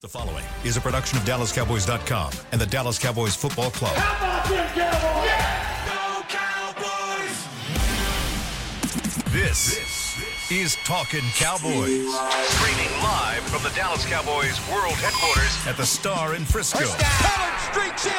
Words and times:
The 0.00 0.08
following 0.08 0.46
is 0.64 0.78
a 0.78 0.80
production 0.80 1.18
of 1.18 1.24
DallasCowboys.com 1.24 2.32
and 2.52 2.58
the 2.58 2.64
Dallas 2.64 2.98
Cowboys 2.98 3.36
Football 3.36 3.70
Club. 3.70 3.92
How 3.92 4.16
about 4.16 4.48
them 4.48 4.64
Cowboys? 6.24 7.36
This 9.28 9.76
is 10.50 10.76
Talking 10.88 11.20
Cowboys. 11.36 12.08
Streaming 12.48 12.88
live 13.04 13.44
from 13.52 13.60
the 13.62 13.68
Dallas 13.76 14.00
Cowboys 14.08 14.56
World 14.72 14.96
Headquarters 15.04 15.52
at 15.68 15.76
the 15.76 15.84
Star 15.84 16.34
in 16.34 16.46
Frisco. 16.46 16.80
Pollard 16.80 17.60
streaks 17.68 18.06
in. 18.08 18.12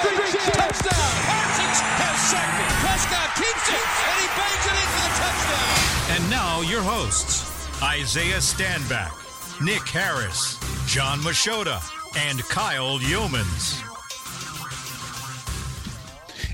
Touchdown. 0.54 1.18
Parsons 1.26 1.82
has 1.98 2.18
sacked 2.30 2.62
it. 2.62 2.70
Prescott 2.86 3.34
keeps 3.42 3.66
it, 3.74 3.82
and 3.82 4.22
he 4.22 4.30
bangs 4.38 4.66
it 4.70 4.78
in 4.78 4.86
for 4.86 5.02
the 5.02 5.14
touchdown. 5.18 5.74
And 6.14 6.30
now 6.30 6.62
your 6.62 6.84
hosts, 6.86 7.42
Isaiah 7.82 8.38
Stanback, 8.38 9.18
Nick 9.64 9.88
Harris, 9.90 10.58
Jon 10.88 11.20
Machota, 11.20 11.80
and 12.18 12.40
Kyle 12.46 12.98
Youmans. 12.98 13.80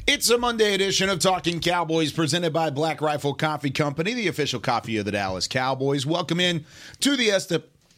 It's 0.06 0.30
a 0.30 0.38
Monday 0.38 0.74
edition 0.74 1.08
of 1.08 1.20
Talking 1.20 1.62
Cowboys 1.62 2.12
presented 2.12 2.52
by 2.52 2.70
Black 2.70 3.00
Rifle 3.00 3.34
Coffee 3.34 3.72
Company, 3.72 4.14
the 4.14 4.28
official 4.28 4.60
coffee 4.60 4.98
of 4.98 5.06
the 5.06 5.12
Dallas 5.12 5.48
Cowboys. 5.48 6.06
Welcome 6.06 6.42
in 6.42 6.66
to 7.00 7.16
the 7.16 7.30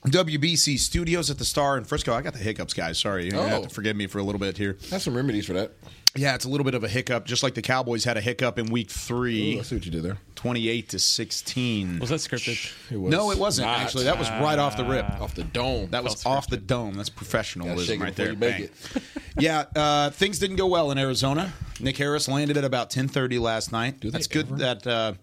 SWBC 0.06 0.78
studios 0.80 1.30
at 1.30 1.38
the 1.38 1.46
Star 1.46 1.78
in 1.78 1.84
Frisco. 1.84 2.14
I 2.14 2.22
got 2.22 2.34
the 2.34 2.40
hiccups, 2.40 2.74
guys. 2.74 2.98
Sorry. 2.98 3.26
You 3.26 3.34
have 3.34 3.60
Oh. 3.60 3.64
to 3.64 3.70
forgive 3.70 3.96
me 3.96 4.08
for 4.08 4.20
a 4.20 4.24
little 4.24 4.40
bit 4.40 4.58
here. 4.58 4.78
Have 4.92 5.02
some 5.02 5.16
remedies 5.16 5.46
for 5.46 5.54
that. 5.54 5.74
Yeah, 6.16 6.34
it's 6.34 6.46
a 6.46 6.50
little 6.50 6.64
bit 6.64 6.74
of 6.74 6.84
a 6.84 6.88
hiccup, 6.88 7.26
just 7.28 7.44
like 7.44 7.54
the 7.54 7.62
Cowboys 7.62 8.04
had 8.04 8.18
a 8.18 8.22
hiccup 8.22 8.58
in 8.58 8.66
week 8.72 8.90
three, 8.90 9.58
Ooh, 9.58 9.60
I 9.60 9.62
see 9.62 9.76
what 9.76 9.86
you 9.86 9.92
did 9.92 10.02
there. 10.02 10.18
28 10.36 10.90
to 10.90 10.98
16. 11.00 12.00
Was 12.00 12.10
that 12.10 12.16
scripted? 12.16 12.72
It 12.92 12.98
was 12.98 13.12
no, 13.12 13.30
it 13.30 13.38
wasn't, 13.38 13.68
not. 13.68 13.80
actually. 13.82 14.06
That 14.06 14.18
was 14.18 14.28
right 14.30 14.58
off 14.58 14.76
the 14.76 14.86
rip. 14.86 15.06
off 15.22 15.36
the 15.36 15.44
dome. 15.44 15.90
That 15.92 16.04
was 16.04 16.26
off 16.26 16.48
the 16.50 16.58
dome. 16.58 16.96
That's 16.96 17.10
professionalism 17.10 17.86
shake 17.86 18.00
it 18.00 18.04
right 18.04 18.16
before 18.16 18.26
there. 18.26 18.34
you 18.34 18.40
make 18.40 18.72
Bang. 18.94 19.02
it. 19.04 19.04
yeah, 19.38 19.66
uh, 19.76 20.10
things 20.10 20.40
didn't 20.40 20.56
go 20.56 20.66
well 20.66 20.90
in 20.90 20.98
Arizona. 20.98 21.54
Nick 21.80 21.98
Harris 21.98 22.28
landed 22.28 22.58
at 22.58 22.64
about 22.64 22.90
10:30 22.90 23.40
last 23.40 23.72
night. 23.72 24.02
they 24.02 24.10
That's 24.10 24.26
good 24.28 24.48
ever? 24.48 24.56
that 24.58 24.88
uh, 24.88 25.14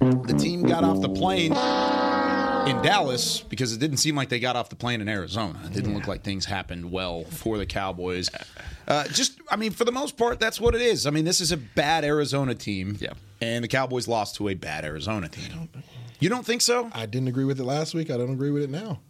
the 0.00 0.34
team 0.36 0.64
got 0.64 0.82
off 0.82 1.00
the 1.00 1.08
plane 1.08 1.52
in 2.66 2.80
Dallas 2.82 3.40
because 3.40 3.72
it 3.72 3.78
didn't 3.80 3.96
seem 3.96 4.14
like 4.14 4.28
they 4.28 4.38
got 4.38 4.54
off 4.56 4.68
the 4.68 4.76
plane 4.76 5.00
in 5.00 5.08
Arizona. 5.08 5.60
It 5.64 5.72
didn't 5.72 5.94
look 5.94 6.06
like 6.06 6.22
things 6.22 6.44
happened 6.44 6.90
well 6.92 7.24
for 7.24 7.58
the 7.58 7.66
Cowboys. 7.66 8.30
Uh, 8.86 9.04
just, 9.08 9.40
I 9.50 9.56
mean, 9.56 9.72
for 9.72 9.84
the 9.84 9.90
most 9.92 10.16
part, 10.16 10.38
that's 10.38 10.60
what 10.60 10.74
it 10.74 10.80
is. 10.80 11.06
I 11.06 11.10
mean, 11.10 11.24
this 11.24 11.40
is 11.40 11.50
a 11.52 11.56
bad 11.56 12.04
Arizona 12.04 12.54
team, 12.54 12.96
Yeah. 13.00 13.14
and 13.40 13.64
the 13.64 13.68
Cowboys 13.68 14.06
lost 14.06 14.36
to 14.36 14.48
a 14.48 14.54
bad 14.54 14.84
Arizona 14.84 15.28
team. 15.28 15.68
You 16.20 16.28
don't 16.28 16.46
think 16.46 16.62
so? 16.62 16.88
I 16.92 17.06
didn't 17.06 17.28
agree 17.28 17.44
with 17.44 17.58
it 17.58 17.64
last 17.64 17.94
week. 17.94 18.10
I 18.10 18.16
don't 18.16 18.30
agree 18.32 18.50
with 18.52 18.62
it 18.62 18.70
now. 18.70 19.00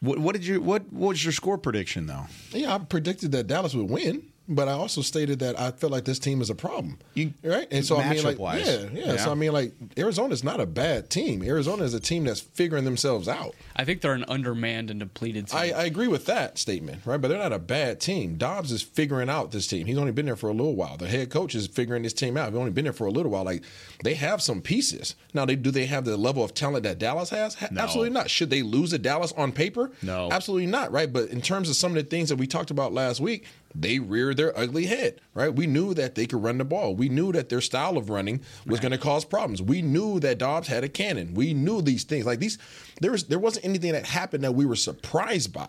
What, 0.00 0.18
what 0.18 0.32
did 0.34 0.46
you? 0.46 0.60
What, 0.62 0.90
what 0.92 1.08
was 1.08 1.24
your 1.24 1.32
score 1.32 1.58
prediction 1.58 2.06
though? 2.06 2.26
Yeah, 2.52 2.74
I 2.74 2.78
predicted 2.78 3.32
that 3.32 3.48
Dallas 3.48 3.74
would 3.74 3.90
win, 3.90 4.22
but 4.50 4.68
I 4.68 4.72
also 4.72 5.00
stated 5.00 5.38
that 5.38 5.58
I 5.58 5.70
felt 5.70 5.92
like 5.92 6.04
this 6.04 6.18
team 6.18 6.40
is 6.42 6.50
a 6.50 6.54
problem. 6.54 6.98
You- 7.14 7.32
right? 7.42 7.66
And 7.70 7.84
so 7.84 7.96
I 7.98 8.10
mean, 8.12 8.22
like, 8.24 8.36
matchup-wise. 8.36 8.66
yeah, 8.66 8.88
yeah, 8.92 9.12
Yeah. 9.12 9.16
So 9.16 9.30
I 9.30 9.34
mean, 9.34 9.52
like, 9.52 9.72
Arizona 9.96 10.34
is 10.34 10.44
not 10.44 10.60
a 10.60 10.66
bad 10.66 11.08
team. 11.08 11.42
Arizona 11.42 11.84
is 11.84 11.94
a 11.94 12.00
team 12.00 12.24
that's 12.24 12.40
figuring 12.40 12.84
themselves 12.84 13.28
out. 13.28 13.54
I 13.76 13.84
think 13.84 14.00
they're 14.00 14.12
an 14.12 14.24
undermanned 14.28 14.90
and 14.90 15.00
depleted 15.00 15.46
team. 15.48 15.58
I, 15.58 15.70
I 15.72 15.84
agree 15.84 16.08
with 16.08 16.26
that 16.26 16.58
statement, 16.58 17.00
right? 17.06 17.20
But 17.20 17.28
they're 17.28 17.38
not 17.38 17.52
a 17.52 17.58
bad 17.58 18.00
team. 18.00 18.36
Dobbs 18.36 18.72
is 18.72 18.82
figuring 18.82 19.30
out 19.30 19.52
this 19.52 19.66
team. 19.66 19.86
He's 19.86 19.96
only 19.98 20.12
been 20.12 20.26
there 20.26 20.36
for 20.36 20.48
a 20.48 20.52
little 20.52 20.74
while. 20.74 20.96
The 20.96 21.06
head 21.08 21.30
coach 21.30 21.54
is 21.54 21.66
figuring 21.68 22.02
this 22.02 22.12
team 22.12 22.36
out. 22.36 22.50
He's 22.50 22.58
only 22.58 22.70
been 22.72 22.84
there 22.84 22.92
for 22.92 23.06
a 23.06 23.10
little 23.10 23.30
while. 23.30 23.44
Like 23.44 23.62
they 24.04 24.14
have 24.14 24.42
some 24.42 24.60
pieces. 24.60 25.14
Now, 25.32 25.44
they 25.46 25.56
do 25.56 25.70
they 25.70 25.86
have 25.86 26.04
the 26.04 26.16
level 26.16 26.42
of 26.42 26.54
talent 26.54 26.82
that 26.82 26.98
Dallas 26.98 27.30
has? 27.30 27.56
No. 27.70 27.82
Absolutely 27.82 28.10
not. 28.10 28.28
Should 28.28 28.50
they 28.50 28.62
lose 28.62 28.92
at 28.92 29.02
Dallas 29.02 29.32
on 29.36 29.52
paper? 29.52 29.90
No. 30.02 30.28
absolutely 30.32 30.66
not. 30.66 30.90
Right? 30.92 31.12
But 31.12 31.28
in 31.28 31.40
terms 31.40 31.68
of 31.70 31.76
some 31.76 31.92
of 31.92 31.96
the 32.02 32.08
things 32.08 32.28
that 32.30 32.36
we 32.36 32.46
talked 32.46 32.70
about 32.70 32.92
last 32.92 33.20
week, 33.20 33.46
they 33.74 33.98
reared 33.98 34.36
their 34.36 34.56
ugly 34.58 34.86
head. 34.86 35.20
Right? 35.34 35.54
We 35.54 35.66
knew 35.66 35.94
that 35.94 36.14
they 36.14 36.26
could 36.26 36.42
run 36.42 36.58
the 36.58 36.64
ball. 36.64 36.94
We 36.94 37.08
knew 37.08 37.32
that 37.32 37.48
their 37.48 37.60
style 37.60 37.96
of 37.96 38.10
running 38.10 38.42
was 38.66 38.80
going 38.80 38.92
to 38.92 38.98
cause 38.98 39.24
problems. 39.24 39.62
We 39.62 39.82
knew 39.82 40.20
that 40.20 40.38
Dobbs 40.38 40.68
had 40.68 40.84
a 40.84 40.88
cannon. 40.88 41.34
We 41.34 41.54
knew 41.54 41.82
these 41.82 42.04
things. 42.04 42.26
Like 42.26 42.40
these, 42.40 42.58
there 43.00 43.12
was 43.12 43.24
there 43.24 43.38
wasn't 43.38 43.64
anything 43.64 43.92
that 43.92 44.06
happened 44.06 44.44
that 44.44 44.54
we 44.54 44.66
were 44.66 44.76
surprised 44.76 45.52
by 45.52 45.68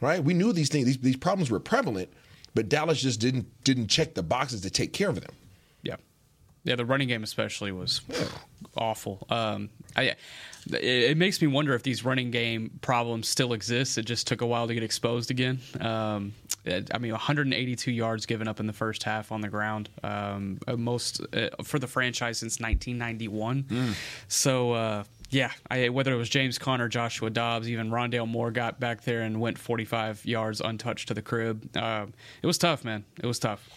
right? 0.00 0.22
We 0.22 0.34
knew 0.34 0.52
these 0.52 0.68
things, 0.68 0.86
these, 0.86 0.98
these 0.98 1.16
problems 1.16 1.50
were 1.50 1.60
prevalent, 1.60 2.10
but 2.54 2.68
Dallas 2.68 3.00
just 3.00 3.20
didn't 3.20 3.46
didn't 3.64 3.88
check 3.88 4.14
the 4.14 4.22
boxes 4.22 4.60
to 4.62 4.70
take 4.70 4.92
care 4.92 5.08
of 5.08 5.20
them. 5.20 5.32
yeah, 5.82 5.96
yeah. 6.62 6.76
The 6.76 6.84
running 6.84 7.08
game 7.08 7.22
especially 7.22 7.72
was 7.72 8.02
awful. 8.76 9.26
Um, 9.30 9.70
I, 9.96 10.14
it, 10.72 10.82
it 10.84 11.16
makes 11.16 11.40
me 11.40 11.48
wonder 11.48 11.74
if 11.74 11.82
these 11.82 12.04
running 12.04 12.30
game 12.30 12.70
problems 12.80 13.28
still 13.28 13.52
exist. 13.52 13.98
It 13.98 14.04
just 14.06 14.26
took 14.26 14.40
a 14.40 14.46
while 14.46 14.66
to 14.68 14.74
get 14.74 14.82
exposed 14.82 15.30
again. 15.30 15.60
Um, 15.80 16.32
it- 16.64 16.90
I 16.94 16.98
mean, 16.98 17.12
182 17.12 17.90
yards 17.92 18.26
given 18.26 18.48
up 18.48 18.60
in 18.60 18.66
the 18.66 18.72
first 18.72 19.02
half 19.02 19.32
on 19.32 19.40
the 19.40 19.48
ground, 19.48 19.88
um, 20.02 20.58
most 20.76 21.20
uh, 21.34 21.50
for 21.62 21.78
the 21.78 21.86
franchise 21.86 22.38
since 22.38 22.60
1991. 22.60 23.94
So. 24.28 24.72
Uh, 24.72 25.04
yeah, 25.30 25.50
I, 25.68 25.88
whether 25.88 26.12
it 26.12 26.16
was 26.16 26.28
James 26.28 26.58
Conner, 26.58 26.86
Joshua 26.86 27.28
Dobbs, 27.28 27.68
even 27.68 27.90
Rondale 27.90 28.28
Moore 28.28 28.52
got 28.52 28.78
back 28.78 29.02
there 29.02 29.22
and 29.22 29.40
went 29.40 29.58
45 29.58 30.24
yards 30.24 30.60
untouched 30.60 31.08
to 31.08 31.14
the 31.14 31.22
crib. 31.22 31.68
Uh, 31.76 32.06
it 32.40 32.46
was 32.46 32.56
tough, 32.56 32.84
man. 32.84 33.04
It 33.20 33.26
was 33.26 33.40
tough. 33.40 33.68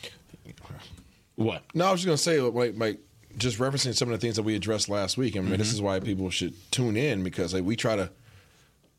What? 1.35 1.63
No, 1.73 1.85
I 1.87 1.91
was 1.91 2.01
just 2.03 2.05
gonna 2.07 2.17
say, 2.17 2.39
like, 2.41 2.73
like 2.77 2.99
just 3.37 3.59
referencing 3.59 3.95
some 3.95 4.09
of 4.09 4.19
the 4.19 4.25
things 4.25 4.35
that 4.35 4.43
we 4.43 4.55
addressed 4.55 4.89
last 4.89 5.17
week. 5.17 5.37
I 5.37 5.39
mean, 5.39 5.51
this 5.51 5.67
mm-hmm. 5.67 5.75
is 5.75 5.81
why 5.81 5.99
people 5.99 6.29
should 6.29 6.53
tune 6.71 6.97
in 6.97 7.23
because 7.23 7.53
like, 7.53 7.63
we 7.63 7.75
try 7.75 7.95
to. 7.95 8.09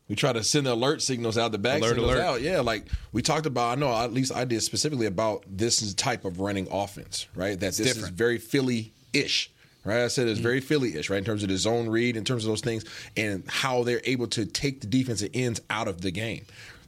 We 0.07 0.15
try 0.15 0.33
to 0.33 0.43
send 0.43 0.65
the 0.65 0.73
alert 0.73 1.03
signals 1.03 1.37
out, 1.37 1.51
the 1.51 1.59
back 1.59 1.81
Alert, 1.81 1.89
signals 1.89 2.13
alert. 2.13 2.23
out. 2.23 2.41
Yeah, 2.41 2.61
like 2.61 2.87
we 3.11 3.21
talked 3.21 3.45
about. 3.45 3.77
I 3.77 3.79
know 3.79 3.95
at 3.95 4.11
least 4.11 4.33
I 4.33 4.43
did 4.43 4.63
specifically 4.63 5.05
about 5.05 5.43
this 5.47 5.93
type 5.93 6.25
of 6.25 6.39
running 6.39 6.67
offense, 6.71 7.27
right? 7.35 7.59
That 7.59 7.75
this 7.75 7.95
is 7.95 8.09
very 8.09 8.39
Philly-ish, 8.39 9.51
right? 9.85 9.99
I 9.99 10.07
said 10.07 10.27
it's 10.27 10.39
mm-hmm. 10.39 10.47
very 10.47 10.61
Philly-ish, 10.61 11.11
right? 11.11 11.19
In 11.19 11.25
terms 11.25 11.43
of 11.43 11.49
the 11.49 11.57
zone 11.57 11.89
read, 11.89 12.17
in 12.17 12.25
terms 12.25 12.43
of 12.43 12.49
those 12.49 12.61
things, 12.61 12.85
and 13.15 13.43
how 13.47 13.83
they're 13.83 14.01
able 14.03 14.25
to 14.29 14.47
take 14.47 14.81
the 14.81 14.87
defensive 14.87 15.29
ends 15.35 15.61
out 15.69 15.87
of 15.87 16.01
the 16.01 16.09
game. 16.09 16.43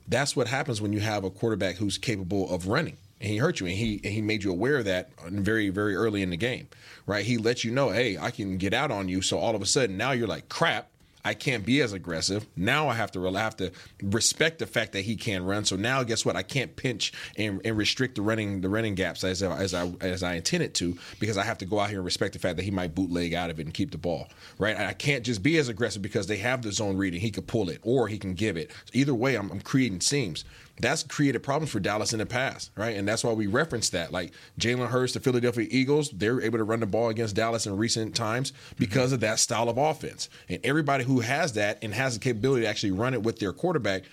That's 0.08 0.36
what 0.36 0.48
happens 0.48 0.82
when 0.82 0.92
you 0.92 1.00
have 1.00 1.24
a 1.24 1.30
quarterback 1.30 1.76
who's 1.76 2.00
capable 2.00 2.52
of 2.52 2.68
running. 2.68 2.98
And 3.22 3.30
he 3.30 3.38
hurt 3.38 3.60
you, 3.60 3.68
and 3.68 3.76
he 3.76 4.02
and 4.04 4.14
he 4.14 4.22
made 4.22 4.44
you 4.44 4.52
aware 4.52 4.80
of 4.80 4.86
that 4.86 5.12
very 5.22 5.70
very 5.70 5.96
early 5.96 6.24
in 6.24 6.32
the 6.32 6.38
game, 6.38 6.68
right? 7.06 7.24
He 7.24 7.38
let 7.38 7.64
you 7.64 7.70
know, 7.70 7.92
hey, 7.92 8.18
I 8.18 8.32
can 8.32 8.58
get 8.58 8.74
out 8.74 8.90
on 8.90 9.08
you. 9.08 9.22
So 9.22 9.38
all 9.38 9.56
of 9.56 9.62
a 9.62 9.66
sudden, 9.68 9.96
now 9.96 10.12
you're 10.12 10.28
like, 10.28 10.50
crap. 10.50 10.88
I 11.24 11.36
can't 11.36 11.66
be 11.66 11.82
as 11.82 11.94
aggressive. 11.94 12.48
Now 12.56 12.90
I 12.90 12.96
have 12.96 13.12
to 13.12 13.28
I 13.28 13.42
have 13.42 13.56
to 13.58 13.72
respect 14.02 14.60
the 14.60 14.66
fact 14.66 14.94
that 14.94 15.02
he 15.02 15.16
can 15.16 15.46
run. 15.46 15.66
So 15.66 15.76
now 15.76 16.02
guess 16.04 16.26
what? 16.26 16.36
I 16.36 16.42
can't 16.44 16.76
pinch 16.76 17.14
and, 17.38 17.62
and 17.64 17.78
restrict 17.78 18.16
the 18.16 18.22
running 18.22 18.62
the 18.62 18.70
running 18.70 18.96
gaps 18.96 19.24
as 19.24 19.44
I, 19.44 19.56
as 19.58 19.74
I 19.74 19.92
as 20.02 20.24
I 20.24 20.34
intended 20.34 20.74
to 20.76 20.98
because 21.20 21.38
I 21.38 21.44
have 21.44 21.60
to 21.60 21.66
go 21.66 21.80
out 21.80 21.90
here 21.90 22.00
and 22.00 22.06
respect 22.06 22.34
the 22.34 22.40
fact 22.40 22.58
that 22.58 22.64
he 22.64 22.72
might 22.72 22.96
bootleg 22.96 23.34
out 23.34 23.50
of 23.52 23.60
it 23.60 23.66
and 23.66 23.74
keep 23.74 23.92
the 23.92 24.00
ball. 24.00 24.30
Right? 24.58 24.76
I 24.76 24.94
can't 24.94 25.24
just 25.24 25.44
be 25.44 25.58
as 25.58 25.70
aggressive 25.70 26.02
because 26.02 26.28
they 26.28 26.38
have 26.38 26.64
the 26.64 26.72
zone 26.72 26.98
reading. 26.98 27.22
He 27.22 27.32
could 27.32 27.48
pull 27.48 27.70
it 27.70 27.80
or 27.84 28.08
he 28.08 28.18
can 28.18 28.34
give 28.34 28.58
it. 28.58 28.72
Either 28.94 29.14
way, 29.14 29.36
I'm, 29.36 29.52
I'm 29.52 29.62
creating 29.62 30.02
seams. 30.02 30.44
That's 30.82 31.04
created 31.04 31.44
problems 31.44 31.72
for 31.72 31.80
Dallas 31.80 32.12
in 32.12 32.20
the 32.20 32.26
past, 32.26 32.72
right? 32.76 32.98
And 32.98 33.08
that's 33.08 33.24
why 33.24 33.34
we 33.34 33.46
reference 33.46 33.90
that. 33.92 34.12
Like 34.12 34.34
Jalen 34.60 34.88
Hurts, 34.88 35.14
the 35.14 35.20
Philadelphia 35.20 35.68
Eagles, 35.70 36.10
they're 36.10 36.42
able 36.42 36.58
to 36.58 36.64
run 36.64 36.80
the 36.80 36.88
ball 36.88 37.10
against 37.10 37.36
Dallas 37.36 37.68
in 37.68 37.78
recent 37.78 38.16
times 38.16 38.52
because 38.80 39.14
of 39.14 39.20
that 39.20 39.38
style 39.38 39.70
of 39.70 39.78
offense. 39.78 40.28
And 40.50 40.60
everybody 40.64 41.04
who 41.04 41.20
has 41.20 41.54
that 41.54 41.78
and 41.84 41.94
has 41.94 42.16
the 42.16 42.20
capability 42.20 42.64
to 42.64 42.68
actually 42.68 42.92
run 42.92 43.14
it 43.14 43.22
with 43.22 43.38
their 43.38 43.54
quarterback 43.54 44.04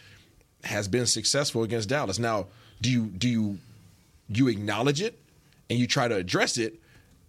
has 0.65 0.89
been 0.89 1.07
successful 1.07 1.63
against 1.63 1.89
Dallas. 1.89 2.19
Now, 2.19 2.49
do 2.83 2.91
you 2.91 3.07
do 3.07 3.29
you 3.29 3.59
you 4.29 4.49
acknowledge 4.49 5.01
it 5.01 5.19
and 5.71 5.79
you 5.79 5.87
try 5.87 6.07
to 6.07 6.17
address 6.17 6.59
it? 6.59 6.81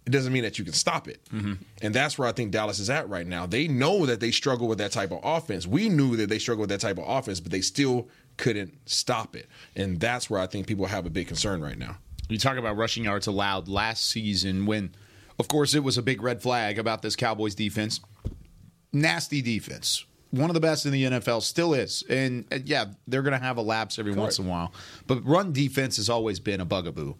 It 0.06 0.10
doesn't 0.10 0.32
mean 0.32 0.42
that 0.42 0.58
you 0.58 0.64
can 0.64 0.74
stop 0.74 1.08
it. 1.08 1.20
Mm-hmm. 1.32 1.54
And 1.82 1.94
that's 1.94 2.18
where 2.18 2.28
I 2.28 2.32
think 2.32 2.50
Dallas 2.50 2.78
is 2.78 2.90
at 2.90 3.08
right 3.08 3.26
now. 3.26 3.46
They 3.46 3.68
know 3.68 4.06
that 4.06 4.20
they 4.20 4.30
struggle 4.30 4.66
with 4.66 4.78
that 4.78 4.92
type 4.92 5.12
of 5.12 5.20
offense. 5.22 5.66
We 5.66 5.88
knew 5.88 6.16
that 6.16 6.28
they 6.28 6.38
struggled 6.38 6.68
with 6.68 6.70
that 6.70 6.86
type 6.86 6.98
of 6.98 7.04
offense, 7.06 7.38
but 7.38 7.52
they 7.52 7.60
still 7.60 8.08
couldn't 8.40 8.74
stop 8.86 9.36
it. 9.36 9.46
And 9.76 10.00
that's 10.00 10.28
where 10.28 10.40
I 10.40 10.46
think 10.46 10.66
people 10.66 10.86
have 10.86 11.06
a 11.06 11.10
big 11.10 11.28
concern 11.28 11.60
right 11.60 11.78
now. 11.78 11.98
You 12.28 12.38
talk 12.38 12.56
about 12.56 12.76
rushing 12.76 13.04
yards 13.04 13.26
allowed 13.26 13.68
last 13.68 14.08
season 14.08 14.66
when, 14.66 14.92
of 15.38 15.46
course, 15.46 15.74
it 15.74 15.84
was 15.84 15.98
a 15.98 16.02
big 16.02 16.22
red 16.22 16.42
flag 16.42 16.78
about 16.78 17.02
this 17.02 17.16
Cowboys 17.16 17.54
defense. 17.54 18.00
Nasty 18.92 19.42
defense. 19.42 20.04
One 20.30 20.48
of 20.48 20.54
the 20.54 20.60
best 20.60 20.86
in 20.86 20.92
the 20.92 21.04
NFL 21.04 21.42
still 21.42 21.74
is. 21.74 22.02
And 22.08 22.46
yeah, 22.64 22.86
they're 23.06 23.22
going 23.22 23.38
to 23.38 23.44
have 23.44 23.58
a 23.58 23.62
lapse 23.62 23.98
every 23.98 24.14
once 24.14 24.38
in 24.38 24.46
a 24.46 24.48
while. 24.48 24.72
But 25.06 25.24
run 25.26 25.52
defense 25.52 25.96
has 25.96 26.08
always 26.08 26.40
been 26.40 26.60
a 26.60 26.64
bugaboo. 26.64 27.14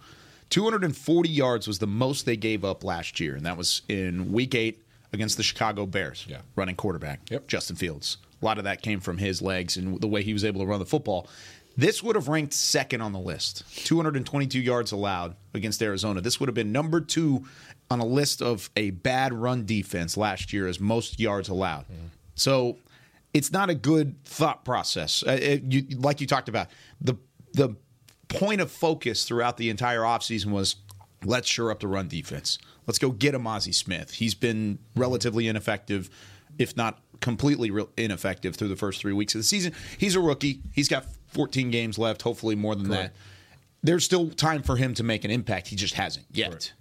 240 0.48 1.28
yards 1.28 1.68
was 1.68 1.78
the 1.78 1.86
most 1.86 2.24
they 2.24 2.36
gave 2.36 2.64
up 2.64 2.82
last 2.82 3.20
year, 3.20 3.36
and 3.36 3.46
that 3.46 3.56
was 3.56 3.82
in 3.88 4.32
week 4.32 4.54
eight 4.54 4.82
against 5.12 5.36
the 5.36 5.42
Chicago 5.42 5.86
Bears. 5.86 6.24
Yeah. 6.28 6.38
Running 6.56 6.76
quarterback, 6.76 7.20
Yep. 7.30 7.46
Justin 7.48 7.76
Fields. 7.76 8.16
A 8.40 8.44
lot 8.44 8.58
of 8.58 8.64
that 8.64 8.80
came 8.82 9.00
from 9.00 9.18
his 9.18 9.42
legs 9.42 9.76
and 9.76 10.00
the 10.00 10.08
way 10.08 10.22
he 10.22 10.32
was 10.32 10.44
able 10.44 10.60
to 10.60 10.66
run 10.66 10.78
the 10.78 10.86
football. 10.86 11.28
This 11.76 12.02
would 12.02 12.16
have 12.16 12.28
ranked 12.28 12.52
second 12.52 13.00
on 13.00 13.12
the 13.12 13.18
list. 13.18 13.64
222 13.86 14.58
yards 14.60 14.92
allowed 14.92 15.36
against 15.54 15.82
Arizona. 15.82 16.20
This 16.20 16.40
would 16.40 16.48
have 16.48 16.54
been 16.54 16.72
number 16.72 17.00
two 17.00 17.44
on 17.90 18.00
a 18.00 18.04
list 18.04 18.40
of 18.42 18.70
a 18.76 18.90
bad 18.90 19.32
run 19.32 19.64
defense 19.66 20.16
last 20.16 20.52
year 20.52 20.66
as 20.66 20.80
most 20.80 21.18
yards 21.20 21.48
allowed. 21.48 21.84
So 22.34 22.78
it's 23.34 23.52
not 23.52 23.70
a 23.70 23.74
good 23.74 24.22
thought 24.24 24.64
process. 24.64 25.22
Uh, 25.26 25.32
it- 25.40 25.62
you, 25.64 25.82
like 25.98 26.20
you 26.20 26.26
talked 26.26 26.48
about, 26.48 26.68
the 27.00 27.14
the 27.52 27.74
point 28.28 28.60
of 28.60 28.70
focus 28.70 29.24
throughout 29.24 29.56
the 29.56 29.70
entire 29.70 30.00
offseason 30.00 30.46
was 30.46 30.76
let's 31.24 31.48
shore 31.48 31.70
up 31.70 31.80
the 31.80 31.88
run 31.88 32.08
defense. 32.08 32.58
Let's 32.90 32.98
go 32.98 33.10
get 33.12 33.36
a 33.36 33.38
Mazi 33.38 33.72
Smith. 33.72 34.10
He's 34.10 34.34
been 34.34 34.80
relatively 34.96 35.46
ineffective, 35.46 36.10
if 36.58 36.76
not 36.76 36.98
completely 37.20 37.70
re- 37.70 37.86
ineffective 37.96 38.56
through 38.56 38.66
the 38.66 38.74
first 38.74 39.00
three 39.00 39.12
weeks 39.12 39.32
of 39.32 39.38
the 39.38 39.44
season. 39.44 39.72
He's 39.96 40.16
a 40.16 40.20
rookie. 40.20 40.58
He's 40.72 40.88
got 40.88 41.06
14 41.28 41.70
games 41.70 42.00
left, 42.00 42.22
hopefully 42.22 42.56
more 42.56 42.74
than 42.74 42.88
that. 42.88 43.12
There's 43.80 44.04
still 44.04 44.28
time 44.30 44.64
for 44.64 44.74
him 44.74 44.94
to 44.94 45.04
make 45.04 45.24
an 45.24 45.30
impact. 45.30 45.68
He 45.68 45.76
just 45.76 45.94
hasn't 45.94 46.26
yet. 46.32 46.72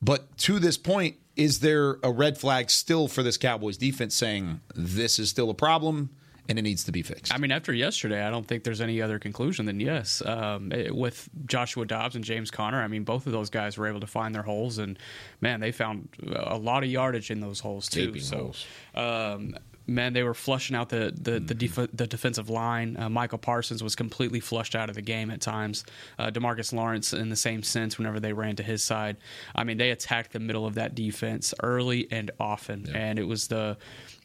But 0.00 0.34
to 0.38 0.58
this 0.58 0.78
point, 0.78 1.16
is 1.36 1.60
there 1.60 1.98
a 2.02 2.10
red 2.10 2.38
flag 2.38 2.70
still 2.70 3.06
for 3.06 3.22
this 3.22 3.36
Cowboys 3.36 3.76
defense 3.76 4.14
saying 4.14 4.62
this 4.74 5.18
is 5.18 5.28
still 5.28 5.50
a 5.50 5.54
problem 5.54 6.08
and 6.48 6.58
it 6.58 6.62
needs 6.62 6.84
to 6.84 6.92
be 6.92 7.02
fixed? 7.02 7.32
I 7.32 7.38
mean, 7.38 7.50
after 7.52 7.72
yesterday, 7.72 8.22
I 8.22 8.30
don't 8.30 8.46
think 8.46 8.64
there's 8.64 8.80
any 8.80 9.00
other 9.00 9.18
conclusion 9.18 9.66
than 9.66 9.80
yes. 9.80 10.22
Um, 10.24 10.72
it- 10.72 10.94
with 10.94 11.28
Joshua 11.46 11.84
Dobbs 11.86 12.16
and 12.16 12.24
James 12.24 12.50
Conner, 12.50 12.82
I 12.82 12.88
mean, 12.88 13.04
both 13.04 13.26
of 13.26 13.32
those 13.32 13.50
guys 13.50 13.76
were 13.78 13.86
able 13.86 14.00
to 14.00 14.06
find 14.06 14.34
their 14.34 14.42
holes, 14.42 14.78
and 14.78 14.98
man, 15.40 15.60
they 15.60 15.72
found 15.72 16.08
a 16.34 16.56
lot 16.58 16.84
of 16.84 16.90
yardage 16.90 17.30
in 17.30 17.40
those 17.40 17.60
holes 17.60 17.88
too. 17.88 18.06
Gaping 18.06 18.22
so, 18.22 18.36
holes. 18.36 18.66
Um, 18.94 19.56
man, 19.86 20.14
they 20.14 20.22
were 20.22 20.32
flushing 20.34 20.74
out 20.76 20.88
the 20.88 21.12
the 21.14 21.40
the, 21.40 21.54
def- 21.54 21.90
the 21.92 22.06
defensive 22.06 22.48
line. 22.48 22.96
Uh, 22.96 23.08
Micah 23.10 23.36
Parsons 23.38 23.82
was 23.82 23.94
completely 23.94 24.40
flushed 24.40 24.74
out 24.74 24.88
of 24.88 24.94
the 24.94 25.02
game 25.02 25.30
at 25.30 25.40
times. 25.40 25.84
Uh, 26.18 26.30
Demarcus 26.30 26.72
Lawrence, 26.72 27.12
in 27.12 27.28
the 27.28 27.36
same 27.36 27.62
sense, 27.62 27.98
whenever 27.98 28.18
they 28.20 28.32
ran 28.32 28.56
to 28.56 28.62
his 28.62 28.82
side, 28.82 29.16
I 29.54 29.64
mean, 29.64 29.76
they 29.76 29.90
attacked 29.90 30.32
the 30.32 30.40
middle 30.40 30.64
of 30.66 30.74
that 30.76 30.94
defense 30.94 31.52
early 31.62 32.08
and 32.10 32.30
often, 32.40 32.94
and 32.94 33.18
it 33.18 33.24
was 33.24 33.48
the 33.48 33.76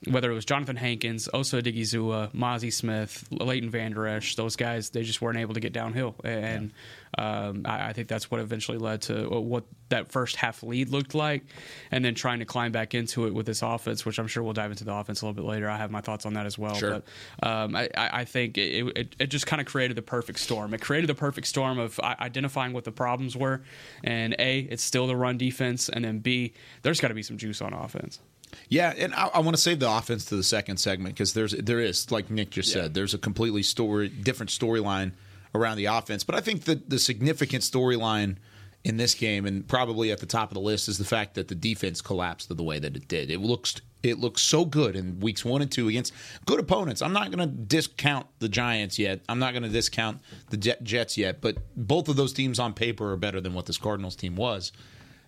whether 0.08 0.32
it 0.32 0.34
was 0.34 0.46
Johnathan 0.46 0.78
Hankins, 0.78 1.28
Osa 1.34 1.62
Odighizuwa, 1.62 2.34
Mazi 2.34 2.72
Smith, 2.72 3.28
Leighton 3.32 3.70
Vander 3.70 4.08
Esch, 4.08 4.36
those 4.36 4.56
guys, 4.56 4.92
they 4.92 5.04
just 5.04 5.22
weren't 5.22 5.38
able 5.38 5.54
to 5.56 5.60
get 5.60 5.74
downhill. 5.74 6.16
And 6.24 6.72
um, 7.18 7.64
I, 7.66 7.90
I 7.90 7.94
think 7.94 8.08
that's 8.08 8.32
what 8.32 8.40
eventually 8.40 8.78
led 8.78 9.02
to 9.04 9.28
what 9.28 9.66
that 9.90 10.10
first 10.10 10.38
half 10.38 10.64
lead 10.64 10.90
looked 10.90 11.16
like. 11.16 11.44
And 11.92 12.06
then 12.06 12.16
trying 12.16 12.40
to 12.40 12.46
climb 12.46 12.72
back 12.72 12.94
into 12.96 13.28
it 13.28 13.34
with 13.34 13.46
this 13.46 13.62
offense, 13.62 14.06
which 14.06 14.20
I'm 14.20 14.28
sure 14.28 14.42
we'll 14.42 14.54
dive 14.54 14.72
into 14.72 14.86
the 14.86 14.94
offense 14.94 15.22
a 15.22 15.26
little 15.26 15.44
bit 15.44 15.48
later. 15.50 15.70
I 15.70 15.76
have 15.76 15.92
my 15.92 16.02
thoughts 16.02 16.26
on 16.26 16.34
that 16.36 16.46
as 16.46 16.58
well. 16.58 16.76
Sure. 16.76 17.02
But 17.42 17.48
um, 17.48 17.76
I, 17.76 17.90
I 17.98 18.10
I 18.20 18.26
think 18.26 18.58
it, 18.58 18.98
it, 18.98 19.16
it 19.20 19.28
just 19.28 19.48
kind 19.48 19.60
of 19.60 19.68
created 19.68 19.98
the 19.98 20.02
perfect 20.02 20.40
storm. 20.40 20.74
It 20.74 20.82
created 20.82 21.08
the 21.08 21.16
perfect 21.16 21.48
storm 21.48 21.78
of 21.78 22.00
identifying 22.00 22.72
what 22.72 22.86
the 22.86 22.92
problems 22.92 23.36
were. 23.36 23.64
And 24.04 24.36
A, 24.40 24.60
it's 24.60 24.84
still 24.84 25.08
the 25.08 25.16
run 25.16 25.38
defense. 25.38 25.90
And 25.90 26.06
then 26.06 26.20
B, 26.20 26.54
there's 26.84 27.02
got 27.02 27.10
to 27.10 27.14
be 27.14 27.24
some 27.24 27.38
juice 27.38 27.62
on 27.62 27.74
offense. 27.74 28.20
Yeah, 28.68 28.94
and 28.98 29.14
I, 29.14 29.28
I 29.28 29.40
want 29.40 29.56
to 29.56 29.62
save 29.62 29.80
the 29.80 29.90
offense 29.92 30.26
to 30.26 30.36
the 30.36 30.44
second 30.44 30.78
segment 30.78 31.16
because 31.16 31.34
there's 31.34 31.52
there 31.54 31.80
is 31.80 32.12
like 32.12 32.30
Nick 32.30 32.50
just 32.52 32.70
Yeah. 32.76 32.84
said, 32.84 32.94
there's 32.94 33.14
a 33.14 33.18
completely 33.20 33.64
story 33.64 34.10
different 34.10 34.50
storyline 34.52 35.12
around 35.56 35.78
the 35.78 35.86
offense. 35.86 36.24
But 36.24 36.36
I 36.36 36.42
think 36.42 36.64
the 36.66 36.76
the 36.88 37.00
significant 37.00 37.64
storyline 37.64 38.38
in 38.84 38.96
this 38.98 39.14
game 39.14 39.46
and 39.46 39.68
probably 39.68 40.10
at 40.12 40.20
the 40.20 40.26
top 40.26 40.50
of 40.50 40.54
the 40.54 40.62
list 40.62 40.88
is 40.88 40.98
the 40.98 41.04
fact 41.06 41.34
that 41.36 41.50
the 41.50 41.56
defense 41.56 42.02
collapsed 42.02 42.56
the 42.56 42.64
way 42.64 42.80
that 42.80 42.96
it 42.96 43.08
did. 43.08 43.30
It 43.30 43.40
looks 43.40 43.76
it 44.02 44.18
looks 44.18 44.42
so 44.42 44.64
good 44.64 44.96
in 44.96 45.20
weeks 45.20 45.44
one 45.44 45.62
and 45.62 45.70
two 45.70 45.90
against 45.90 46.14
good 46.46 46.60
opponents. 46.62 47.02
I'm 47.02 47.12
not 47.12 47.32
going 47.32 47.40
to 47.50 47.54
discount 47.54 48.28
the 48.40 48.48
Giants 48.48 48.98
yet. 48.98 49.20
I'm 49.28 49.40
not 49.40 49.52
going 49.52 49.64
to 49.64 49.70
discount 49.70 50.22
the 50.50 50.56
Jets 50.58 51.18
yet. 51.18 51.42
But 51.42 51.58
both 51.76 52.08
of 52.08 52.16
those 52.16 52.32
teams 52.32 52.60
on 52.60 52.74
paper 52.74 53.12
are 53.12 53.18
better 53.18 53.42
than 53.42 53.54
what 53.54 53.66
this 53.66 53.78
Cardinals 53.78 54.16
team 54.16 54.38
was. 54.38 54.72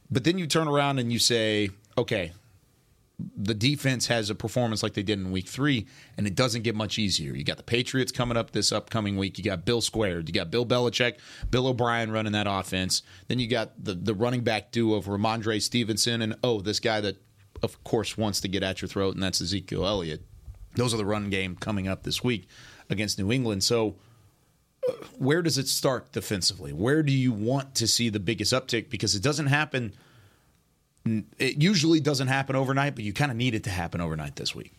But 0.09 0.23
then 0.23 0.37
you 0.37 0.47
turn 0.47 0.69
around 0.69 0.99
and 0.99 1.11
you 1.11 1.19
say, 1.19 1.71
okay, 1.97 2.31
the 3.35 3.53
defense 3.53 4.07
has 4.07 4.29
a 4.29 4.35
performance 4.35 4.83
like 4.83 4.93
they 4.93 5.03
did 5.03 5.19
in 5.19 5.31
week 5.31 5.47
three, 5.47 5.87
and 6.17 6.27
it 6.27 6.35
doesn't 6.35 6.61
get 6.61 6.75
much 6.75 6.99
easier. 6.99 7.33
You 7.33 7.43
got 7.43 7.57
the 7.57 7.63
Patriots 7.63 8.11
coming 8.11 8.37
up 8.37 8.51
this 8.51 8.71
upcoming 8.71 9.17
week. 9.17 9.37
You 9.37 9.43
got 9.43 9.65
Bill 9.65 9.81
Squared. 9.81 10.27
You 10.27 10.33
got 10.33 10.51
Bill 10.51 10.65
Belichick, 10.65 11.17
Bill 11.49 11.67
O'Brien 11.67 12.11
running 12.11 12.33
that 12.33 12.47
offense. 12.47 13.03
Then 13.27 13.39
you 13.39 13.47
got 13.47 13.83
the, 13.83 13.93
the 13.93 14.13
running 14.13 14.41
back 14.43 14.71
duo 14.71 14.95
of 14.95 15.05
Rhamondre 15.05 15.61
Stevenson 15.61 16.21
and, 16.21 16.35
oh, 16.43 16.61
this 16.61 16.79
guy 16.79 17.01
that, 17.01 17.17
of 17.63 17.83
course, 17.83 18.17
wants 18.17 18.41
to 18.41 18.47
get 18.47 18.63
at 18.63 18.81
your 18.81 18.89
throat, 18.89 19.13
and 19.15 19.23
that's 19.23 19.41
Ezekiel 19.41 19.85
Elliott. 19.85 20.23
Those 20.75 20.93
are 20.93 20.97
the 20.97 21.05
run 21.05 21.29
game 21.29 21.55
coming 21.55 21.87
up 21.87 22.03
this 22.03 22.23
week 22.23 22.47
against 22.89 23.19
New 23.19 23.31
England. 23.31 23.63
So, 23.63 23.95
uh, 24.87 24.93
where 25.17 25.41
does 25.41 25.57
it 25.57 25.67
start 25.67 26.11
defensively? 26.11 26.73
Where 26.73 27.03
do 27.03 27.11
you 27.11 27.31
want 27.31 27.75
to 27.75 27.87
see 27.87 28.09
the 28.09 28.19
biggest 28.19 28.53
uptick? 28.53 28.89
Because 28.89 29.15
it 29.15 29.21
doesn't 29.21 29.47
happen 29.47 29.93
it 31.05 31.61
usually 31.61 31.99
doesn't 31.99 32.27
happen 32.27 32.55
overnight, 32.55 32.95
but 32.95 33.03
you 33.03 33.13
kind 33.13 33.31
of 33.31 33.37
need 33.37 33.55
it 33.55 33.63
to 33.63 33.69
happen 33.69 34.01
overnight 34.01 34.35
this 34.35 34.53
week. 34.53 34.73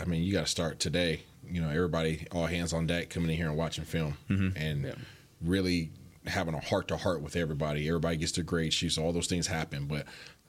I 0.00 0.04
mean, 0.06 0.22
you 0.22 0.32
got 0.32 0.46
to 0.46 0.50
start 0.50 0.80
today. 0.80 1.22
You 1.46 1.60
know, 1.60 1.68
everybody, 1.68 2.26
all 2.32 2.46
hands 2.46 2.72
on 2.72 2.86
deck, 2.86 3.10
coming 3.10 3.30
in 3.30 3.36
here 3.36 3.48
and 3.48 3.56
watching 3.56 3.84
film, 3.84 4.16
and 4.56 4.96
really 5.42 5.90
having 6.26 6.54
a 6.54 6.60
heart 6.60 6.88
to 6.88 6.96
heart 6.96 7.20
with 7.20 7.36
everybody. 7.36 7.86
Everybody 7.86 8.16
gets 8.16 8.32
their 8.32 8.44
grade 8.44 8.72
sheets. 8.72 8.96
All 8.96 9.12
those 9.12 9.26
things 9.26 9.46
happen, 9.46 9.86
but 9.86 10.06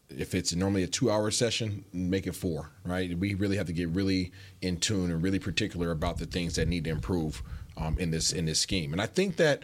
if 0.10 0.34
it's 0.34 0.56
normally 0.56 0.84
a 0.84 0.88
two 0.88 1.12
hour 1.12 1.32
session, 1.32 1.84
make 1.92 2.28
it 2.28 2.36
four. 2.36 2.70
Right? 2.86 3.18
We 3.18 3.34
really 3.34 3.58
have 3.58 3.68
to 3.68 3.74
get 3.74 3.90
really 3.90 4.32
in 4.62 4.78
tune 4.78 5.12
and 5.12 5.22
really 5.22 5.40
particular 5.40 5.92
about 5.92 6.18
the 6.18 6.26
things 6.26 6.56
that 6.56 6.68
need 6.68 6.86
to 6.86 6.92
improve 6.92 7.44
um, 7.76 7.98
in 8.00 8.12
this 8.12 8.32
in 8.32 8.46
this 8.46 8.60
scheme. 8.60 8.94
And 8.94 9.02
I 9.02 9.06
think 9.06 9.36
that 9.36 9.64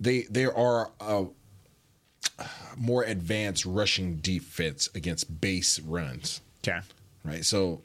they 0.00 0.22
there 0.30 0.56
are. 0.56 0.90
Uh, 1.00 1.24
more 2.76 3.02
advanced 3.04 3.64
rushing 3.66 4.16
defense 4.16 4.88
against 4.94 5.40
base 5.40 5.78
runs 5.80 6.40
Okay. 6.66 6.80
right? 7.24 7.44
So 7.44 7.82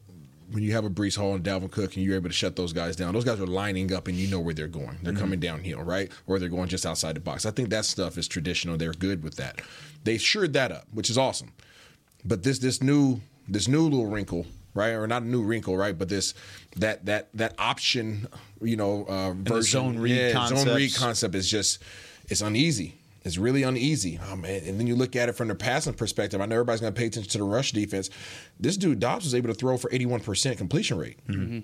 when 0.52 0.64
you 0.64 0.72
have 0.74 0.86
a 0.86 0.90
Breece 0.90 1.18
Hall 1.18 1.34
and 1.36 1.44
Dalvin 1.44 1.70
Cook 1.70 1.96
and 1.98 2.06
you're 2.06 2.16
able 2.16 2.30
to 2.30 2.34
shut 2.34 2.56
those 2.56 2.72
guys 2.72 2.96
down, 2.96 3.14
those 3.14 3.26
guys 3.26 3.40
are 3.42 3.48
lining 3.48 3.92
up 3.94 4.08
and 4.08 4.16
you 4.16 4.28
know 4.30 4.40
where 4.40 4.54
they're 4.54 4.68
going. 4.68 4.98
They're 5.04 5.14
coming 5.14 5.40
downhill, 5.42 5.82
right? 5.82 6.10
Or 6.26 6.40
they're 6.40 6.48
going 6.48 6.70
just 6.70 6.86
outside 6.86 7.16
the 7.18 7.20
box. 7.20 7.46
I 7.46 7.52
think 7.52 7.70
that 7.70 7.84
stuff 7.84 8.18
is 8.18 8.28
traditional. 8.30 8.78
They're 8.78 8.94
good 8.94 9.24
with 9.24 9.36
that. 9.36 9.62
They 10.06 10.18
shored 10.18 10.54
that 10.54 10.72
up, 10.72 10.86
which 10.94 11.10
is 11.10 11.18
awesome. 11.18 11.52
But 12.24 12.44
this 12.44 12.60
this 12.60 12.82
new 12.82 13.20
this 13.48 13.68
new 13.68 13.82
little 13.84 14.06
wrinkle, 14.06 14.46
right? 14.74 14.92
Or 14.92 15.06
not 15.08 15.24
a 15.24 15.26
new 15.28 15.44
wrinkle, 15.44 15.76
right? 15.76 15.98
But 15.98 16.08
this 16.08 16.34
that 16.78 17.06
that 17.08 17.28
that 17.34 17.54
option, 17.58 18.28
you 18.62 18.78
know, 18.78 19.06
uh, 19.08 19.34
version, 19.34 19.64
zone 19.82 20.00
read 20.00 20.16
yeah, 20.16 20.48
zone 20.48 20.74
read 20.76 20.96
concept 20.96 21.36
is 21.36 21.50
just 21.50 21.82
it's 22.30 22.42
uneasy. 22.42 22.97
It's 23.28 23.38
really 23.38 23.64
uneasy. 23.64 24.20
Oh, 24.30 24.36
man. 24.36 24.64
And 24.66 24.80
then 24.80 24.88
you 24.88 24.96
look 24.96 25.16
at 25.16 25.30
it 25.30 25.34
from 25.34 25.48
the 25.48 25.56
passing 25.56 25.94
perspective. 25.94 26.42
I 26.42 26.46
know 26.46 26.56
everybody's 26.56 26.82
going 26.82 26.94
to 26.94 26.98
pay 27.00 27.08
attention 27.08 27.30
to 27.32 27.38
the 27.38 27.44
rush 27.44 27.72
defense. 27.74 28.10
This 28.60 28.78
dude 28.78 29.00
Dobbs 29.00 29.26
was 29.26 29.36
able 29.36 29.50
to 29.50 29.54
throw 29.54 29.78
for 29.78 29.90
81% 29.90 30.58
completion 30.58 30.98
rate. 30.98 31.20
Mm-hmm. 31.28 31.60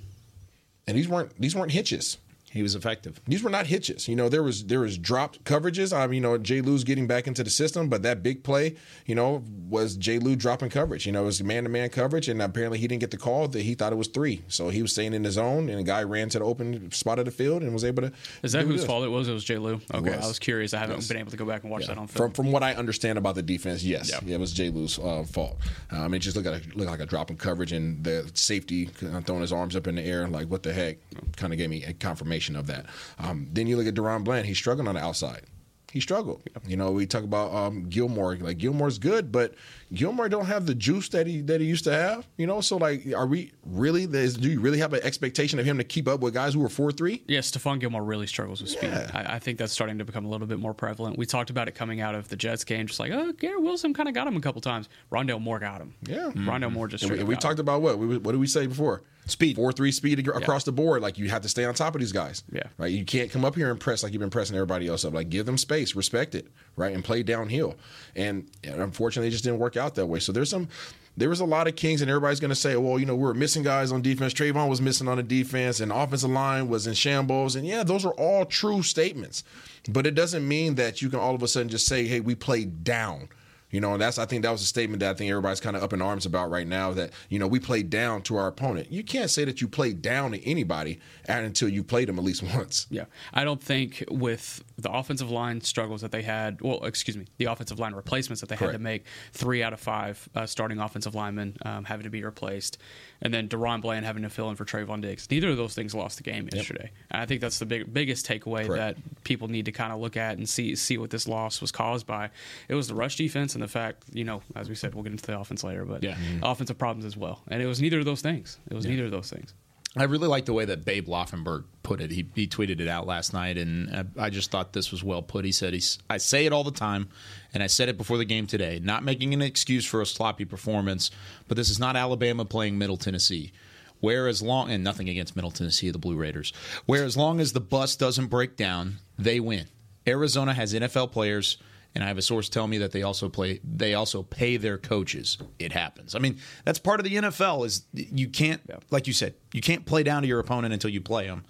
And 0.88 0.98
these 0.98 1.08
weren't 1.08 1.32
these 1.40 1.56
weren't 1.56 1.72
hitches. 1.72 2.18
He 2.54 2.62
was 2.62 2.76
effective. 2.76 3.20
These 3.28 3.42
were 3.42 3.50
not 3.50 3.66
hitches. 3.66 4.08
You 4.08 4.16
know, 4.16 4.30
there 4.30 4.44
was 4.44 4.66
there 4.66 4.82
was 4.82 5.00
dropped 5.00 5.44
coverages. 5.44 5.92
I 5.92 6.06
mean, 6.06 6.18
you 6.18 6.22
know, 6.22 6.38
Jay 6.38 6.62
Lou's 6.62 6.84
getting 6.84 7.08
back 7.08 7.26
into 7.26 7.44
the 7.44 7.50
system, 7.50 7.90
but 7.90 8.04
that 8.04 8.22
big 8.22 8.44
play, 8.44 8.76
you 9.08 9.16
know, 9.16 9.44
was 9.68 9.98
Jay 9.98 10.20
Lou 10.20 10.36
dropping 10.36 10.70
coverage. 10.70 11.08
You 11.08 11.14
know, 11.14 11.24
it 11.24 11.26
was 11.26 11.44
man 11.44 11.64
to 11.64 11.70
man 11.72 11.90
coverage, 11.90 12.30
and 12.30 12.40
apparently 12.44 12.78
he 12.78 12.88
didn't 12.88 13.00
get 13.02 13.10
the 13.10 13.18
call 13.18 13.48
that 13.48 13.62
he 13.64 13.74
thought 13.74 13.92
it 13.92 13.96
was 13.96 14.08
three. 14.08 14.44
So 14.50 14.70
he 14.70 14.84
was 14.84 14.92
staying 14.92 15.16
in 15.16 15.24
his 15.24 15.34
zone, 15.34 15.68
and 15.68 15.80
a 15.80 15.84
guy 15.84 16.04
ran 16.04 16.30
to 16.30 16.38
the 16.38 16.46
open 16.46 16.92
spot 16.92 17.18
of 17.18 17.26
the 17.26 17.32
field 17.32 17.64
and 17.64 17.74
was 17.74 17.84
able 17.84 18.04
to. 18.04 18.12
Is 18.44 18.52
that 18.52 18.66
whose 18.66 18.86
fault 18.86 19.04
it 19.04 19.08
was? 19.10 19.28
It 19.28 19.34
was 19.34 19.44
Jay 19.44 19.58
Lou. 19.58 19.82
Okay, 19.92 20.16
was. 20.16 20.24
I 20.24 20.28
was 20.28 20.38
curious. 20.38 20.76
I 20.76 20.78
haven't 20.78 20.98
Yes. 20.98 21.08
been 21.08 21.18
able 21.18 21.32
to 21.32 21.38
go 21.38 21.46
back 21.46 21.64
and 21.64 21.72
watch 21.72 21.88
that 21.88 21.98
on 21.98 22.06
film. 22.06 22.30
from 22.34 22.52
what 22.52 22.62
I 22.62 22.76
understand 22.76 23.18
about 23.18 23.34
the 23.34 23.42
defense, 23.42 23.84
yes, 23.84 24.12
Yeah. 24.12 24.20
yeah, 24.24 24.36
it 24.36 24.40
was 24.40 24.54
Jay 24.54 24.70
Lou's 24.70 25.00
uh, 25.00 25.24
fault. 25.24 25.58
Uh, 25.92 26.02
I 26.02 26.04
mean, 26.04 26.16
it 26.16 26.20
just 26.20 26.36
looked 26.36 26.48
like 26.48 26.64
a, 26.64 26.78
looked 26.78 26.92
like 26.92 27.00
a 27.00 27.08
drop 27.08 27.32
in 27.32 27.38
coverage, 27.38 27.72
and 27.72 28.04
the 28.04 28.30
safety 28.36 28.86
kind 28.86 29.18
of 29.18 29.26
throwing 29.26 29.42
his 29.42 29.52
arms 29.52 29.76
up 29.76 29.88
in 29.88 29.96
the 29.96 30.04
air, 30.04 30.28
like 30.28 30.52
what 30.52 30.62
the 30.62 30.72
heck, 30.72 30.98
kind 31.36 31.52
of 31.52 31.58
gave 31.58 31.72
me 31.72 31.84
a 31.84 31.94
confirmation 31.94 32.43
of 32.56 32.68
that. 32.68 32.86
Um, 33.20 33.48
then 33.52 33.68
you 33.68 33.78
look 33.78 33.88
at 33.88 33.94
DaRon 33.94 34.24
Bland; 34.24 34.46
he's 34.46 34.58
struggling 34.58 34.88
on 34.88 34.96
the 34.96 35.02
outside. 35.02 35.44
He 35.92 36.00
struggled. 36.00 36.42
You 36.68 36.76
know, 36.76 36.90
we 36.92 37.06
talk 37.06 37.24
about 37.24 37.54
um, 37.54 37.88
Gilmore. 37.88 38.36
Like 38.38 38.58
Gilmore's 38.58 38.98
good, 38.98 39.32
but 39.32 39.54
Gilmore 39.94 40.28
don't 40.28 40.48
have 40.48 40.66
the 40.66 40.74
juice 40.74 41.08
that 41.10 41.28
he 41.28 41.42
that 41.42 41.62
he 41.62 41.68
used 41.68 41.84
to 41.84 41.94
have. 41.94 42.28
You 42.36 42.48
know, 42.48 42.62
so 42.62 42.78
like, 42.78 43.06
are 43.16 43.28
we 43.28 43.52
really? 43.64 44.06
Is, 44.06 44.36
do 44.36 44.50
you 44.50 44.60
really 44.60 44.80
have 44.80 44.94
an 44.94 45.02
expectation 45.04 45.60
of 45.60 45.66
him 45.68 45.78
to 45.78 45.84
keep 45.84 46.08
up 46.08 46.22
with 46.22 46.34
guys 46.34 46.56
who 46.56 46.66
are 46.66 46.70
four 46.70 46.92
three? 46.92 47.24
Yeah, 47.28 47.42
Stephon 47.42 47.80
Gilmore 47.80 48.04
really 48.04 48.26
struggles 48.26 48.60
with 48.60 48.72
speed. 48.72 48.90
Yeah. 48.90 49.12
I, 49.14 49.36
I 49.36 49.40
think 49.40 49.60
that's 49.60 49.72
starting 49.72 50.00
to 50.00 50.04
become 50.04 50.26
a 50.26 50.30
little 50.30 50.48
bit 50.48 50.58
more 50.58 50.74
prevalent. 50.74 51.20
We 51.20 51.28
talked 51.28 51.52
about 51.52 51.68
it 51.68 51.76
coming 51.76 52.02
out 52.02 52.16
of 52.16 52.28
the 52.28 52.38
Jets 52.38 52.64
game, 52.64 52.88
just 52.88 53.00
like, 53.00 53.12
oh, 53.12 53.32
Garrett 53.34 53.62
Wilson 53.62 53.94
kind 53.94 54.10
of 54.10 54.16
got 54.16 54.26
him 54.26 54.36
a 54.36 54.42
couple 54.42 54.62
times. 54.62 54.90
Rondale 55.12 55.40
Moore 55.40 55.60
got 55.60 55.80
him. 55.80 55.94
Yeah. 56.08 56.32
Rondale 56.34 56.72
Moore 56.74 56.88
just 56.88 57.04
And 57.04 57.12
we, 57.20 57.24
we 57.24 57.36
talked 57.36 57.60
him. 57.60 57.66
about 57.66 57.84
what? 57.84 58.00
We, 58.00 58.18
what 58.18 58.32
did 58.32 58.40
we 58.42 58.48
say 58.48 58.66
before? 58.66 59.04
Speed. 59.26 59.56
Four 59.56 59.72
three 59.72 59.92
speed 59.92 60.28
across 60.28 60.64
the 60.64 60.72
board. 60.72 61.02
Like 61.02 61.18
you 61.18 61.30
have 61.30 61.42
to 61.44 61.50
stay 61.50 61.66
on 61.66 61.74
top 61.74 61.96
of 61.96 62.02
these 62.02 62.12
guys. 62.12 62.44
Yeah. 62.52 62.64
Right. 62.78 62.92
You 62.92 63.06
can't 63.06 63.32
come 63.32 63.46
up 63.46 63.56
here 63.56 63.72
and 63.72 63.80
press 63.80 64.04
like 64.04 64.12
you've 64.14 64.20
been 64.20 64.30
pressing 64.30 64.56
everybody 64.56 64.88
else 64.88 65.06
up. 65.06 65.14
Like 65.14 65.30
give 65.30 65.46
them 65.46 65.58
space, 65.58 65.96
respect 65.96 66.36
it, 66.36 66.48
right, 66.76 66.94
and 66.94 67.04
play 67.04 67.24
downhill. 67.24 67.76
And, 68.16 68.50
and 68.64 68.82
unfortunately, 68.82 69.30
it 69.30 69.32
just 69.32 69.44
didn't 69.44 69.60
work 69.60 69.78
out 69.78 69.96
that 69.96 70.08
way. 70.08 70.20
So 70.20 70.32
there's 70.32 70.50
some. 70.50 70.68
There 71.16 71.30
was 71.30 71.42
a 71.42 71.46
lot 71.46 71.68
of 71.68 71.76
kings, 71.76 72.02
and 72.02 72.10
everybody's 72.10 72.40
going 72.40 72.50
to 72.50 72.56
say, 72.56 72.76
"Well, 72.76 72.98
you 72.98 73.06
know, 73.06 73.16
we 73.16 73.30
are 73.30 73.36
missing 73.36 73.62
guys 73.62 73.92
on 73.92 74.02
defense. 74.02 74.34
Trevon 74.34 74.68
was 74.68 74.82
missing 74.82 75.08
on 75.08 75.18
the 75.18 75.24
defense, 75.24 75.80
and 75.80 75.92
offensive 75.92 76.32
line 76.32 76.70
was 76.70 76.88
in 76.88 76.96
shambles." 76.96 77.56
And 77.56 77.68
yeah, 77.68 77.84
those 77.84 78.04
are 78.04 78.14
all 78.14 78.46
true 78.46 78.82
statements, 78.82 79.44
but 79.88 80.08
it 80.08 80.16
doesn't 80.16 80.48
mean 80.48 80.74
that 80.76 81.04
you 81.04 81.12
can 81.12 81.20
all 81.20 81.36
of 81.36 81.44
a 81.44 81.48
sudden 81.48 81.70
just 81.70 81.86
say, 81.86 82.08
"Hey, 82.08 82.20
we 82.20 82.34
played 82.34 82.84
down." 82.84 83.30
You 83.74 83.82
know, 83.82 83.94
and 83.94 84.02
that's 84.02 84.20
I 84.20 84.28
think 84.28 84.44
that 84.44 84.52
was 84.52 84.62
a 84.62 84.66
statement 84.66 85.00
that 85.00 85.10
I 85.10 85.14
think 85.16 85.32
everybody's 85.32 85.60
kind 85.60 85.76
of 85.76 85.82
up 85.82 85.94
in 85.94 86.02
arms 86.02 86.28
about 86.28 86.52
right 86.52 86.68
now. 86.68 86.94
That 86.94 87.10
you 87.28 87.40
know 87.40 87.48
we 87.48 87.60
played 87.60 87.90
down 87.90 88.22
to 88.24 88.38
our 88.38 88.48
opponent. 88.48 88.92
You 88.92 89.04
can't 89.04 89.32
say 89.32 89.46
that 89.46 89.62
you 89.62 89.68
played 89.68 90.00
down 90.00 90.32
to 90.34 90.48
anybody 90.48 91.00
until 91.28 91.70
you 91.70 91.84
played 91.84 92.08
them 92.08 92.20
at 92.20 92.24
least 92.24 92.44
once. 92.56 92.86
Yeah, 92.92 93.06
I 93.34 93.44
don't 93.44 93.62
think 93.62 94.04
with 94.12 94.64
the 94.78 94.92
offensive 94.92 95.32
line 95.32 95.60
struggles 95.62 96.02
that 96.02 96.12
they 96.12 96.22
had. 96.22 96.62
Well, 96.62 96.86
excuse 96.86 97.18
me, 97.18 97.26
the 97.38 97.46
offensive 97.46 97.80
line 97.80 97.96
replacements 97.96 98.42
that 98.42 98.50
they 98.50 98.56
Correct. 98.56 98.74
had 98.74 98.78
to 98.78 98.84
make. 98.84 99.06
Three 99.32 99.64
out 99.64 99.74
of 99.74 99.80
five 99.80 100.30
uh, 100.36 100.46
starting 100.46 100.80
offensive 100.80 101.16
linemen 101.16 101.58
um, 101.66 101.84
having 101.84 102.04
to 102.04 102.12
be 102.12 102.24
replaced, 102.24 102.78
and 103.24 103.34
then 103.34 103.48
DaRon 103.50 103.82
Bland 103.82 104.06
having 104.06 104.22
to 104.22 104.30
fill 104.30 104.50
in 104.52 104.56
for 104.56 104.66
Trevon 104.66 105.02
Diggs. 105.02 105.28
Neither 105.32 105.50
of 105.50 105.58
those 105.58 105.74
things 105.74 105.96
lost 105.96 106.18
the 106.18 106.24
game 106.24 106.48
yesterday. 106.54 106.92
And 107.10 107.22
I 107.22 107.26
think 107.26 107.42
that's 107.42 107.58
the 107.58 107.66
big, 107.66 107.92
biggest 107.92 108.28
takeaway 108.28 108.68
Correct. 108.68 108.98
that 109.00 109.24
people 109.24 109.48
need 109.48 109.66
to 109.66 109.72
kind 109.72 109.92
of 109.92 110.00
look 110.00 110.16
at 110.18 110.38
and 110.38 110.48
see 110.48 110.76
see 110.76 110.98
what 111.00 111.10
this 111.10 111.28
loss 111.28 111.60
was 111.62 111.72
caused 111.72 112.06
by. 112.06 112.30
It 112.68 112.76
was 112.76 112.88
the 112.88 112.96
rush 112.96 113.16
defense 113.16 113.56
and 113.56 113.64
the 113.64 113.68
fact, 113.68 114.04
you 114.14 114.24
know, 114.26 114.42
as 114.56 114.70
we 114.70 114.76
said, 114.76 114.94
we'll 114.94 115.04
get 115.04 115.14
into 115.14 115.26
the 115.26 115.40
offense 115.40 115.64
later, 115.64 115.86
but 115.86 116.04
Yeah. 116.04 116.18
offensive 116.44 116.78
problems 116.78 117.06
as 117.06 117.18
well. 117.18 117.42
And 117.48 117.64
it 117.64 117.66
was 117.66 117.82
neither 117.82 117.98
of 118.00 118.06
those 118.06 118.22
things. 118.22 118.60
It 118.70 118.76
was 118.76 118.86
neither 118.86 119.06
of 119.06 119.12
those 119.12 119.30
things. 119.32 119.54
I 119.96 120.06
really 120.06 120.28
like 120.28 120.46
the 120.46 120.54
way 120.54 120.66
that 120.66 120.86
Babe 120.86 121.08
Laufenberg 121.08 121.66
put 121.84 122.02
it. 122.02 122.10
He, 122.10 122.28
he 122.34 122.48
tweeted 122.48 122.80
it 122.80 122.88
out 122.88 123.06
last 123.06 123.32
night, 123.32 123.60
and 123.60 123.96
I, 124.18 124.26
I 124.26 124.30
just 124.32 124.50
thought 124.50 124.74
this 124.74 124.92
was 124.92 125.04
well 125.04 125.22
put. 125.22 125.46
He 125.46 125.52
said, 125.52 125.74
he's, 125.74 126.00
I 126.10 126.18
say 126.18 126.48
it 126.48 126.54
all 126.54 126.64
the 126.64 126.72
time, 126.72 127.10
and 127.54 127.62
I 127.62 127.68
said 127.68 127.90
it 127.90 127.98
before 127.98 128.18
the 128.18 128.26
game 128.26 128.48
today, 128.48 128.80
not 128.82 129.04
making 129.04 129.36
an 129.36 129.42
excuse 129.44 129.86
for 129.86 130.02
a 130.02 130.06
sloppy 130.06 130.46
performance, 130.46 131.12
but 131.48 131.58
this 131.58 131.70
is 131.70 131.80
not 131.80 131.96
Alabama 131.96 132.44
playing 132.44 132.78
Middle 132.78 132.98
Tennessee. 132.98 133.52
Where 134.00 134.28
as 134.28 134.42
long, 134.42 134.70
and 134.70 134.84
nothing 134.84 135.08
against 135.08 135.36
Middle 135.36 135.52
Tennessee, 135.52 135.92
the 135.92 136.00
Blue 136.00 136.18
Raiders, 136.18 136.52
where 136.86 137.06
as 137.06 137.16
long 137.16 137.40
as 137.40 137.54
the 137.54 137.62
bus 137.62 137.96
doesn't 137.96 138.28
break 138.28 138.58
down, 138.58 138.96
they 139.18 139.40
win. 139.40 139.68
Arizona 140.06 140.54
has 140.54 140.74
NFL 140.74 141.12
players 141.12 141.58
and 141.96 142.04
I 142.04 142.08
have 142.08 142.18
a 142.18 142.24
source 142.24 142.50
tell 142.50 142.68
me 142.68 142.80
that 142.80 142.92
they 142.92 143.04
also 143.04 143.30
play 143.30 143.60
they 143.64 143.94
also 143.94 144.24
pay 144.24 144.58
their 144.58 144.78
coaches. 144.78 145.38
It 145.60 145.72
happens. 145.72 146.16
I 146.16 146.20
mean, 146.20 146.38
that's 146.66 146.80
part 146.80 147.00
of 147.00 147.04
the 147.04 147.16
NFL 147.16 147.66
is 147.66 147.86
you 147.94 148.28
can't 148.28 148.62
like 148.92 149.08
you 149.08 149.14
said, 149.14 149.36
you 149.54 149.62
can't 149.62 149.86
play 149.86 150.04
down 150.04 150.22
to 150.24 150.28
your 150.28 150.40
opponent 150.40 150.74
until 150.74 150.90
you 150.90 151.02
play 151.02 151.28
them. 151.28 151.44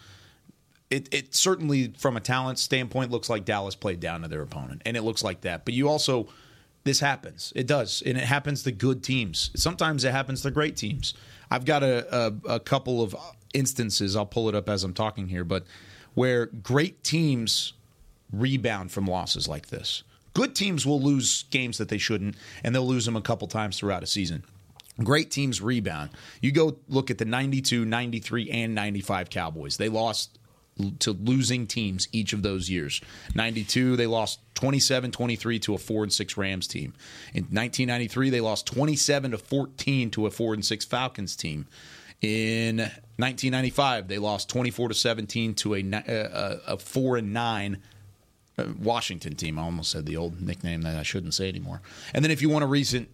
It, 0.90 1.12
it 1.12 1.34
certainly 1.34 1.94
from 1.98 2.18
a 2.18 2.20
talent 2.20 2.60
standpoint 2.60 3.10
looks 3.10 3.30
like 3.30 3.46
Dallas 3.46 3.74
played 3.74 4.00
down 4.00 4.22
to 4.22 4.28
their 4.28 4.42
opponent 4.42 4.82
and 4.86 4.96
it 4.96 5.02
looks 5.02 5.24
like 5.24 5.42
that. 5.42 5.66
But 5.66 5.74
you 5.74 5.90
also 5.90 6.28
this 6.84 7.00
happens. 7.00 7.54
It 7.56 7.66
does. 7.66 8.04
And 8.06 8.18
it 8.18 8.26
happens 8.26 8.64
to 8.64 8.72
good 8.72 9.04
teams. 9.04 9.52
Sometimes 9.56 10.04
it 10.04 10.12
happens 10.12 10.42
to 10.42 10.52
great 10.52 10.76
teams. 10.76 11.14
I've 11.50 11.66
got 11.66 11.82
a, 11.84 12.16
a, 12.16 12.56
a 12.56 12.60
couple 12.60 13.02
of 13.02 13.16
instances, 13.54 14.16
I'll 14.16 14.26
pull 14.26 14.50
it 14.50 14.56
up 14.56 14.68
as 14.68 14.84
I'm 14.84 14.94
talking 14.94 15.28
here, 15.28 15.44
but 15.44 15.66
where 16.14 16.48
great 16.48 17.04
teams 17.04 17.74
rebound 18.32 18.92
from 18.92 19.06
losses 19.06 19.48
like 19.48 19.68
this. 19.68 20.04
Good 20.34 20.56
teams 20.56 20.86
will 20.86 21.02
lose 21.02 21.44
games 21.52 21.78
that 21.78 21.90
they 21.90 21.98
shouldn't, 21.98 22.36
and 22.64 22.74
they'll 22.74 22.88
lose 22.88 23.06
them 23.06 23.16
a 23.16 23.22
couple 23.22 23.48
times 23.48 23.78
throughout 23.78 24.04
a 24.04 24.08
season. 24.08 24.44
Great 25.04 25.32
teams 25.32 25.62
rebound. 25.62 26.12
You 26.42 26.52
go 26.52 26.78
look 26.88 27.10
at 27.10 27.18
the 27.18 27.26
92, 27.26 27.86
93, 27.86 28.50
and 28.50 28.76
95 28.76 29.30
Cowboys. 29.30 29.78
They 29.78 29.90
lost 29.90 30.38
to 31.00 31.12
losing 31.12 31.68
teams 31.68 32.08
each 32.12 32.34
of 32.34 32.42
those 32.42 32.70
years. 32.70 33.02
92, 33.36 33.96
they 33.96 34.08
lost 34.08 34.40
27 34.56 35.12
23 35.12 35.60
to 35.60 35.76
a 35.76 35.78
4 35.78 36.04
and 36.04 36.14
6 36.14 36.38
Rams 36.38 36.68
team. 36.68 36.94
In 37.34 37.44
1993, 37.44 38.30
they 38.30 38.42
lost 38.42 38.66
27 38.68 39.32
to 39.32 39.38
14 39.38 40.12
to 40.12 40.26
a 40.26 40.32
4 40.32 40.54
and 40.56 40.66
6 40.66 40.86
Falcons 40.86 41.36
team. 41.36 41.68
In 42.22 42.78
1995, 42.78 44.08
they 44.08 44.18
lost 44.18 44.50
24 44.50 44.90
to 44.90 44.96
17 44.96 45.56
to 45.56 45.76
a, 45.76 45.82
a, 45.92 46.74
a 46.74 46.78
4 46.78 47.18
and 47.18 47.34
9 47.34 47.76
uh, 47.76 47.93
Uh, 48.58 48.66
Washington 48.80 49.36
team. 49.36 49.58
I 49.58 49.64
almost 49.64 49.92
said 49.92 50.06
the 50.06 50.18
old 50.18 50.42
nickname 50.42 50.84
that 50.84 50.96
I 50.96 51.04
shouldn't 51.04 51.34
say 51.34 51.50
anymore. 51.50 51.82
And 52.14 52.24
then 52.24 52.32
if 52.32 52.42
you 52.42 52.50
want 52.50 52.64
a 52.64 52.68
recent 52.68 53.10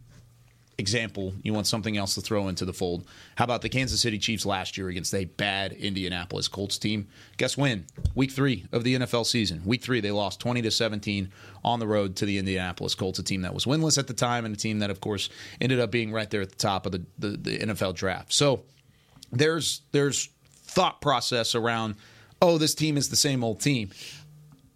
example, 0.79 1.33
you 1.43 1.53
want 1.53 1.67
something 1.67 1.97
else 1.97 2.15
to 2.15 2.21
throw 2.21 2.47
into 2.47 2.65
the 2.65 2.73
fold. 2.73 3.05
How 3.35 3.43
about 3.43 3.61
the 3.61 3.69
Kansas 3.69 4.01
City 4.01 4.17
Chiefs 4.17 4.45
last 4.45 4.77
year 4.77 4.87
against 4.87 5.13
a 5.13 5.25
bad 5.25 5.73
Indianapolis 5.73 6.47
Colts 6.47 6.77
team? 6.77 7.07
Guess 7.37 7.57
when? 7.57 7.85
Week 8.15 8.31
three 8.31 8.65
of 8.71 8.83
the 8.83 8.95
NFL 8.95 9.25
season. 9.25 9.61
Week 9.65 9.83
three, 9.83 9.99
they 9.99 10.11
lost 10.11 10.39
20 10.39 10.61
to 10.63 10.71
17 10.71 11.31
on 11.63 11.79
the 11.79 11.87
road 11.87 12.15
to 12.17 12.25
the 12.25 12.37
Indianapolis 12.37 12.95
Colts, 12.95 13.19
a 13.19 13.23
team 13.23 13.41
that 13.41 13.53
was 13.53 13.65
winless 13.65 13.97
at 13.97 14.07
the 14.07 14.13
time 14.13 14.45
and 14.45 14.55
a 14.55 14.57
team 14.57 14.79
that, 14.79 14.89
of 14.89 15.01
course, 15.01 15.29
ended 15.61 15.79
up 15.79 15.91
being 15.91 16.11
right 16.11 16.29
there 16.29 16.41
at 16.41 16.49
the 16.49 16.55
top 16.55 16.85
of 16.85 16.93
the, 16.93 17.05
the, 17.19 17.29
the 17.29 17.59
NFL 17.59 17.95
draft. 17.95 18.33
So 18.33 18.63
there's 19.31 19.81
there's 19.91 20.29
thought 20.63 21.01
process 21.01 21.55
around, 21.55 21.95
oh, 22.41 22.57
this 22.57 22.73
team 22.73 22.97
is 22.97 23.09
the 23.09 23.15
same 23.15 23.43
old 23.43 23.59
team 23.59 23.89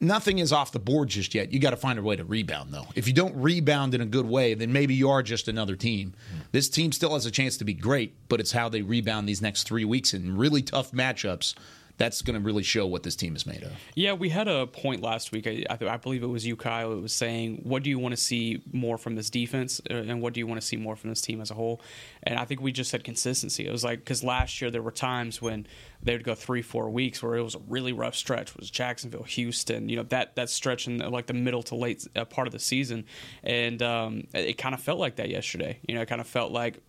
nothing 0.04 0.40
is 0.40 0.52
off 0.52 0.72
the 0.72 0.80
board 0.80 1.10
just 1.10 1.34
yet. 1.34 1.52
You 1.52 1.60
got 1.60 1.72
to 1.72 1.78
find 1.78 1.98
a 1.98 2.04
way 2.04 2.16
to 2.16 2.24
rebound, 2.24 2.74
though. 2.74 2.88
If 2.96 3.08
you 3.08 3.14
don't 3.14 3.36
rebound 3.36 3.94
in 3.94 4.02
a 4.02 4.06
good 4.06 4.26
way, 4.26 4.54
then 4.54 4.72
maybe 4.72 4.94
you 4.94 5.10
are 5.10 5.24
just 5.24 5.48
another 5.48 5.76
team. 5.76 6.14
Hmm. 6.32 6.40
This 6.52 6.70
team 6.70 6.92
still 6.92 7.14
has 7.14 7.26
a 7.26 7.32
chance 7.32 7.58
to 7.58 7.66
be 7.66 7.74
great, 7.74 8.14
but 8.30 8.40
it's 8.40 8.52
how 8.52 8.70
they 8.70 8.82
rebound 8.82 9.28
these 9.28 9.42
next 9.42 9.64
three 9.64 9.86
weeks 9.86 10.14
in 10.14 10.38
really 10.38 10.62
tough 10.62 10.92
matchups. 10.92 11.56
That's 11.98 12.22
going 12.22 12.40
to 12.40 12.44
really 12.44 12.64
show 12.64 12.88
what 12.88 13.04
this 13.04 13.16
team 13.16 13.36
is 13.36 13.46
made 13.46 13.64
of. 13.64 13.72
Yeah, 13.96 14.14
we 14.14 14.30
had 14.30 14.48
a 14.48 14.66
point 14.66 15.02
last 15.02 15.32
week. 15.32 15.46
I, 15.48 15.66
I, 15.70 15.98
believe 15.98 16.24
it 16.24 16.28
was 16.28 16.46
you, 16.46 16.56
Kyle. 16.56 16.92
It 16.92 17.02
was 17.02 17.14
saying, 17.14 17.62
"What 17.64 17.84
do 17.84 17.90
you 17.90 18.00
want 18.00 18.14
to 18.14 18.22
see 18.22 18.64
more 18.72 18.98
from 18.98 19.16
this 19.16 19.30
defense, 19.30 19.80
uh, 19.90 19.94
and 19.94 20.22
what 20.22 20.34
do 20.34 20.40
you 20.40 20.48
want 20.48 20.60
to 20.60 20.66
see 20.66 20.76
more 20.76 20.96
from 20.96 21.12
this 21.12 21.22
team 21.22 21.40
as 21.40 21.52
a 21.52 21.54
whole?" 21.54 21.82
And 22.24 22.40
I 22.40 22.46
think 22.46 22.62
we 22.62 22.72
just 22.72 22.90
said 22.90 23.04
consistency. 23.04 23.68
It 23.68 23.72
was 23.72 23.84
like 23.84 24.00
because 24.00 24.24
last 24.24 24.60
year 24.62 24.72
there 24.72 24.82
were 24.82 24.92
times 24.92 25.42
when 25.42 25.68
they 26.02 26.14
would 26.14 26.24
go 26.24 26.36
three, 26.36 26.62
four 26.62 26.90
weeks 26.90 27.22
where 27.22 27.36
it 27.36 27.44
was 27.44 27.56
a 27.56 27.62
really 27.68 27.94
rough 27.94 28.16
stretch. 28.16 28.52
It 28.52 28.60
was 28.60 28.72
Jacksonville, 28.72 29.24
Houston, 29.24 29.88
you 29.88 29.96
know 29.96 30.04
that 30.04 30.36
that 30.36 30.50
stretch 30.50 30.88
in 30.88 30.98
like 30.98 31.28
the 31.28 31.34
middle 31.34 31.64
to 31.64 31.76
late 31.76 32.08
uh, 32.16 32.26
part 32.26 32.48
of 32.48 32.54
the 32.54 32.60
season, 32.60 33.06
and 33.44 33.82
um, 33.84 34.28
it, 34.34 34.50
it 34.50 34.58
kind 34.58 34.74
of 34.74 34.82
felt 34.82 35.00
like 35.00 35.18
that 35.18 35.30
yesterday. 35.30 35.80
You 35.88 35.96
know, 35.96 36.02
it 36.02 36.08
kind 36.08 36.22
of 36.22 36.28
felt 36.28 36.52
like 36.52 36.82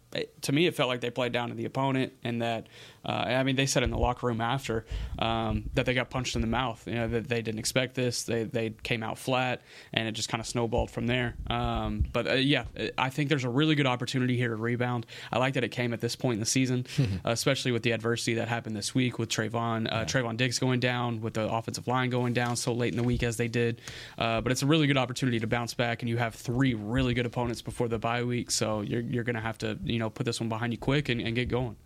to 0.42 0.52
me, 0.52 0.66
it 0.66 0.74
felt 0.74 0.88
like 0.88 1.00
they 1.00 1.10
played 1.10 1.32
down 1.32 1.48
to 1.48 1.54
the 1.54 1.64
opponent, 1.64 2.12
and 2.22 2.42
that 2.42 2.68
uh, 3.04 3.24
I 3.26 3.42
mean, 3.42 3.56
they 3.56 3.66
said 3.66 3.82
in 3.82 3.90
the 3.90 3.98
locker 3.98 4.26
room 4.26 4.40
after 4.40 4.84
um, 5.18 5.64
that 5.74 5.86
they 5.86 5.94
got 5.94 6.10
punched 6.10 6.34
in 6.36 6.40
the 6.40 6.46
mouth. 6.46 6.86
You 6.86 6.94
know, 6.94 7.08
that 7.08 7.28
they 7.28 7.42
didn't 7.42 7.58
expect 7.58 7.94
this. 7.94 8.24
They 8.24 8.44
they 8.44 8.70
came 8.70 9.02
out 9.02 9.18
flat, 9.18 9.62
and 9.92 10.08
it 10.08 10.12
just 10.12 10.28
kind 10.28 10.40
of 10.40 10.46
snowballed 10.46 10.90
from 10.90 11.06
there. 11.06 11.34
Um, 11.48 12.04
but 12.12 12.26
uh, 12.26 12.34
yeah, 12.34 12.64
I 12.96 13.10
think 13.10 13.28
there's 13.28 13.44
a 13.44 13.48
really 13.48 13.74
good 13.74 13.86
opportunity 13.86 14.36
here 14.36 14.48
to 14.48 14.56
rebound. 14.56 15.06
I 15.32 15.38
like 15.38 15.54
that 15.54 15.64
it 15.64 15.70
came 15.70 15.92
at 15.92 16.00
this 16.00 16.16
point 16.16 16.34
in 16.34 16.40
the 16.40 16.46
season, 16.46 16.86
especially 17.24 17.72
with 17.72 17.82
the 17.82 17.92
adversity 17.92 18.34
that 18.34 18.48
happened 18.48 18.76
this 18.76 18.94
week 18.94 19.18
with 19.18 19.28
Trevon 19.28 19.92
uh, 19.92 20.04
Trevon 20.04 20.36
Diggs 20.36 20.58
going 20.58 20.80
down, 20.80 21.20
with 21.20 21.34
the 21.34 21.48
offensive 21.50 21.86
line 21.86 22.10
going 22.10 22.32
down 22.32 22.56
so 22.56 22.72
late 22.72 22.92
in 22.92 22.96
the 22.96 23.02
week 23.02 23.22
as 23.22 23.36
they 23.36 23.48
did. 23.48 23.80
Uh, 24.18 24.40
but 24.40 24.52
it's 24.52 24.62
a 24.62 24.66
really 24.66 24.86
good 24.86 24.98
opportunity 24.98 25.38
to 25.40 25.46
bounce 25.46 25.74
back, 25.74 26.02
and 26.02 26.08
you 26.08 26.16
have 26.16 26.34
three 26.34 26.74
really 26.74 27.14
good 27.14 27.26
opponents 27.26 27.62
before 27.62 27.88
the 27.88 27.98
bye 27.98 28.22
week, 28.22 28.50
so 28.50 28.80
you're 28.80 29.00
you're 29.00 29.24
going 29.24 29.34
to 29.34 29.42
have 29.42 29.58
to 29.58 29.78
you 29.84 29.98
know 29.98 30.10
put 30.10 30.24
this 30.26 30.40
one 30.40 30.48
behind 30.48 30.72
you 30.72 30.78
quick 30.78 31.08
and, 31.08 31.20
and 31.20 31.34
get 31.34 31.48
going. 31.48 31.76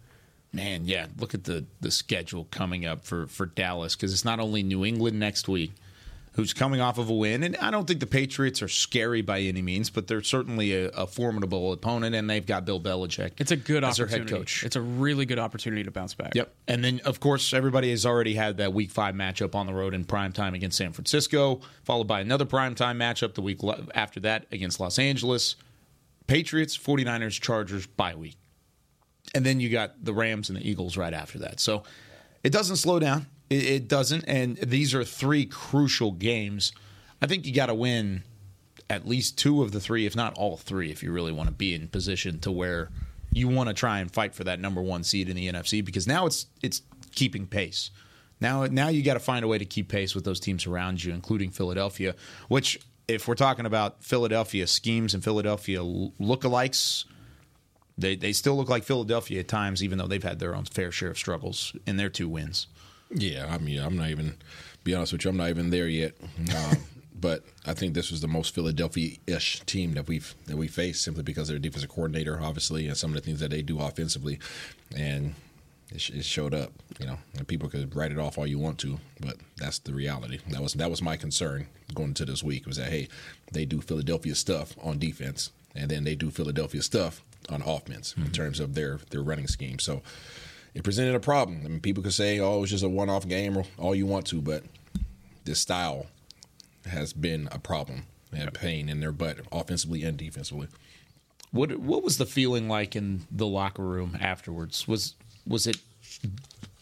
Man, 0.52 0.86
yeah, 0.86 1.06
look 1.18 1.34
at 1.34 1.44
the 1.44 1.66
the 1.80 1.90
schedule 1.90 2.46
coming 2.50 2.86
up 2.86 3.04
for 3.04 3.26
for 3.26 3.46
Dallas 3.46 3.94
because 3.94 4.12
it's 4.12 4.24
not 4.24 4.40
only 4.40 4.62
New 4.62 4.84
England 4.84 5.18
next 5.20 5.46
week, 5.46 5.72
who's 6.38 6.54
coming 6.54 6.80
off 6.80 6.98
of 6.98 7.10
a 7.10 7.12
win, 7.12 7.42
and 7.42 7.56
I 7.56 7.72
don't 7.72 7.84
think 7.84 7.98
the 7.98 8.06
Patriots 8.06 8.62
are 8.62 8.68
scary 8.68 9.22
by 9.22 9.40
any 9.40 9.60
means, 9.60 9.90
but 9.90 10.06
they're 10.06 10.22
certainly 10.22 10.72
a, 10.72 10.88
a 10.90 11.06
formidable 11.08 11.72
opponent, 11.72 12.14
and 12.14 12.30
they've 12.30 12.46
got 12.46 12.64
Bill 12.64 12.80
Belichick. 12.80 13.32
It's 13.38 13.50
a 13.50 13.56
good 13.56 13.82
as 13.82 13.96
their 13.96 14.06
opportunity. 14.06 14.32
head 14.32 14.38
coach. 14.38 14.62
It's 14.64 14.76
a 14.76 14.80
really 14.80 15.26
good 15.26 15.40
opportunity 15.40 15.82
to 15.82 15.90
bounce 15.90 16.14
back. 16.14 16.36
Yep. 16.36 16.54
And 16.68 16.84
then, 16.84 17.00
of 17.04 17.18
course, 17.18 17.52
everybody 17.52 17.90
has 17.90 18.06
already 18.06 18.34
had 18.34 18.58
that 18.58 18.72
week 18.72 18.92
five 18.92 19.16
matchup 19.16 19.56
on 19.56 19.66
the 19.66 19.74
road 19.74 19.94
in 19.94 20.04
prime 20.04 20.32
time 20.32 20.54
against 20.54 20.78
San 20.78 20.92
Francisco, 20.92 21.60
followed 21.82 22.06
by 22.06 22.20
another 22.20 22.44
prime 22.44 22.76
time 22.76 23.00
matchup 23.00 23.34
the 23.34 23.42
week 23.42 23.58
after 23.94 24.20
that 24.20 24.46
against 24.52 24.78
Los 24.78 24.98
Angeles. 25.00 25.56
Patriots, 26.28 26.78
49ers, 26.78 27.40
Chargers, 27.40 27.86
bye 27.86 28.14
week. 28.14 28.36
And 29.34 29.44
then 29.44 29.60
you 29.60 29.68
got 29.68 30.04
the 30.04 30.12
Rams 30.12 30.48
and 30.48 30.58
the 30.58 30.68
Eagles 30.68 30.96
right 30.96 31.12
after 31.12 31.38
that. 31.40 31.60
So 31.60 31.82
it 32.42 32.50
doesn't 32.50 32.76
slow 32.76 32.98
down. 32.98 33.26
It, 33.50 33.64
it 33.64 33.88
doesn't. 33.88 34.24
And 34.26 34.56
these 34.58 34.94
are 34.94 35.04
three 35.04 35.46
crucial 35.46 36.12
games. 36.12 36.72
I 37.20 37.26
think 37.26 37.46
you 37.46 37.54
got 37.54 37.66
to 37.66 37.74
win 37.74 38.22
at 38.90 39.06
least 39.06 39.36
two 39.36 39.62
of 39.62 39.72
the 39.72 39.80
three, 39.80 40.06
if 40.06 40.16
not 40.16 40.34
all 40.38 40.56
three, 40.56 40.90
if 40.90 41.02
you 41.02 41.12
really 41.12 41.32
want 41.32 41.48
to 41.48 41.54
be 41.54 41.74
in 41.74 41.88
position 41.88 42.40
to 42.40 42.50
where 42.50 42.90
you 43.32 43.48
want 43.48 43.68
to 43.68 43.74
try 43.74 43.98
and 43.98 44.10
fight 44.10 44.34
for 44.34 44.44
that 44.44 44.60
number 44.60 44.80
one 44.80 45.04
seed 45.04 45.28
in 45.28 45.36
the 45.36 45.50
NFC. 45.50 45.84
Because 45.84 46.06
now 46.06 46.26
it's 46.26 46.46
it's 46.62 46.82
keeping 47.14 47.46
pace. 47.46 47.90
Now 48.40 48.64
now 48.66 48.88
you 48.88 49.02
got 49.02 49.14
to 49.14 49.20
find 49.20 49.44
a 49.44 49.48
way 49.48 49.58
to 49.58 49.64
keep 49.64 49.88
pace 49.88 50.14
with 50.14 50.24
those 50.24 50.40
teams 50.40 50.66
around 50.66 51.04
you, 51.04 51.12
including 51.12 51.50
Philadelphia. 51.50 52.14
Which, 52.48 52.80
if 53.06 53.28
we're 53.28 53.34
talking 53.34 53.66
about 53.66 54.02
Philadelphia 54.02 54.66
schemes 54.66 55.14
and 55.14 55.22
Philadelphia 55.22 55.80
lookalikes, 55.80 57.04
they 57.98 58.14
they 58.14 58.32
still 58.32 58.56
look 58.56 58.68
like 58.68 58.84
Philadelphia 58.84 59.40
at 59.40 59.48
times, 59.48 59.82
even 59.82 59.98
though 59.98 60.06
they've 60.06 60.22
had 60.22 60.38
their 60.38 60.54
own 60.54 60.64
fair 60.64 60.92
share 60.92 61.10
of 61.10 61.18
struggles 61.18 61.74
in 61.86 61.96
their 61.96 62.08
two 62.08 62.28
wins. 62.28 62.68
Yeah, 63.10 63.48
I 63.50 63.58
mean, 63.58 63.80
I'm 63.80 63.96
not 63.96 64.10
even. 64.10 64.36
Be 64.84 64.94
honest 64.94 65.12
with 65.12 65.24
you, 65.24 65.30
I'm 65.30 65.36
not 65.36 65.48
even 65.48 65.70
there 65.70 65.88
yet. 65.88 66.14
Um, 66.56 66.78
but 67.20 67.42
I 67.66 67.74
think 67.74 67.94
this 67.94 68.10
was 68.10 68.20
the 68.20 68.28
most 68.28 68.54
Philadelphia-ish 68.54 69.60
team 69.60 69.94
that 69.94 70.06
we've 70.06 70.34
that 70.46 70.56
we 70.56 70.68
faced 70.68 71.02
simply 71.02 71.24
because 71.24 71.48
their 71.48 71.58
defensive 71.58 71.90
coordinator, 71.90 72.40
obviously, 72.40 72.86
and 72.86 72.96
some 72.96 73.10
of 73.10 73.16
the 73.16 73.22
things 73.22 73.40
that 73.40 73.50
they 73.50 73.62
do 73.62 73.80
offensively. 73.80 74.38
And 74.94 75.34
it, 75.90 76.08
it 76.10 76.24
showed 76.24 76.54
up. 76.54 76.72
You 77.00 77.06
know, 77.06 77.18
and 77.36 77.48
people 77.48 77.68
could 77.68 77.94
write 77.96 78.12
it 78.12 78.18
off 78.18 78.38
all 78.38 78.46
you 78.46 78.58
want 78.58 78.78
to, 78.80 78.98
but 79.20 79.36
that's 79.56 79.80
the 79.80 79.92
reality. 79.92 80.38
That 80.50 80.62
was 80.62 80.74
that 80.74 80.90
was 80.90 81.02
my 81.02 81.16
concern 81.16 81.66
going 81.94 82.10
into 82.10 82.24
this 82.24 82.44
week 82.44 82.66
was 82.66 82.76
that 82.76 82.90
hey, 82.90 83.08
they 83.52 83.64
do 83.64 83.80
Philadelphia 83.80 84.36
stuff 84.36 84.76
on 84.82 84.98
defense, 84.98 85.50
and 85.74 85.90
then 85.90 86.04
they 86.04 86.14
do 86.14 86.30
Philadelphia 86.30 86.82
stuff 86.82 87.24
on 87.48 87.62
offense 87.62 88.14
in 88.16 88.24
mm-hmm. 88.24 88.32
terms 88.32 88.60
of 88.60 88.74
their 88.74 88.98
their 89.10 89.22
running 89.22 89.46
scheme. 89.46 89.78
So 89.78 90.02
it 90.74 90.84
presented 90.84 91.14
a 91.14 91.20
problem. 91.20 91.62
I 91.64 91.68
mean, 91.68 91.80
people 91.80 92.02
could 92.02 92.14
say, 92.14 92.38
"Oh, 92.38 92.62
it's 92.62 92.70
just 92.70 92.84
a 92.84 92.88
one-off 92.88 93.26
game," 93.26 93.56
or 93.56 93.64
all 93.78 93.94
you 93.94 94.06
want 94.06 94.26
to, 94.28 94.40
but 94.40 94.64
this 95.44 95.60
style 95.60 96.06
has 96.86 97.12
been 97.12 97.48
a 97.50 97.58
problem 97.58 98.04
and 98.32 98.48
a 98.48 98.52
pain 98.52 98.88
in 98.88 99.00
their 99.00 99.12
butt, 99.12 99.38
offensively 99.50 100.02
and 100.02 100.16
defensively. 100.16 100.68
What 101.50 101.78
what 101.78 102.02
was 102.02 102.18
the 102.18 102.26
feeling 102.26 102.68
like 102.68 102.94
in 102.94 103.26
the 103.30 103.46
locker 103.46 103.82
room 103.82 104.18
afterwards? 104.20 104.86
Was 104.86 105.14
was 105.46 105.66
it 105.66 105.78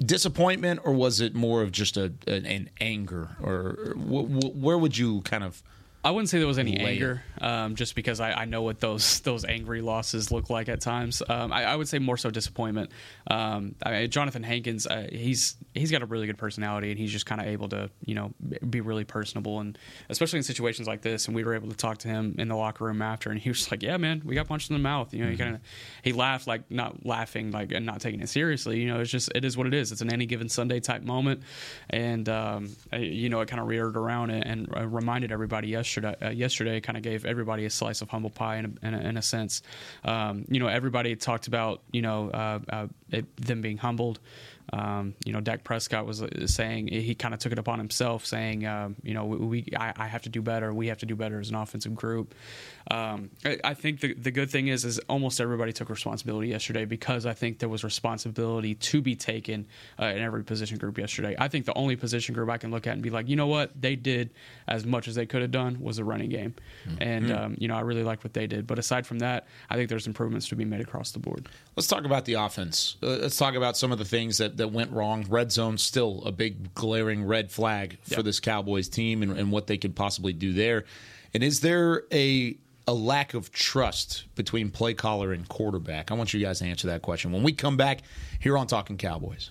disappointment 0.05 0.81
or 0.85 0.93
was 0.93 1.21
it 1.21 1.35
more 1.35 1.63
of 1.63 1.73
just 1.73 1.97
a 1.97 2.13
an, 2.27 2.45
an 2.47 2.71
anger 2.81 3.37
or 3.41 3.95
wh- 3.97 4.27
wh- 4.27 4.57
where 4.57 4.77
would 4.77 4.99
you 4.99 5.23
kind 5.23 5.45
of 5.45 5.63
I 6.07 6.11
wouldn't 6.11 6.29
say 6.29 6.39
there 6.39 6.47
was 6.47 6.61
any 6.61 6.77
Layer. 6.77 6.87
anger, 6.87 7.23
um, 7.41 7.75
just 7.75 7.97
because 7.97 8.21
I, 8.21 8.31
I 8.31 8.45
know 8.45 8.63
what 8.63 8.79
those 8.79 9.19
those 9.23 9.45
angry 9.45 9.81
losses 9.81 10.31
look 10.31 10.49
like 10.51 10.69
at 10.69 10.81
times. 10.81 11.21
Um, 11.29 11.53
I, 11.53 11.65
I 11.65 11.75
would 11.75 11.89
say 11.89 11.99
more 11.99 12.17
so 12.17 12.31
disappointment. 12.31 12.93
Um, 13.29 13.75
I 13.83 13.91
mean, 13.91 14.09
Johnathan 14.09 14.45
Hankins, 14.45 14.87
uh, 14.87 15.09
he's 15.11 15.57
he's 15.75 15.91
got 15.91 16.03
a 16.03 16.07
really 16.07 16.29
good 16.29 16.39
personality, 16.39 16.93
and 16.93 16.99
he's 17.01 17.11
just 17.11 17.27
kind 17.27 17.41
of 17.41 17.49
able 17.49 17.69
to 17.71 17.91
you 18.05 18.15
know 18.15 18.33
be 18.71 18.81
really 18.81 19.03
personable, 19.03 19.59
and 19.59 19.77
especially 20.09 20.37
in 20.37 20.45
situations 20.45 20.87
like 20.87 21.03
this. 21.03 21.27
And 21.27 21.35
we 21.35 21.43
were 21.43 21.57
able 21.57 21.71
to 21.71 21.77
talk 21.77 21.99
to 21.99 22.09
him 22.09 22.37
in 22.39 22.47
the 22.47 22.57
locker 22.57 22.85
room 22.85 23.03
after, 23.03 23.31
and 23.31 23.41
he 23.41 23.49
was 23.49 23.69
like, 23.73 23.83
"Yeah, 23.83 23.97
man, 23.97 24.23
we 24.25 24.37
got 24.37 24.47
punched 24.47 24.71
in 24.71 24.77
the 24.77 24.83
mouth." 24.83 25.13
You 25.13 25.25
know, 25.25 25.31
he 25.33 25.37
kind 25.37 25.57
of 25.57 25.61
he 26.03 26.13
laughed 26.13 26.47
like 26.47 26.71
not 26.71 27.05
laughing 27.05 27.51
like 27.51 27.73
and 27.73 27.85
not 27.85 28.01
taking 28.01 28.21
it 28.21 28.29
seriously. 28.29 28.79
You 28.79 28.95
know, 28.95 29.01
it's 29.01 29.11
just 29.11 29.33
it 29.35 29.45
is 29.45 29.57
what 29.57 29.67
it 29.67 29.75
is. 29.75 29.91
It's 29.91 30.03
an 30.03 30.13
any 30.13 30.27
given 30.27 30.49
Sunday 30.49 30.79
type 30.79 31.03
moment, 31.03 31.43
and 31.91 32.29
um, 32.29 32.77
you 32.97 33.29
know 33.29 33.41
it 33.41 33.49
kind 33.49 33.61
of 33.61 33.67
reared 33.67 33.97
around 33.97 34.31
and, 34.31 34.47
and 34.47 34.77
uh, 34.77 34.87
reminded 34.87 35.33
everybody 35.33 35.67
yesterday. 35.67 35.96
Uh, 36.05 36.31
yesterday, 36.31 36.81
kind 36.81 36.97
of 36.97 37.03
gave 37.03 37.25
everybody 37.25 37.65
a 37.65 37.71
slice 37.71 38.03
of 38.03 38.11
humble 38.11 38.31
pie 38.31 38.57
in 38.57 38.65
a, 38.83 38.87
in 38.87 38.95
a, 38.95 38.99
in 39.09 39.17
a 39.17 39.23
sense. 39.23 39.63
Um, 40.05 40.45
you 40.49 40.61
know, 40.61 40.67
everybody 40.67 41.15
talked 41.17 41.47
about 41.47 41.83
you 41.93 42.03
know 42.03 42.31
uh, 42.31 42.59
uh, 42.69 42.87
them 43.37 43.61
being 43.61 43.79
humbled. 43.79 44.21
Um, 44.73 45.15
you 45.25 45.33
know, 45.33 45.41
Dak 45.41 45.65
Prescott 45.65 46.07
was 46.07 46.23
uh, 46.23 46.47
saying 46.47 46.89
he 46.89 47.15
kind 47.15 47.33
of 47.33 47.41
took 47.41 47.53
it 47.53 47.59
upon 47.59 47.79
himself, 47.79 48.27
saying, 48.27 48.67
um, 48.67 48.97
you 49.03 49.15
know, 49.15 49.25
we, 49.25 49.37
we 49.37 49.67
I, 49.79 49.93
I 49.97 50.07
have 50.07 50.23
to 50.23 50.29
do 50.29 50.43
better. 50.43 50.73
We 50.73 50.89
have 50.89 50.99
to 50.99 51.07
do 51.07 51.15
better 51.15 51.39
as 51.41 51.51
an 51.51 51.55
offensive 51.55 51.95
group. 51.95 52.35
Um, 52.91 53.31
I, 53.45 53.59
I 53.65 53.75
think 53.75 54.01
the 54.01 54.15
the 54.15 54.31
good 54.31 54.51
thing 54.51 54.69
is, 54.69 54.85
is 54.85 54.99
almost 55.09 55.41
everybody 55.41 55.73
took 55.73 55.91
responsibility 55.91 56.49
yesterday 56.49 56.85
because 56.85 57.27
I 57.27 57.35
think 57.35 57.59
there 57.59 57.69
was 57.69 57.85
responsibility 57.85 58.75
to 58.75 59.03
be 59.03 59.15
taken 59.15 59.67
uh, 60.01 60.07
in 60.07 60.19
every 60.19 60.45
position 60.45 60.79
group 60.79 60.99
yesterday. 60.99 61.37
I 61.39 61.49
think 61.49 61.67
the 61.67 61.75
only 61.75 61.97
position 61.97 62.35
group 62.35 62.51
I 62.51 62.59
can 62.59 62.71
look 62.71 62.87
at 62.87 62.95
and 62.95 63.03
be 63.03 63.11
like, 63.11 63.29
you 63.29 63.37
know 63.37 63.47
what, 63.47 63.71
they 63.81 63.97
did 63.97 64.31
as 64.69 64.85
much 64.85 65.09
as 65.09 65.15
they 65.15 65.27
could 65.27 65.43
have 65.43 65.51
done 65.51 65.81
was 65.81 65.97
the 65.97 66.05
running 66.05 66.31
game, 66.31 66.55
and 67.01 67.33
um, 67.33 67.57
you 67.59 67.69
know, 67.69 67.77
I 67.77 67.81
really 67.81 68.03
liked 68.03 68.25
what 68.25 68.35
they 68.35 68.47
did. 68.47 68.67
But 68.67 68.79
aside 68.79 69.07
from 69.07 69.21
that, 69.21 69.47
I 69.71 69.77
think 69.77 69.89
there's 69.89 70.07
improvements 70.07 70.49
to 70.49 70.57
be 70.57 70.65
made 70.65 70.81
across 70.81 71.13
the 71.13 71.19
board. 71.19 71.49
Let's 71.77 71.89
talk 71.89 72.05
about 72.05 72.25
the 72.25 72.35
offense. 72.35 72.97
Uh, 73.03 73.19
let's 73.23 73.37
talk 73.37 73.55
about 73.55 73.77
some 73.77 73.93
of 73.93 73.99
the 73.99 74.05
things 74.05 74.39
that, 74.39 74.57
that 74.57 74.66
went 74.73 74.91
wrong. 74.93 75.25
Red 75.29 75.53
zone 75.53 75.79
still 75.79 76.23
a 76.25 76.33
big 76.33 76.75
glaring 76.75 77.25
red 77.25 77.51
flag 77.51 77.99
for 78.03 78.17
Yep. 78.17 78.25
this 78.25 78.41
Cowboys 78.41 78.89
team 78.89 79.23
and, 79.23 79.37
and 79.39 79.51
what 79.53 79.67
they 79.67 79.79
could 79.79 79.95
possibly 79.97 80.33
do 80.33 80.53
there. 80.53 80.85
And 81.35 81.43
is 81.43 81.61
there 81.61 82.05
a 82.13 82.57
a 82.89 82.95
lack 82.95 83.35
of 83.35 83.51
trust 83.51 84.27
between 84.37 84.71
play 84.71 84.95
caller 84.95 85.33
and 85.33 85.49
quarterback? 85.49 86.13
I 86.13 86.15
want 86.15 86.33
you 86.33 86.41
guys 86.41 86.61
to 86.61 86.67
answer 86.67 86.87
that 86.87 87.03
question 87.03 87.33
when 87.33 87.43
we 87.43 87.53
come 87.53 87.77
back 87.77 88.01
here 88.39 88.57
on 88.57 88.69
Talking 88.69 88.97
Cowboys. 88.97 89.51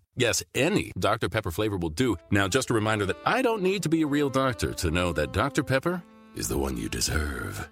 Yes, 0.15 0.43
any 0.53 0.91
Dr. 0.99 1.29
Pepper 1.29 1.51
flavor 1.51 1.77
will 1.77 1.89
do. 1.89 2.17
Now, 2.31 2.47
just 2.47 2.69
a 2.69 2.73
reminder 2.73 3.05
that 3.05 3.17
I 3.25 3.41
don't 3.41 3.61
need 3.61 3.83
to 3.83 3.89
be 3.89 4.01
a 4.01 4.07
real 4.07 4.29
doctor 4.29 4.73
to 4.73 4.91
know 4.91 5.13
that 5.13 5.31
Dr. 5.31 5.63
Pepper 5.63 6.03
is 6.35 6.47
the 6.47 6.57
one 6.57 6.77
you 6.77 6.89
deserve. 6.89 7.69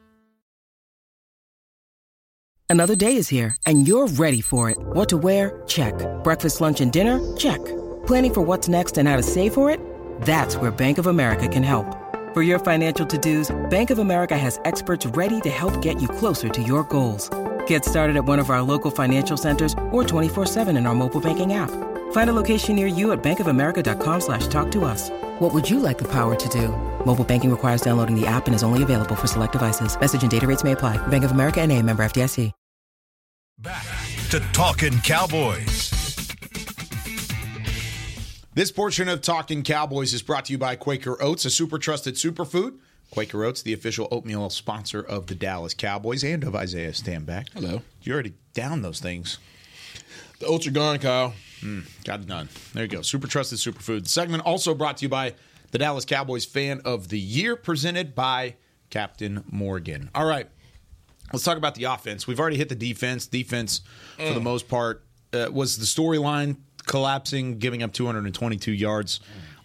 Another 2.71 2.95
day 2.95 3.15
is 3.15 3.27
here, 3.27 3.55
and 3.65 3.87
you're 3.87 4.05
ready 4.05 4.41
for 4.41 4.69
it. 4.69 4.77
What 4.79 5.09
to 5.09 5.17
wear? 5.17 5.63
Check. 5.65 5.93
Breakfast, 6.23 6.61
lunch, 6.61 6.81
and 6.81 6.91
dinner? 6.91 7.19
Check. 7.35 7.57
Planning 8.05 8.33
for 8.33 8.41
what's 8.41 8.67
next 8.67 8.99
and 8.99 9.07
how 9.07 9.17
to 9.17 9.23
save 9.23 9.55
for 9.55 9.71
it? 9.71 9.79
That's 10.21 10.55
where 10.55 10.69
Bank 10.69 10.99
of 10.99 11.07
America 11.07 11.47
can 11.47 11.63
help. 11.63 11.97
For 12.35 12.43
your 12.43 12.59
financial 12.59 13.07
to-dos, 13.07 13.49
Bank 13.71 13.89
of 13.89 13.97
America 13.97 14.37
has 14.37 14.59
experts 14.65 15.03
ready 15.07 15.41
to 15.41 15.49
help 15.49 15.81
get 15.81 15.99
you 15.99 16.07
closer 16.07 16.47
to 16.47 16.61
your 16.61 16.83
goals. 16.83 17.27
Get 17.65 17.83
started 17.83 18.15
at 18.17 18.25
one 18.25 18.37
of 18.37 18.51
our 18.51 18.61
local 18.61 18.91
financial 18.91 19.35
centers 19.35 19.73
or 19.91 20.03
24-7 20.03 20.77
in 20.77 20.85
our 20.85 20.93
mobile 20.93 21.21
banking 21.21 21.53
app. 21.53 21.71
Find 22.11 22.29
a 22.29 22.33
location 22.33 22.75
near 22.75 22.85
you 22.85 23.11
at 23.13 23.23
bankofamerica.com 23.23 24.21
slash 24.21 24.45
talk 24.45 24.71
to 24.73 24.85
us. 24.85 25.09
What 25.39 25.51
would 25.51 25.67
you 25.67 25.79
like 25.79 25.97
the 25.97 26.11
power 26.11 26.35
to 26.35 26.49
do? 26.49 26.67
Mobile 27.03 27.23
banking 27.23 27.49
requires 27.49 27.81
downloading 27.81 28.15
the 28.19 28.27
app 28.27 28.45
and 28.45 28.53
is 28.53 28.61
only 28.61 28.83
available 28.83 29.15
for 29.15 29.25
select 29.25 29.53
devices. 29.53 29.99
Message 29.99 30.21
and 30.21 30.29
data 30.29 30.45
rates 30.45 30.63
may 30.63 30.73
apply. 30.73 30.97
Bank 31.07 31.23
of 31.23 31.31
America 31.31 31.59
and 31.59 31.71
a 31.71 31.81
member 31.81 32.03
FDIC. 32.03 32.51
Back 33.61 33.83
to 34.29 34.39
Talking 34.53 34.99
Cowboys. 34.99 35.91
This 38.53 38.71
portion 38.71 39.09
of 39.09 39.21
Talking 39.21 39.63
Cowboys 39.63 40.13
is 40.13 40.21
brought 40.21 40.45
to 40.45 40.53
you 40.53 40.57
by 40.57 40.77
Quaker 40.77 41.21
Oats, 41.21 41.43
a 41.43 41.49
super 41.49 41.77
trusted 41.77 42.15
superfood. 42.15 42.77
Quaker 43.11 43.43
Oats, 43.43 43.61
the 43.61 43.73
official 43.73 44.07
oatmeal 44.11 44.49
sponsor 44.49 45.01
of 45.01 45.27
the 45.27 45.35
Dallas 45.35 45.73
Cowboys 45.73 46.23
and 46.23 46.45
of 46.45 46.55
Isaiah 46.55 46.91
Stanback. 46.91 47.49
Hello. 47.53 47.81
You 48.01 48.13
already 48.13 48.35
down 48.53 48.81
those 48.81 49.01
things. 49.01 49.39
The 50.39 50.45
oats 50.45 50.65
are 50.65 50.71
gone, 50.71 50.99
Kyle. 50.99 51.33
Mm, 51.61 51.85
got 52.03 52.21
it 52.21 52.27
done. 52.27 52.49
There 52.73 52.83
you 52.83 52.89
go. 52.89 53.01
Super 53.01 53.27
trusted 53.27 53.59
superfood. 53.59 54.03
The 54.03 54.09
segment 54.09 54.45
also 54.45 54.73
brought 54.73 54.97
to 54.97 55.05
you 55.05 55.09
by 55.09 55.35
the 55.71 55.77
Dallas 55.77 56.05
Cowboys 56.05 56.45
Fan 56.45 56.81
of 56.85 57.09
the 57.09 57.19
Year, 57.19 57.55
presented 57.55 58.15
by 58.15 58.55
Captain 58.89 59.43
Morgan. 59.51 60.09
All 60.15 60.25
right, 60.25 60.47
let's 61.31 61.43
talk 61.45 61.57
about 61.57 61.75
the 61.75 61.83
offense. 61.85 62.25
We've 62.27 62.39
already 62.39 62.57
hit 62.57 62.69
the 62.69 62.75
defense. 62.75 63.27
Defense, 63.27 63.81
for 64.17 64.33
the 64.33 64.39
most 64.39 64.67
part, 64.67 65.03
uh, 65.33 65.47
was 65.51 65.77
the 65.77 65.85
storyline 65.85 66.57
collapsing, 66.87 67.59
giving 67.59 67.83
up 67.83 67.93
222 67.93 68.71
yards 68.71 69.19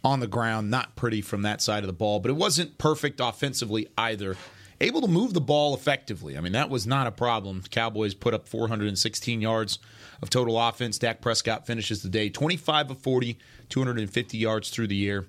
on 0.05 0.21
the 0.21 0.27
ground. 0.27 0.71
Not 0.71 0.95
pretty 0.97 1.23
from 1.23 1.43
that 1.43 1.63
side 1.63 1.83
of 1.83 1.87
the 1.87 1.95
ball, 1.95 2.21
but 2.21 2.31
it 2.31 2.35
wasn't 2.35 2.77
perfect 2.77 3.21
offensively 3.23 3.89
either. 3.97 4.37
Able 4.85 5.01
to 5.01 5.09
move 5.09 5.33
the 5.33 5.41
ball 5.41 5.75
effectively. 5.75 6.37
I 6.37 6.43
mean, 6.43 6.53
that 6.53 6.69
was 6.69 6.87
not 6.87 7.07
a 7.07 7.11
problem. 7.11 7.63
Cowboys 7.71 8.13
put 8.13 8.35
up 8.35 8.47
416 8.47 9.41
yards 9.41 9.79
of 10.21 10.29
total 10.29 10.61
offense. 10.61 10.99
Dak 10.99 11.23
Prescott 11.23 11.67
finishes 11.67 12.03
the 12.03 12.11
day 12.11 12.29
25 12.29 12.91
of 12.91 12.99
40, 12.99 13.39
250 13.71 14.37
yards 14.37 14.69
through 14.69 14.89
the 14.89 15.09
air. 15.09 15.25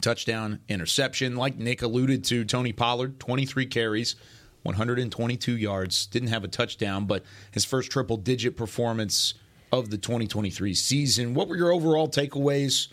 Touchdown, 0.00 0.60
interception. 0.68 1.34
Like 1.34 1.58
Nick 1.58 1.82
alluded 1.82 2.22
to, 2.26 2.44
Tony 2.44 2.72
Pollard, 2.72 3.18
23 3.18 3.66
carries, 3.66 4.14
122 4.62 5.56
yards. 5.56 6.06
Didn't 6.06 6.28
have 6.28 6.44
a 6.44 6.48
touchdown, 6.48 7.06
but 7.06 7.24
his 7.50 7.64
first 7.64 7.90
triple 7.90 8.16
digit 8.16 8.56
performance 8.56 9.34
of 9.72 9.90
the 9.90 9.98
2023 9.98 10.72
season. 10.74 11.34
What 11.34 11.48
were 11.48 11.56
your 11.56 11.72
overall 11.72 12.08
takeaways, 12.08 12.86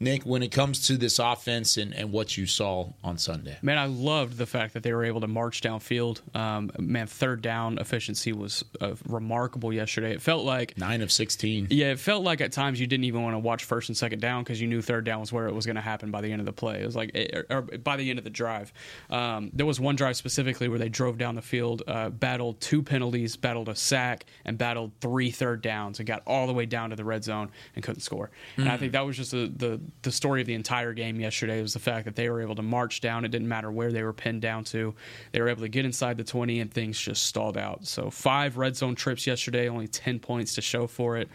Nick, 0.00 0.22
when 0.24 0.42
it 0.42 0.52
comes 0.52 0.86
to 0.86 0.96
this 0.96 1.18
offense 1.18 1.76
and, 1.76 1.92
and 1.94 2.12
what 2.12 2.36
you 2.36 2.46
saw 2.46 2.90
on 3.02 3.18
Sunday? 3.18 3.56
Man, 3.62 3.78
I 3.78 3.86
loved 3.86 4.36
the 4.38 4.46
fact 4.46 4.74
that 4.74 4.82
they 4.84 4.92
were 4.92 5.04
able 5.04 5.20
to 5.22 5.26
march 5.26 5.60
downfield. 5.60 6.20
Um, 6.36 6.70
man, 6.78 7.06
third 7.08 7.42
down 7.42 7.78
efficiency 7.78 8.32
was 8.32 8.64
uh, 8.80 8.94
remarkable 9.08 9.72
yesterday. 9.72 10.12
It 10.12 10.22
felt 10.22 10.44
like 10.44 10.78
nine 10.78 11.02
of 11.02 11.10
sixteen. 11.10 11.66
Yeah, 11.70 11.86
it 11.92 11.98
felt 11.98 12.22
like 12.22 12.40
at 12.40 12.52
times 12.52 12.78
you 12.80 12.86
didn't 12.86 13.04
even 13.04 13.22
want 13.22 13.34
to 13.34 13.38
watch 13.40 13.64
first 13.64 13.88
and 13.88 13.96
second 13.96 14.20
down 14.20 14.44
because 14.44 14.60
you 14.60 14.68
knew 14.68 14.82
third 14.82 15.04
down 15.04 15.20
was 15.20 15.32
where 15.32 15.48
it 15.48 15.54
was 15.54 15.66
going 15.66 15.76
to 15.76 15.82
happen 15.82 16.10
by 16.10 16.20
the 16.20 16.30
end 16.30 16.40
of 16.40 16.46
the 16.46 16.52
play. 16.52 16.80
It 16.82 16.86
was 16.86 16.94
like, 16.96 17.16
or, 17.32 17.46
or 17.50 17.62
by 17.62 17.96
the 17.96 18.08
end 18.10 18.18
of 18.18 18.24
the 18.24 18.30
drive. 18.30 18.72
Um, 19.10 19.50
there 19.52 19.66
was 19.66 19.80
one 19.80 19.96
drive 19.96 20.16
specifically 20.16 20.68
where 20.68 20.78
they 20.78 20.88
drove 20.88 21.18
down 21.18 21.34
the 21.34 21.42
field, 21.42 21.82
uh, 21.88 22.10
battled 22.10 22.60
two 22.60 22.82
penalties, 22.82 23.36
battled 23.36 23.68
a 23.68 23.74
sack, 23.74 24.26
and 24.44 24.56
battled 24.56 24.92
three 25.00 25.30
third 25.30 25.60
downs, 25.62 25.98
and 25.98 26.06
got 26.06 26.22
all 26.26 26.46
the 26.46 26.52
way 26.54 26.66
down 26.66 26.90
to 26.90 26.96
the 26.96 27.04
red 27.04 27.24
zone 27.24 27.50
and 27.74 27.82
couldn't 27.84 28.00
score. 28.02 28.30
And 28.56 28.68
I 28.68 28.76
Mm. 28.76 28.78
think 28.80 28.92
that 28.92 29.04
was 29.06 29.16
just 29.16 29.32
the, 29.32 29.52
the 29.56 29.80
the 30.02 30.12
story 30.12 30.40
of 30.40 30.46
the 30.46 30.54
entire 30.54 30.92
game 30.92 31.20
yesterday 31.20 31.60
was 31.60 31.72
the 31.72 31.78
fact 31.78 32.04
that 32.04 32.16
they 32.16 32.28
were 32.28 32.40
able 32.40 32.54
to 32.54 32.62
march 32.62 33.00
down. 33.00 33.24
It 33.24 33.30
didn't 33.30 33.48
matter 33.48 33.70
where 33.70 33.92
they 33.92 34.02
were 34.02 34.12
pinned 34.12 34.42
down 34.42 34.64
to. 34.64 34.94
They 35.32 35.40
were 35.40 35.48
able 35.48 35.62
to 35.62 35.68
get 35.68 35.84
inside 35.84 36.16
the 36.16 36.24
20 36.24 36.60
and 36.60 36.72
things 36.72 36.98
just 36.98 37.24
stalled 37.24 37.56
out. 37.56 37.86
So 37.86 38.10
five 38.10 38.56
red 38.56 38.76
zone 38.76 38.94
trips 38.94 39.26
yesterday, 39.26 39.68
only 39.68 39.88
10 39.88 40.18
points 40.18 40.54
to 40.54 40.62
show 40.62 40.86
for 40.86 41.16
it. 41.16 41.28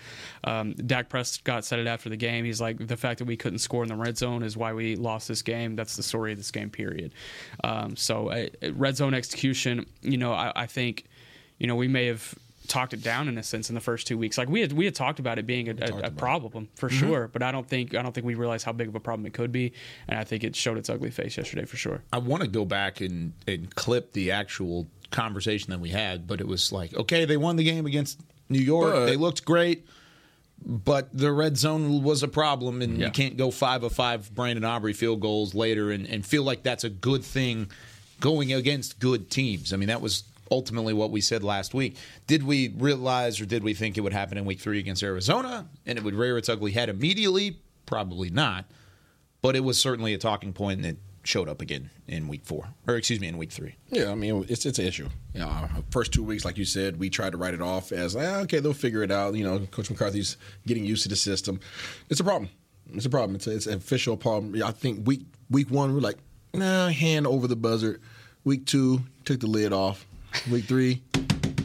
Um, 0.43 0.73
Dak 0.73 1.09
Prescott 1.09 1.65
said 1.65 1.79
it 1.79 1.87
after 1.87 2.09
the 2.09 2.17
game. 2.17 2.45
He's 2.45 2.61
like, 2.61 2.87
the 2.87 2.97
fact 2.97 3.19
that 3.19 3.25
we 3.25 3.37
couldn't 3.37 3.59
score 3.59 3.83
in 3.83 3.89
the 3.89 3.95
red 3.95 4.17
zone 4.17 4.43
is 4.43 4.57
why 4.57 4.73
we 4.73 4.95
lost 4.95 5.27
this 5.27 5.41
game. 5.41 5.75
That's 5.75 5.95
the 5.95 6.03
story 6.03 6.31
of 6.31 6.37
this 6.37 6.51
game, 6.51 6.69
period. 6.69 7.13
Um, 7.63 7.95
so 7.95 8.29
uh, 8.29 8.47
red 8.73 8.97
zone 8.97 9.13
execution, 9.13 9.85
you 10.01 10.17
know, 10.17 10.33
I, 10.33 10.51
I 10.55 10.65
think, 10.65 11.05
you 11.57 11.67
know, 11.67 11.75
we 11.75 11.87
may 11.87 12.07
have 12.07 12.35
talked 12.67 12.93
it 12.93 13.04
down 13.04 13.28
in 13.28 13.38
a 13.38 13.43
sense 13.43 13.69
in 13.69 13.76
the 13.76 13.82
first 13.82 14.08
two 14.08 14.17
weeks. 14.17 14.38
Like 14.38 14.47
we 14.49 14.62
had 14.62 14.71
we 14.73 14.86
had 14.86 14.95
talked 14.95 15.19
about 15.19 15.38
it 15.39 15.45
being 15.45 15.67
a, 15.69 15.76
a, 15.82 15.97
a 16.08 16.12
problem 16.12 16.69
for 16.76 16.89
Mhm. 16.89 16.99
sure, 16.99 17.28
but 17.32 17.43
I 17.43 17.52
don't 17.52 17.67
think 17.67 17.93
I 17.95 18.02
don't 18.02 18.13
think 18.13 18.26
we 18.26 18.36
realized 18.36 18.65
how 18.65 18.71
big 18.71 18.88
of 18.88 18.95
a 18.95 18.99
problem 18.99 19.26
it 19.26 19.34
could 19.34 19.52
be, 19.52 19.73
and 20.08 20.17
I 20.19 20.23
think 20.23 20.43
it 20.43 20.56
showed 20.56 20.78
its 20.78 20.89
ugly 20.89 21.12
face 21.12 21.38
yesterday 21.38 21.65
for 21.65 21.78
sure. 21.78 22.02
I 22.13 22.19
want 22.19 22.41
to 22.43 22.47
go 22.49 22.65
back 22.65 23.02
and, 23.02 23.34
and 23.47 23.73
clip 23.76 24.13
the 24.13 24.32
actual 24.32 24.88
conversation 25.12 25.71
that 25.71 25.80
we 25.80 25.89
had, 25.89 26.26
but 26.28 26.39
it 26.41 26.47
was 26.47 26.71
like, 26.71 26.93
okay, 26.95 27.26
they 27.26 27.38
won 27.38 27.56
the 27.58 27.63
game 27.63 27.86
against 27.86 28.19
New 28.49 28.60
York. 28.62 28.93
But- 28.93 29.06
they 29.06 29.15
looked 29.17 29.45
great, 29.45 29.86
but 30.65 31.10
the 31.15 31.32
red 31.32 31.58
zone 31.58 32.02
was 32.04 32.23
a 32.23 32.28
problem, 32.28 32.82
and 32.82 32.97
Yeah. 32.99 33.08
you 33.08 33.12
can't 33.12 33.38
go 33.38 33.52
five 33.52 33.84
of 33.84 33.91
five 33.93 34.34
Brandon 34.34 34.63
Aubrey 34.63 34.93
field 34.93 35.19
goals 35.19 35.54
later 35.54 35.91
and, 35.91 36.08
and 36.08 36.26
feel 36.26 36.43
like 36.43 36.63
that's 36.63 36.84
a 36.84 36.89
good 36.89 37.23
thing 37.23 37.69
going 38.19 38.54
against 38.54 38.99
good 38.99 39.30
teams. 39.30 39.73
I 39.73 39.78
mean, 39.78 39.89
that 39.89 39.99
was 40.02 40.23
ultimately 40.53 40.93
what 40.93 41.09
we 41.09 41.19
said 41.19 41.43
last 41.43 41.73
week. 41.73 41.97
Did 42.27 42.43
we 42.43 42.69
realize 42.69 43.41
or 43.41 43.45
did 43.45 43.63
we 43.63 43.73
think 43.73 43.97
it 43.97 44.01
would 44.01 44.13
happen 44.13 44.37
in 44.37 44.45
week 44.45 44.59
three 44.59 44.77
against 44.77 45.01
Arizona 45.01 45.67
and 45.87 45.97
it 45.97 46.03
would 46.03 46.13
rear 46.13 46.37
its 46.37 46.47
ugly 46.47 46.71
head 46.71 46.89
immediately? 46.89 47.57
Probably 47.87 48.29
not. 48.29 48.65
But 49.41 49.55
it 49.55 49.61
was 49.61 49.79
certainly 49.79 50.13
a 50.13 50.19
talking 50.19 50.53
point 50.53 50.77
and 50.77 50.85
it 50.85 50.97
showed 51.23 51.49
up 51.49 51.59
again 51.59 51.89
in 52.07 52.27
week 52.27 52.45
four. 52.45 52.67
Or 52.87 52.95
excuse 52.95 53.19
me, 53.19 53.27
in 53.27 53.37
week 53.37 53.51
three. 53.51 53.75
Yeah, 53.89 54.11
I 54.11 54.15
mean 54.15 54.45
it's 54.47 54.65
it's 54.65 54.77
an 54.77 54.85
issue. 54.85 55.09
Know, 55.33 55.67
first 55.89 56.13
two 56.13 56.23
weeks, 56.23 56.45
like 56.45 56.57
you 56.57 56.65
said, 56.65 56.99
we 56.99 57.09
tried 57.09 57.31
to 57.31 57.37
write 57.37 57.55
it 57.55 57.61
off 57.61 57.91
as 57.91 58.15
ah, 58.15 58.41
okay, 58.41 58.59
they'll 58.59 58.73
figure 58.73 59.01
it 59.01 59.11
out. 59.11 59.33
You 59.33 59.43
know, 59.43 59.59
Coach 59.71 59.89
McCarthy's 59.89 60.37
getting 60.67 60.85
used 60.85 61.03
to 61.03 61.09
the 61.09 61.15
system. 61.15 61.59
It's 62.09 62.19
a 62.19 62.23
problem. 62.23 62.49
It's 62.93 63.05
a 63.05 63.09
problem. 63.09 63.35
It's, 63.35 63.47
a, 63.47 63.55
it's 63.55 63.65
an 63.65 63.77
official 63.77 64.17
problem. 64.17 64.61
I 64.63 64.71
think 64.71 65.07
week 65.07 65.25
week 65.49 65.71
one 65.71 65.93
we're 65.95 66.01
like, 66.01 66.19
nah, 66.53 66.89
hand 66.89 67.25
over 67.25 67.47
the 67.47 67.55
buzzer. 67.55 67.99
Week 68.43 68.65
two 68.65 69.01
took 69.25 69.39
the 69.39 69.47
lid 69.47 69.73
off. 69.73 70.05
Week 70.49 70.65
three, 70.65 71.01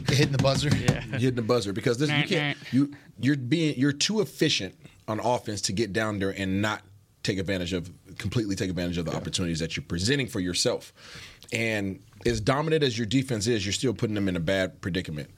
hitting 0.07 0.31
the 0.31 0.39
buzzer. 0.41 0.69
Yeah, 0.75 1.01
hitting 1.01 1.35
the 1.35 1.41
buzzer 1.41 1.73
because 1.73 1.97
this 1.97 2.09
you 2.09 2.23
can't 2.23 2.57
you 2.71 2.93
you're 3.19 3.35
being 3.35 3.77
you're 3.77 3.91
too 3.91 4.21
efficient 4.21 4.75
on 5.07 5.19
offense 5.19 5.61
to 5.61 5.73
get 5.73 5.93
down 5.93 6.19
there 6.19 6.31
and 6.31 6.61
not 6.61 6.81
take 7.23 7.37
advantage 7.37 7.73
of 7.73 7.91
completely 8.17 8.55
take 8.55 8.69
advantage 8.69 8.97
of 8.97 9.05
the 9.05 9.15
opportunities 9.15 9.59
that 9.59 9.75
you're 9.75 9.85
presenting 9.85 10.27
for 10.27 10.39
yourself. 10.39 10.93
And 11.51 11.99
as 12.25 12.39
dominant 12.39 12.83
as 12.83 12.97
your 12.97 13.07
defense 13.07 13.47
is, 13.47 13.65
you're 13.65 13.73
still 13.73 13.93
putting 13.93 14.15
them 14.15 14.27
in 14.27 14.35
a 14.35 14.39
bad 14.39 14.81
predicament 14.81 15.29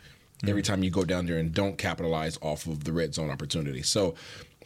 every 0.48 0.62
mm-hmm. 0.62 0.74
time 0.74 0.84
you 0.84 0.90
go 0.90 1.06
down 1.06 1.26
there 1.26 1.38
and 1.38 1.54
don't 1.54 1.78
capitalize 1.78 2.38
off 2.42 2.66
of 2.66 2.84
the 2.84 2.92
red 2.92 3.14
zone 3.14 3.30
opportunity. 3.30 3.82
So 3.82 4.16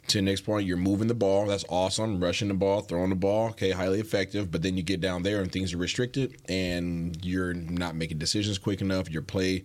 to 0.07 0.21
Nick's 0.21 0.41
point, 0.41 0.67
you're 0.67 0.77
moving 0.77 1.07
the 1.07 1.13
ball. 1.13 1.45
That's 1.47 1.65
awesome. 1.69 2.23
Rushing 2.23 2.47
the 2.47 2.53
ball, 2.53 2.81
throwing 2.81 3.09
the 3.09 3.15
ball. 3.15 3.49
Okay, 3.49 3.71
highly 3.71 3.99
effective. 3.99 4.51
But 4.51 4.61
then 4.61 4.77
you 4.77 4.83
get 4.83 5.01
down 5.01 5.23
there 5.23 5.41
and 5.41 5.51
things 5.51 5.73
are 5.73 5.77
restricted, 5.77 6.37
and 6.47 7.17
you're 7.25 7.53
not 7.53 7.95
making 7.95 8.17
decisions 8.17 8.57
quick 8.57 8.81
enough. 8.81 9.09
Your 9.09 9.21
play 9.21 9.63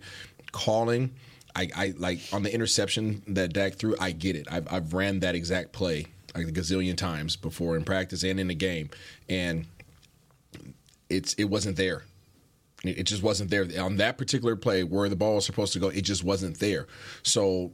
calling. 0.51 1.11
I, 1.55 1.69
I 1.75 1.93
like 1.97 2.19
on 2.31 2.43
the 2.43 2.53
interception 2.53 3.23
that 3.27 3.53
Dak 3.53 3.75
threw. 3.75 3.95
I 3.99 4.11
get 4.11 4.35
it. 4.35 4.47
I've, 4.49 4.71
I've 4.71 4.93
ran 4.93 5.19
that 5.19 5.35
exact 5.35 5.73
play 5.73 6.07
like 6.35 6.47
a 6.47 6.51
gazillion 6.51 6.95
times 6.95 7.35
before 7.35 7.75
in 7.75 7.83
practice 7.83 8.23
and 8.23 8.39
in 8.39 8.47
the 8.47 8.55
game, 8.55 8.89
and 9.27 9.67
it's 11.09 11.33
it 11.33 11.45
wasn't 11.45 11.75
there. 11.77 12.03
It 12.83 13.03
just 13.03 13.21
wasn't 13.21 13.51
there 13.51 13.67
on 13.79 13.97
that 13.97 14.17
particular 14.17 14.55
play 14.55 14.83
where 14.83 15.07
the 15.07 15.15
ball 15.15 15.35
was 15.35 15.45
supposed 15.45 15.73
to 15.73 15.79
go. 15.79 15.89
It 15.89 16.01
just 16.01 16.23
wasn't 16.23 16.59
there. 16.59 16.87
So 17.21 17.73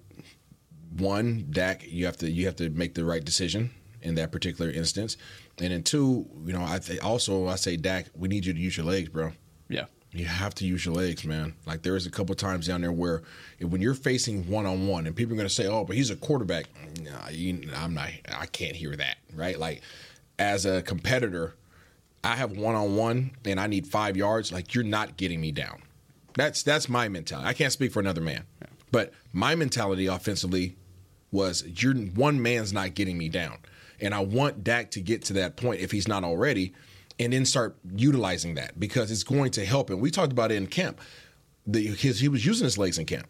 one, 0.97 1.47
Dak, 1.49 1.83
you 1.91 2.05
have 2.05 2.17
to 2.17 2.29
you 2.29 2.45
have 2.45 2.55
to 2.57 2.69
make 2.69 2.93
the 2.93 3.03
right 3.05 3.23
decision 3.23 3.71
in 4.01 4.15
that 4.15 4.31
particular 4.31 4.69
instance, 4.71 5.17
and 5.59 5.71
then 5.71 5.83
two, 5.83 6.27
you 6.45 6.53
know, 6.53 6.63
I 6.65 6.79
th- 6.79 6.99
also 7.01 7.47
I 7.47 7.55
say 7.55 7.77
Dak, 7.77 8.05
we 8.15 8.27
need 8.27 8.45
you 8.45 8.53
to 8.53 8.59
use 8.59 8.77
your 8.77 8.85
legs, 8.85 9.09
bro. 9.09 9.31
Yeah. 9.69 9.85
You 10.13 10.25
have 10.25 10.55
to 10.55 10.65
use 10.65 10.85
your 10.85 10.95
legs, 10.95 11.25
man. 11.25 11.53
Like 11.65 11.81
there 11.83 11.95
is 11.95 12.05
a 12.05 12.09
couple 12.11 12.33
times 12.35 12.67
down 12.67 12.81
there 12.81 12.91
where 12.91 13.21
if- 13.59 13.67
when 13.67 13.81
you're 13.81 13.93
facing 13.93 14.49
one 14.49 14.65
on 14.65 14.87
one, 14.87 15.05
and 15.05 15.15
people 15.15 15.33
are 15.33 15.35
going 15.37 15.47
to 15.49 15.53
say, 15.53 15.67
"Oh, 15.67 15.83
but 15.83 15.95
he's 15.95 16.09
a 16.09 16.15
quarterback." 16.15 16.65
Nah, 17.03 17.29
you, 17.29 17.69
I'm 17.75 17.93
not. 17.93 18.09
I 18.31 18.45
can't 18.45 18.75
hear 18.75 18.95
that, 18.95 19.17
right? 19.35 19.59
Like 19.59 19.81
as 20.39 20.65
a 20.65 20.81
competitor, 20.81 21.55
I 22.23 22.35
have 22.35 22.51
one 22.57 22.75
on 22.75 22.95
one, 22.95 23.31
and 23.45 23.59
I 23.59 23.67
need 23.67 23.85
five 23.87 24.15
yards. 24.15 24.51
Like 24.51 24.73
you're 24.73 24.83
not 24.83 25.17
getting 25.17 25.41
me 25.41 25.51
down. 25.51 25.81
That's 26.35 26.63
that's 26.63 26.87
my 26.87 27.09
mentality. 27.09 27.47
I 27.49 27.53
can't 27.53 27.73
speak 27.73 27.91
for 27.91 27.99
another 27.99 28.21
man, 28.21 28.45
but 28.91 29.13
my 29.33 29.55
mentality 29.55 30.07
offensively 30.07 30.75
was 31.31 31.63
you're 31.81 31.93
one 31.93 32.41
man's 32.41 32.71
not 32.73 32.93
getting 32.95 33.17
me 33.17 33.29
down, 33.29 33.57
and 33.99 34.13
I 34.13 34.19
want 34.21 34.63
Dak 34.63 34.91
to 34.91 35.01
get 35.01 35.23
to 35.25 35.33
that 35.33 35.57
point 35.57 35.81
if 35.81 35.91
he's 35.91 36.07
not 36.07 36.23
already, 36.23 36.73
and 37.19 37.33
then 37.33 37.45
start 37.45 37.77
utilizing 37.95 38.55
that 38.55 38.79
because 38.79 39.11
it's 39.11 39.23
going 39.23 39.51
to 39.51 39.65
help 39.65 39.89
him. 39.91 39.99
We 39.99 40.11
talked 40.11 40.31
about 40.31 40.51
it 40.51 40.55
in 40.55 40.67
camp. 40.67 41.01
The, 41.65 41.85
his, 41.87 42.19
he 42.19 42.29
was 42.29 42.45
using 42.45 42.63
his 42.63 42.77
legs 42.77 42.97
in 42.97 43.05
camp. 43.05 43.27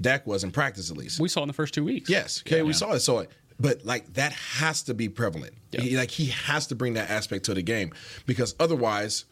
Dak 0.00 0.26
was 0.26 0.44
in 0.44 0.50
practice 0.52 0.90
at 0.90 0.96
least. 0.96 1.18
We 1.20 1.28
saw 1.28 1.42
in 1.42 1.48
the 1.48 1.52
first 1.54 1.74
two 1.74 1.84
weeks. 1.84 2.08
Yes, 2.08 2.42
okay, 2.46 2.58
Yeah. 2.58 2.62
we 2.62 2.72
saw 2.72 2.92
it. 2.92 3.00
So, 3.00 3.26
but 3.58 3.84
like 3.84 4.12
that 4.14 4.32
has 4.32 4.82
to 4.84 4.94
be 4.94 5.08
prevalent. 5.08 5.54
He- 5.72 5.96
like 5.96 6.10
he 6.10 6.26
has 6.26 6.66
to 6.68 6.74
bring 6.74 6.94
that 6.94 7.10
aspect 7.10 7.44
to 7.46 7.54
the 7.54 7.62
game 7.62 7.92
because 8.26 8.54
otherwise, 8.60 9.24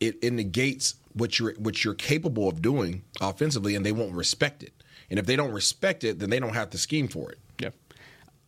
it, 0.00 0.16
it 0.22 0.32
negates 0.32 0.94
what 1.12 1.38
you're 1.38 1.54
what 1.54 1.84
you're 1.84 1.94
capable 1.94 2.48
of 2.48 2.60
doing 2.60 3.02
offensively, 3.20 3.76
and 3.76 3.86
they 3.86 3.92
won't 3.92 4.12
respect 4.12 4.62
it. 4.64 4.72
And 5.10 5.18
if 5.18 5.26
they 5.26 5.36
don't 5.36 5.52
respect 5.52 6.04
it, 6.04 6.18
then 6.18 6.30
they 6.30 6.40
don't 6.40 6.54
have 6.54 6.70
to 6.70 6.78
scheme 6.78 7.08
for 7.08 7.30
it. 7.30 7.38
Yeah. 7.60 7.70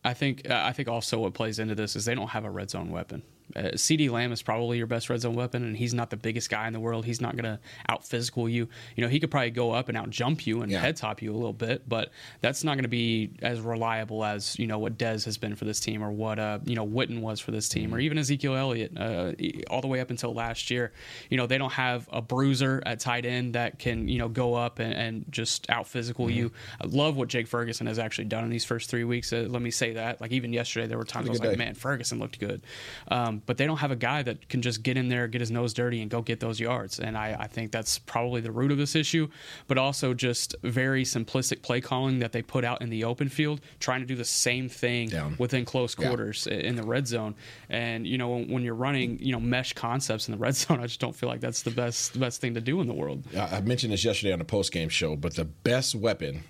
I 0.03 0.13
think 0.13 0.49
I 0.49 0.71
think 0.71 0.87
also 0.87 1.19
what 1.19 1.33
plays 1.33 1.59
into 1.59 1.75
this 1.75 1.95
is 1.95 2.05
they 2.05 2.15
don't 2.15 2.29
have 2.29 2.45
a 2.45 2.49
red 2.49 2.69
zone 2.69 2.91
weapon. 2.91 3.23
Uh, 3.55 3.61
CeeDee 3.73 4.09
Lamb 4.09 4.31
is 4.31 4.41
probably 4.41 4.77
your 4.77 4.87
best 4.87 5.09
red 5.09 5.21
zone 5.21 5.35
weapon, 5.35 5.63
and 5.63 5.75
he's 5.77 5.93
not 5.93 6.09
the 6.09 6.17
biggest 6.17 6.49
guy 6.49 6.67
in 6.67 6.73
the 6.73 6.79
world. 6.79 7.05
He's 7.05 7.21
not 7.21 7.33
going 7.35 7.45
to 7.45 7.59
out 7.89 8.05
physical 8.05 8.47
you. 8.49 8.67
You 8.95 9.03
know, 9.03 9.09
he 9.09 9.19
could 9.19 9.31
probably 9.31 9.51
go 9.51 9.71
up 9.71 9.89
and 9.89 9.97
out 9.97 10.09
jump 10.09 10.45
you 10.45 10.61
and 10.61 10.71
head 10.71 10.97
top 10.97 11.21
you 11.21 11.33
a 11.33 11.35
little 11.35 11.53
bit, 11.53 11.87
but 11.87 12.11
that's 12.41 12.63
not 12.63 12.75
going 12.75 12.83
to 12.83 12.89
be 12.89 13.31
as 13.41 13.59
reliable 13.59 14.23
as 14.23 14.57
you 14.59 14.67
know 14.67 14.79
what 14.79 14.97
Dez 14.97 15.25
has 15.25 15.37
been 15.37 15.55
for 15.55 15.65
this 15.65 15.79
team, 15.79 16.03
or 16.03 16.11
what 16.11 16.39
uh, 16.39 16.59
you 16.65 16.75
know 16.75 16.85
Witten 16.85 17.21
was 17.21 17.39
for 17.39 17.51
this 17.51 17.69
team, 17.69 17.93
or 17.93 17.99
even 17.99 18.17
Ezekiel 18.17 18.55
Elliott, 18.55 18.97
uh, 18.97 19.33
all 19.69 19.81
the 19.81 19.87
way 19.87 19.99
up 19.99 20.09
until 20.09 20.33
last 20.33 20.69
year. 20.69 20.91
You 21.29 21.37
know, 21.37 21.47
they 21.47 21.57
don't 21.57 21.73
have 21.73 22.07
a 22.11 22.21
bruiser 22.21 22.81
at 22.85 22.99
tight 22.99 23.25
end 23.25 23.53
that 23.53 23.79
can 23.79 24.07
you 24.07 24.19
know 24.19 24.29
go 24.29 24.53
up 24.53 24.79
and, 24.79 24.93
and 24.93 25.25
just 25.29 25.69
out 25.69 25.87
physical 25.87 26.29
you. 26.29 26.51
I 26.81 26.87
love 26.87 27.15
what 27.15 27.27
Jake 27.27 27.47
Ferguson 27.47 27.87
has 27.87 27.99
actually 27.99 28.25
done 28.25 28.43
in 28.43 28.49
these 28.49 28.65
first 28.65 28.89
three 28.89 29.03
weeks. 29.03 29.31
Uh, 29.31 29.45
let 29.49 29.61
me 29.61 29.71
say 29.71 29.93
that. 29.93 30.21
Like 30.21 30.31
even 30.31 30.53
yesterday, 30.53 30.87
there 30.87 30.97
were 30.97 31.05
times 31.05 31.27
I 31.27 31.31
was 31.31 31.39
like, 31.39 31.51
day. 31.51 31.55
man, 31.55 31.75
Ferguson 31.75 32.19
looked 32.19 32.39
good. 32.39 32.61
Um, 33.09 33.36
Um, 33.37 33.43
but 33.45 33.57
they 33.57 33.65
don't 33.65 33.77
have 33.77 33.91
a 33.91 33.95
guy 33.95 34.23
that 34.23 34.49
can 34.49 34.61
just 34.61 34.83
get 34.83 34.97
in 34.97 35.09
there, 35.09 35.27
get 35.27 35.41
his 35.41 35.51
nose 35.51 35.73
dirty, 35.73 36.01
and 36.01 36.09
go 36.09 36.21
get 36.21 36.39
those 36.39 36.59
yards. 36.59 36.99
And 36.99 37.17
I, 37.17 37.35
I 37.39 37.47
think 37.47 37.71
that's 37.71 37.99
probably 37.99 38.41
the 38.41 38.51
root 38.51 38.71
of 38.71 38.77
this 38.77 38.95
issue, 38.95 39.27
but 39.67 39.77
also 39.77 40.13
just 40.13 40.55
very 40.63 41.03
simplistic 41.03 41.61
play 41.61 41.81
calling 41.81 42.19
that 42.19 42.31
they 42.31 42.41
put 42.41 42.63
out 42.63 42.81
in 42.81 42.89
the 42.89 43.03
open 43.03 43.29
field, 43.29 43.61
trying 43.79 44.01
to 44.01 44.05
do 44.05 44.15
the 44.15 44.25
same 44.25 44.69
thing 44.69 45.09
within 45.37 45.65
close 45.65 45.95
quarters 45.95 46.47
i- 46.49 46.55
in 46.55 46.75
the 46.75 46.83
red 46.83 47.07
zone. 47.07 47.35
And 47.69 48.07
you 48.07 48.17
know, 48.17 48.29
when, 48.29 48.47
when 48.49 48.63
you're 48.63 48.73
running, 48.75 49.19
you 49.19 49.31
know, 49.31 49.39
mesh 49.39 49.73
concepts 49.73 50.27
in 50.27 50.31
the 50.33 50.37
red 50.39 50.55
zone, 50.61 50.79
I 50.79 50.87
just 50.87 50.99
don't 50.99 51.15
feel 51.15 51.29
like 51.29 51.41
that's 51.41 51.61
the 51.63 51.71
best 51.71 52.13
the 52.13 52.19
best 52.19 52.41
thing 52.41 52.53
to 52.55 52.61
do 52.61 52.81
in 52.81 52.87
the 52.87 52.93
world. 52.93 53.23
I 53.35 53.57
I 53.57 53.61
mentioned 53.61 53.93
this 53.93 54.03
yesterday 54.05 54.33
on 54.33 54.39
the 54.39 54.45
post 54.45 54.71
game 54.71 54.89
show, 54.89 55.15
but 55.15 55.35
the 55.35 55.45
best 55.45 55.95
weapon 55.95 56.43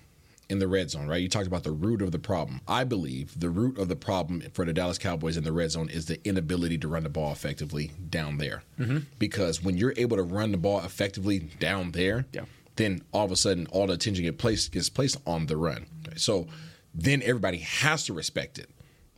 in 0.49 0.59
the 0.59 0.67
red 0.67 0.89
zone, 0.89 1.07
right? 1.07 1.21
You 1.21 1.27
talked 1.27 1.47
about 1.47 1.63
the 1.63 1.71
root 1.71 2.01
of 2.01 2.11
the 2.11 2.19
problem. 2.19 2.61
I 2.67 2.83
believe 2.83 3.39
the 3.39 3.49
root 3.49 3.77
of 3.77 3.89
the 3.89 3.95
problem 3.95 4.41
for 4.53 4.65
the 4.65 4.73
Dallas 4.73 4.97
Cowboys 4.97 5.37
in 5.37 5.43
the 5.43 5.51
red 5.51 5.71
zone 5.71 5.89
is 5.89 6.05
the 6.05 6.25
inability 6.27 6.77
to 6.79 6.87
run 6.87 7.03
the 7.03 7.09
ball 7.09 7.31
effectively 7.31 7.91
down 8.09 8.37
there. 8.37 8.63
Mm-hmm. 8.79 8.99
Because 9.19 9.61
when 9.61 9.77
you're 9.77 9.93
able 9.97 10.17
to 10.17 10.23
run 10.23 10.51
the 10.51 10.57
ball 10.57 10.79
effectively 10.79 11.39
down 11.39 11.91
there, 11.91 12.25
yeah. 12.31 12.45
then 12.77 13.01
all 13.11 13.25
of 13.25 13.31
a 13.31 13.35
sudden 13.35 13.67
all 13.71 13.87
the 13.87 13.93
attention 13.93 14.23
get 14.23 14.37
placed 14.37 14.71
gets 14.71 14.89
placed 14.89 15.17
on 15.25 15.47
the 15.47 15.57
run. 15.57 15.85
So 16.15 16.47
then 16.93 17.21
everybody 17.23 17.59
has 17.59 18.05
to 18.05 18.13
respect 18.13 18.57
it. 18.57 18.69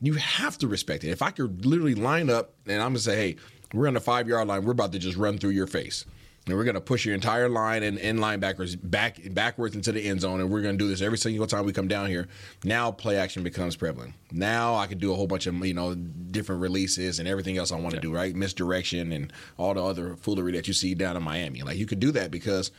You 0.01 0.13
have 0.13 0.57
to 0.59 0.67
respect 0.67 1.03
it. 1.03 1.09
If 1.09 1.21
I 1.21 1.31
could 1.31 1.65
literally 1.65 1.95
line 1.95 2.29
up 2.29 2.53
and 2.65 2.81
I'm 2.81 2.89
gonna 2.89 2.99
say, 2.99 3.15
hey, 3.15 3.35
we're 3.73 3.87
on 3.87 3.93
the 3.93 4.01
five 4.01 4.27
yard 4.27 4.47
line, 4.47 4.65
we're 4.65 4.71
about 4.71 4.93
to 4.93 4.99
just 4.99 5.17
run 5.17 5.37
through 5.37 5.51
your 5.51 5.67
face. 5.67 6.05
And 6.49 6.57
we're 6.57 6.63
gonna 6.63 6.81
push 6.81 7.05
your 7.05 7.15
entire 7.15 7.47
line 7.47 7.83
and, 7.83 7.99
and 7.99 8.19
linebackers 8.19 8.77
back 8.81 9.19
backwards 9.33 9.75
into 9.75 9.91
the 9.91 10.07
end 10.07 10.21
zone, 10.21 10.41
and 10.41 10.49
we're 10.49 10.61
gonna 10.61 10.77
do 10.77 10.87
this 10.87 11.01
every 11.01 11.17
single 11.17 11.47
time 11.47 11.65
we 11.65 11.73
come 11.73 11.87
down 11.87 12.09
here. 12.09 12.27
Now 12.63 12.91
play 12.91 13.17
action 13.17 13.43
becomes 13.43 13.75
prevalent. 13.75 14.13
Now 14.31 14.75
I 14.75 14.87
can 14.87 14.97
do 14.97 15.11
a 15.11 15.15
whole 15.15 15.27
bunch 15.27 15.47
of 15.47 15.55
you 15.65 15.73
know 15.73 15.95
different 15.95 16.61
releases 16.61 17.19
and 17.19 17.27
everything 17.27 17.57
else 17.57 17.71
I 17.71 17.79
want 17.79 17.95
to 17.95 18.01
do, 18.01 18.13
right? 18.13 18.35
Misdirection 18.35 19.11
and 19.11 19.31
all 19.57 19.73
the 19.73 19.83
other 19.83 20.15
foolery 20.15 20.51
that 20.53 20.67
you 20.67 20.73
see 20.73 20.95
down 20.95 21.15
in 21.15 21.23
Miami. 21.23 21.61
Like 21.61 21.77
you 21.77 21.85
could 21.85 21.99
do 21.99 22.11
that 22.11 22.31
because 22.31 22.71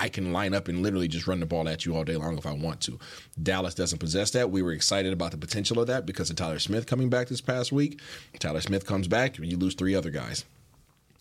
I 0.00 0.08
can 0.08 0.32
line 0.32 0.54
up 0.54 0.68
and 0.68 0.82
literally 0.82 1.08
just 1.08 1.26
run 1.26 1.40
the 1.40 1.46
ball 1.46 1.68
at 1.68 1.84
you 1.84 1.94
all 1.94 2.04
day 2.04 2.16
long 2.16 2.38
if 2.38 2.46
I 2.46 2.52
want 2.52 2.80
to. 2.82 2.98
Dallas 3.42 3.74
doesn't 3.74 3.98
possess 3.98 4.30
that. 4.30 4.50
We 4.50 4.62
were 4.62 4.72
excited 4.72 5.12
about 5.12 5.30
the 5.30 5.36
potential 5.36 5.78
of 5.78 5.88
that 5.88 6.06
because 6.06 6.30
of 6.30 6.36
Tyler 6.36 6.58
Smith 6.58 6.86
coming 6.86 7.10
back 7.10 7.28
this 7.28 7.42
past 7.42 7.70
week. 7.70 8.00
Tyler 8.38 8.62
Smith 8.62 8.86
comes 8.86 9.08
back, 9.08 9.38
you 9.38 9.58
lose 9.58 9.74
three 9.74 9.94
other 9.94 10.10
guys. 10.10 10.44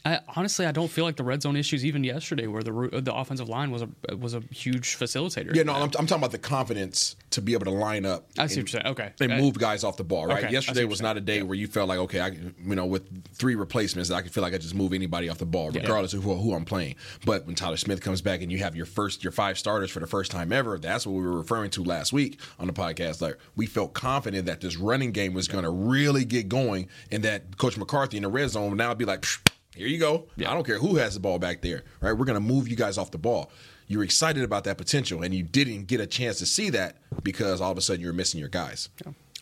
I, 0.06 0.20
honestly, 0.38 0.66
I 0.66 0.72
don't 0.72 0.88
feel 0.90 1.04
like 1.04 1.18
the 1.18 1.26
red 1.26 1.42
zone 1.42 1.58
issues 1.58 1.84
even 1.84 2.06
yesterday, 2.06 2.48
where 2.48 2.64
the 2.64 3.02
the 3.02 3.14
offensive 3.14 3.50
line 3.50 3.70
was 3.70 3.82
a 3.82 4.16
was 4.16 4.34
a 4.34 4.40
huge 4.50 4.98
facilitator. 4.98 5.54
Yeah, 5.54 5.64
no, 5.64 5.74
I'm, 5.74 5.82
I'm 5.84 6.08
talking 6.08 6.16
about 6.20 6.32
the 6.32 6.38
confidence 6.38 7.18
to 7.32 7.42
be 7.42 7.52
able 7.54 7.66
to 7.66 7.72
line 7.72 8.06
up. 8.06 8.30
I 8.38 8.48
see 8.48 8.62
and, 8.62 8.64
what 8.64 8.74
you're 8.74 8.82
saying. 8.82 8.86
Okay. 8.94 9.12
they 9.18 9.26
Uh, 9.26 9.38
move 9.42 9.60
guys 9.60 9.84
off 9.84 9.98
the 9.98 10.06
ball. 10.06 10.28
Right. 10.28 10.46
okay, 10.46 10.54
Yesterday 10.54 10.86
was 10.86 11.02
not 11.02 11.18
a 11.18 11.22
day 11.22 11.44
where 11.44 11.56
you 11.56 11.68
felt 11.68 11.90
like, 11.90 12.00
okay, 12.00 12.22
I, 12.22 12.28
you 12.30 12.76
know, 12.76 12.86
with 12.86 13.04
three 13.34 13.56
replacements, 13.56 14.10
I 14.10 14.22
could 14.22 14.32
feel 14.32 14.42
like 14.42 14.54
I 14.54 14.58
just 14.58 14.74
move 14.74 14.94
anybody 14.94 15.28
off 15.28 15.38
the 15.38 15.46
ball, 15.46 15.72
Yeah. 15.74 15.82
regardless 15.82 16.14
of 16.14 16.24
who, 16.24 16.34
who 16.34 16.54
I'm 16.54 16.66
playing. 16.66 16.96
But 17.26 17.46
when 17.46 17.56
Tyler 17.56 17.78
Smith 17.78 18.02
comes 18.02 18.22
back 18.22 18.42
and 18.42 18.50
you 18.50 18.60
have 18.60 18.78
your 18.78 18.86
first, 18.86 19.22
your 19.22 19.32
five 19.34 19.60
starters 19.60 19.92
for 19.92 20.00
the 20.00 20.08
first 20.08 20.32
time 20.32 20.54
ever, 20.54 20.78
that's 20.80 21.06
what 21.06 21.14
we 21.14 21.24
were 21.24 21.38
referring 21.38 21.72
to 21.72 21.84
last 21.84 22.14
week 22.14 22.40
on 22.58 22.68
the 22.68 22.74
podcast. 22.74 23.22
Like 23.22 23.38
we 23.58 23.66
felt 23.66 23.94
confident 23.94 24.46
that 24.46 24.62
this 24.62 24.78
running 24.78 25.12
game 25.12 25.34
was 25.34 25.50
going 25.50 25.66
to 25.66 25.70
really 25.70 26.24
get 26.24 26.48
going, 26.48 26.88
and 27.12 27.22
that 27.24 27.58
Coach 27.58 27.78
McCarthy 27.78 28.16
in 28.18 28.24
the 28.24 28.30
red 28.30 28.50
zone 28.50 28.70
would 28.70 28.78
now 28.78 28.94
be 28.94 29.04
like. 29.04 29.24
"Psh, 29.24 29.40
here 29.80 29.88
you 29.88 29.98
go. 29.98 30.26
Yeah. 30.36 30.52
I 30.52 30.54
don't 30.54 30.66
care 30.66 30.78
who 30.78 30.98
has 30.98 31.14
the 31.14 31.22
ball 31.22 31.40
back 31.40 31.62
there, 31.62 31.84
right? 32.02 32.12
We're 32.12 32.26
going 32.26 32.36
to 32.36 32.42
move 32.42 32.68
you 32.68 32.76
guys 32.76 32.98
off 32.98 33.12
the 33.12 33.18
ball. 33.18 33.50
You're 33.88 34.04
excited 34.04 34.44
about 34.44 34.66
that 34.66 34.78
potential, 34.78 35.24
and 35.24 35.34
you 35.34 35.42
didn't 35.42 35.86
get 35.86 36.02
a 36.02 36.06
chance 36.06 36.38
to 36.40 36.46
see 36.46 36.70
that 36.72 36.98
because 37.24 37.62
all 37.62 37.72
of 37.72 37.78
a 37.78 37.82
sudden 37.82 38.02
you're 38.02 38.14
missing 38.14 38.40
your 38.42 38.50
guys. 38.50 38.90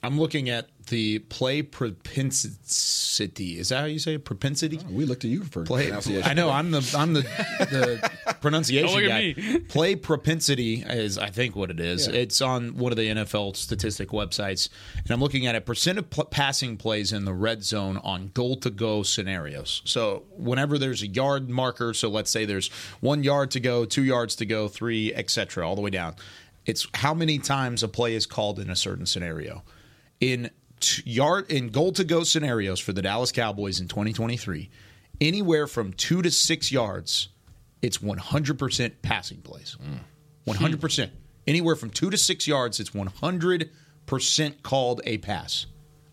I'm 0.04 0.20
looking 0.20 0.50
at 0.50 0.70
the 0.90 1.20
play 1.20 1.64
propensity. 1.64 3.60
Is 3.60 3.70
that 3.70 3.80
how 3.80 3.86
you 3.86 4.00
say 4.00 4.14
it? 4.14 4.26
propensity? 4.26 4.80
Oh, 4.82 4.92
we 4.92 5.06
looked 5.06 5.26
at 5.26 5.32
you 5.32 5.44
for 5.44 5.64
play. 5.64 5.86
pronunciation. 5.86 6.30
I 6.30 6.34
know. 6.34 6.50
I'm 6.50 6.72
the 6.72 6.96
I'm 6.98 7.14
the, 7.14 7.22
the 7.22 8.36
pronunciation 8.42 9.08
guy. 9.08 9.36
Play 9.70 9.96
propensity 9.96 10.84
is 10.88 11.18
I 11.18 11.30
think 11.30 11.56
what 11.56 11.72
it 11.72 11.80
is. 11.80 12.08
Yeah. 12.08 12.14
It's 12.14 12.42
on 12.42 12.78
one 12.78 12.92
of 12.92 12.98
the 12.98 13.08
NFL 13.08 13.56
statistic 13.56 14.10
websites, 14.10 14.70
and 15.00 15.12
I'm 15.12 15.20
looking 15.20 15.48
at 15.48 15.56
it 15.56 15.66
percent 15.66 15.98
of 15.98 16.10
pl- 16.10 16.26
passing 16.26 16.78
plays 16.78 17.12
in 17.12 17.26
the 17.26 17.34
red 17.34 17.64
zone 17.64 17.98
on 17.98 18.32
goal 18.34 18.56
to 18.58 18.70
go 18.70 19.04
scenarios. 19.04 19.82
So 19.86 20.24
whenever 20.32 20.78
there's 20.78 21.02
a 21.02 21.08
yard 21.08 21.50
marker, 21.50 21.94
so 21.94 22.10
let's 22.10 22.30
say 22.30 22.46
there's 22.46 22.70
one 23.02 23.24
yard 23.24 23.52
to 23.52 23.60
go, 23.60 23.84
two 23.86 24.04
yards 24.04 24.36
to 24.38 24.46
go, 24.46 24.68
three, 24.68 25.14
etc., 25.14 25.68
all 25.68 25.76
the 25.76 25.82
way 25.82 25.90
down. 25.90 26.16
It's 26.66 26.86
how 26.96 27.14
many 27.14 27.40
times 27.40 27.82
a 27.82 27.88
play 27.88 28.14
is 28.14 28.26
called 28.26 28.60
in 28.60 28.70
a 28.70 28.76
certain 28.76 29.06
scenario 29.06 29.64
in 30.20 30.50
t- 30.80 31.04
yard 31.06 31.52
in 31.52 31.70
goal 31.70 31.92
to 31.94 32.04
go 32.04 32.24
scenarios 32.24 32.80
for 32.80 32.94
the 32.94 33.02
Dallas 33.02 33.32
Cowboys 33.32 33.80
in 33.80 33.88
2023, 33.88 34.70
anywhere 35.22 35.68
from 35.68 35.94
two 35.94 36.22
to 36.22 36.32
six 36.32 36.72
yards, 36.72 37.30
it's 37.82 38.00
100% 38.00 38.92
passing 39.02 39.42
plays. 39.42 39.78
Mm. 39.82 40.00
100%. 40.56 41.10
Anywhere 41.46 41.76
from 41.76 41.90
two 41.90 42.10
to 42.10 42.18
six 42.18 42.48
yards, 42.48 42.80
it's 42.80 42.90
100% 42.92 44.64
called 44.64 45.02
a 45.06 45.18
pass. 45.20 45.66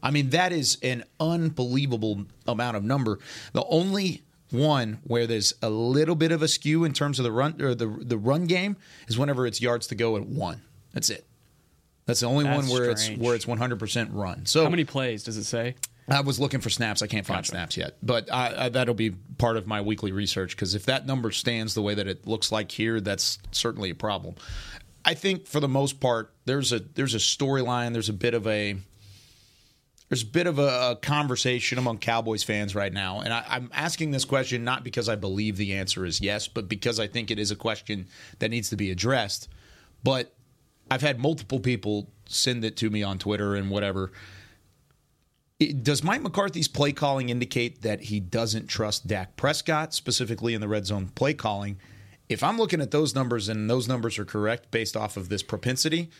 I 0.03 0.11
mean, 0.11 0.31
that 0.31 0.53
is 0.53 0.79
an 0.83 1.05
unbelievable 1.19 2.27
amount 2.47 2.77
of 2.77 2.85
number. 2.85 3.19
The 3.53 3.65
only 3.65 4.23
one 4.51 5.01
where 5.05 5.27
there's 5.27 5.55
a 5.63 5.71
little 5.71 6.15
bit 6.15 6.31
of 6.31 6.43
a 6.43 6.49
skew 6.49 6.85
in 6.85 6.93
terms 6.93 7.19
of 7.19 7.25
the 7.25 7.33
run 7.33 7.61
or 7.61 7.75
the 7.75 7.87
the 7.87 8.19
run 8.19 8.45
game 8.45 8.77
is 9.09 9.19
whenever 9.19 9.47
it's 9.47 9.61
yards 9.61 9.87
to 9.89 9.95
go 9.95 10.17
at 10.17 10.27
one. 10.27 10.61
That's 10.93 11.11
it. 11.11 11.27
That's 12.07 12.21
the 12.21 12.27
only 12.27 12.45
That's 12.45 12.69
one 12.69 12.69
where 12.69 12.97
strange. 12.97 13.19
it's 13.19 13.25
where 13.25 13.35
it's 13.35 13.47
100% 13.47 14.09
run. 14.13 14.47
So 14.47 14.63
How 14.63 14.71
many 14.71 14.85
plays 14.85 15.25
does 15.25 15.37
it 15.37 15.45
say? 15.45 15.77
I 16.09 16.21
was 16.21 16.39
looking 16.39 16.61
for 16.61 16.69
snaps. 16.69 17.01
I 17.01 17.07
can't 17.07 17.27
find 17.27 17.47
snaps 17.47 17.77
yet, 17.77 17.97
but 18.03 18.31
I, 18.31 18.67
I, 18.67 18.69
that'll 18.69 18.95
be 18.95 19.11
part 19.39 19.57
of 19.57 19.67
my 19.67 19.81
weekly 19.81 20.13
research 20.13 20.55
because 20.55 20.75
if 20.75 20.85
that 20.85 21.07
number 21.07 21.31
stands 21.31 21.73
the 21.73 21.81
way 21.81 21.95
that 21.95 22.07
it 22.07 22.27
looks 22.27 22.53
like 22.53 22.71
here, 22.71 23.01
that's 23.01 23.39
certainly 23.53 23.89
a 23.89 23.95
problem. 23.95 24.35
I 25.05 25.15
think 25.15 25.47
for 25.47 25.61
the 25.61 25.69
most 25.69 26.01
part, 26.01 26.33
there's 26.45 26.73
a 26.73 26.79
there's 26.79 27.15
a 27.15 27.19
storyline. 27.19 27.95
There's 27.95 28.11
a 28.11 28.15
bit 28.15 28.35
of 28.35 28.47
a 28.47 28.77
there's 30.11 30.23
a 30.23 30.27
bit 30.27 30.47
of 30.47 30.59
a, 30.59 30.91
a 30.91 30.97
conversation 31.01 31.79
among 31.79 31.99
Cowboys 31.99 32.43
fans 32.43 32.75
right 32.75 32.93
now, 32.93 33.21
and 33.21 33.33
I, 33.33 33.45
I'm 33.49 33.71
asking 33.73 34.11
this 34.11 34.27
question 34.27 34.63
not 34.63 34.85
because 34.85 35.09
I 35.09 35.17
believe 35.17 35.57
the 35.57 35.75
answer 35.75 36.05
is 36.05 36.21
yes, 36.21 36.49
but 36.49 36.69
because 36.69 37.01
I 37.01 37.07
think 37.07 37.31
it 37.31 37.39
is 37.39 37.51
a 37.51 37.57
question 37.57 38.09
that 38.41 38.51
needs 38.51 38.69
to 38.71 38.77
be 38.77 38.91
addressed. 38.91 39.49
But 40.03 40.34
I've 40.95 41.03
had 41.03 41.19
multiple 41.19 41.59
people 41.59 42.09
send 42.27 42.65
it 42.65 42.77
to 42.77 42.89
me 42.89 43.03
on 43.03 43.19
Twitter 43.19 43.57
and 43.57 43.69
whatever. 43.69 44.13
It- 45.59 45.83
does 45.83 46.05
Mike 46.05 46.23
McCarthy's 46.23 46.69
play 46.69 46.93
calling 46.93 47.31
indicate 47.31 47.83
that 47.83 48.03
he 48.03 48.21
doesn't 48.21 48.69
trust 48.69 49.09
Dak 49.09 49.35
Prescott, 49.35 49.93
specifically 49.93 50.55
in 50.55 50.61
the 50.61 50.69
red 50.69 50.87
zone 50.87 51.09
play 51.17 51.35
calling? 51.35 51.79
If 52.29 52.45
I'm 52.45 52.57
looking 52.59 52.81
at 52.81 52.93
those 52.93 53.13
numbers 53.13 53.49
and 53.49 53.69
those 53.69 53.89
numbers 53.89 54.21
are 54.21 54.25
correct 54.25 54.71
based 54.71 54.97
off 54.97 55.17
of 55.17 55.31
this 55.31 55.43
propensity, 55.43 56.11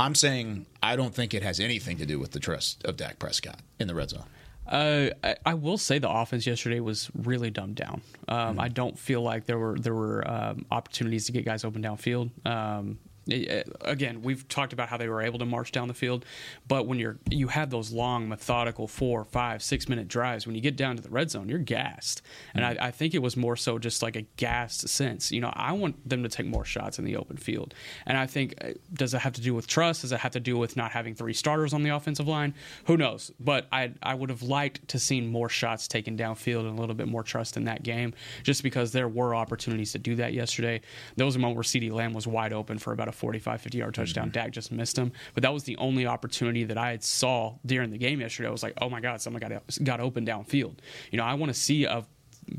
I'm 0.00 0.16
saying 0.16 0.66
I 0.82 0.96
don't 0.96 1.14
think 1.14 1.32
it 1.32 1.44
has 1.44 1.60
anything 1.60 1.96
to 1.98 2.06
do 2.06 2.18
with 2.18 2.32
the 2.32 2.40
trust 2.40 2.84
of 2.84 2.96
Dak 2.96 3.20
Prescott 3.20 3.60
in 3.78 3.86
the 3.86 3.94
red 3.94 4.10
zone. 4.10 4.24
Uh, 4.66 5.10
I, 5.22 5.36
I 5.46 5.54
will 5.54 5.78
say 5.78 6.00
the 6.00 6.10
offense 6.10 6.44
yesterday 6.44 6.80
was 6.80 7.08
really 7.14 7.50
dumbed 7.50 7.76
down. 7.76 8.02
Um, 8.26 8.58
I 8.58 8.68
don't 8.68 8.98
feel 8.98 9.22
like 9.22 9.46
there 9.46 9.58
were 9.58 9.78
there 9.78 9.94
were 9.94 10.28
um, 10.28 10.66
opportunities 10.72 11.26
to 11.26 11.32
get 11.32 11.44
guys 11.44 11.64
open 11.64 11.82
downfield. 11.82 12.30
Um, 12.44 12.98
Eh, 13.30 13.44
eh, 13.48 13.62
again, 13.82 14.22
we've 14.22 14.46
talked 14.48 14.72
about 14.72 14.88
how 14.88 14.96
they 14.96 15.08
were 15.08 15.22
able 15.22 15.38
to 15.38 15.44
march 15.44 15.72
down 15.72 15.88
the 15.88 15.94
field, 15.94 16.24
but 16.66 16.86
when 16.86 16.98
you're 16.98 17.18
you 17.30 17.48
have 17.48 17.70
those 17.70 17.92
long, 17.92 18.28
methodical 18.28 18.86
four, 18.86 19.24
five, 19.24 19.62
six 19.62 19.88
minute 19.88 20.08
drives, 20.08 20.46
when 20.46 20.54
you 20.54 20.60
get 20.60 20.76
down 20.76 20.96
to 20.96 21.02
the 21.02 21.10
red 21.10 21.30
zone, 21.30 21.48
you're 21.48 21.58
gassed. 21.58 22.22
And 22.54 22.64
mm-hmm. 22.64 22.82
I, 22.82 22.88
I 22.88 22.90
think 22.90 23.14
it 23.14 23.22
was 23.22 23.36
more 23.36 23.56
so 23.56 23.78
just 23.78 24.02
like 24.02 24.16
a 24.16 24.22
gassed 24.36 24.88
sense. 24.88 25.30
You 25.32 25.40
know, 25.40 25.52
I 25.54 25.72
want 25.72 26.08
them 26.08 26.22
to 26.22 26.28
take 26.28 26.46
more 26.46 26.64
shots 26.64 26.98
in 26.98 27.04
the 27.04 27.16
open 27.16 27.36
field, 27.36 27.74
and 28.06 28.16
I 28.16 28.26
think 28.26 28.54
uh, 28.62 28.70
does 28.92 29.14
it 29.14 29.20
have 29.20 29.34
to 29.34 29.40
do 29.40 29.54
with 29.54 29.66
trust? 29.66 30.02
Does 30.02 30.12
it 30.12 30.20
have 30.20 30.32
to 30.32 30.40
do 30.40 30.56
with 30.56 30.76
not 30.76 30.92
having 30.92 31.14
three 31.14 31.34
starters 31.34 31.72
on 31.72 31.82
the 31.82 31.90
offensive 31.90 32.28
line? 32.28 32.54
Who 32.86 32.96
knows? 32.96 33.30
But 33.40 33.66
I 33.72 33.92
I 34.02 34.14
would 34.14 34.30
have 34.30 34.42
liked 34.42 34.86
to 34.88 34.98
seen 34.98 35.26
more 35.26 35.48
shots 35.48 35.88
taken 35.88 36.16
downfield 36.16 36.60
and 36.68 36.78
a 36.78 36.80
little 36.80 36.94
bit 36.94 37.08
more 37.08 37.22
trust 37.22 37.56
in 37.56 37.64
that 37.64 37.82
game, 37.82 38.14
just 38.42 38.62
because 38.62 38.92
there 38.92 39.08
were 39.08 39.34
opportunities 39.34 39.92
to 39.92 39.98
do 39.98 40.14
that 40.16 40.32
yesterday. 40.32 40.80
There 41.16 41.26
was 41.26 41.36
a 41.36 41.38
moment 41.38 41.56
where 41.56 41.64
CeeDee 41.64 41.90
Lamb 41.90 42.12
was 42.12 42.26
wide 42.26 42.52
open 42.52 42.78
for 42.78 42.92
about 42.92 43.08
a 43.08 43.12
45, 43.18 43.60
50 43.60 43.78
yard 43.78 43.94
touchdown. 43.94 44.26
Mm-hmm. 44.26 44.32
Dak 44.32 44.52
just 44.52 44.72
missed 44.72 44.96
him, 44.96 45.12
but 45.34 45.42
that 45.42 45.52
was 45.52 45.64
the 45.64 45.76
only 45.76 46.06
opportunity 46.06 46.64
that 46.64 46.78
I 46.78 46.90
had 46.90 47.04
saw 47.04 47.56
during 47.66 47.90
the 47.90 47.98
game 47.98 48.20
yesterday. 48.20 48.48
I 48.48 48.52
was 48.52 48.62
like, 48.62 48.74
oh 48.80 48.88
my 48.88 49.00
god, 49.00 49.20
someone 49.20 49.40
got 49.40 49.62
got 49.84 50.00
open 50.00 50.24
downfield. 50.24 50.78
You 51.10 51.18
know, 51.18 51.24
I 51.24 51.34
want 51.34 51.52
to 51.52 51.58
see 51.58 51.84
a 51.84 52.04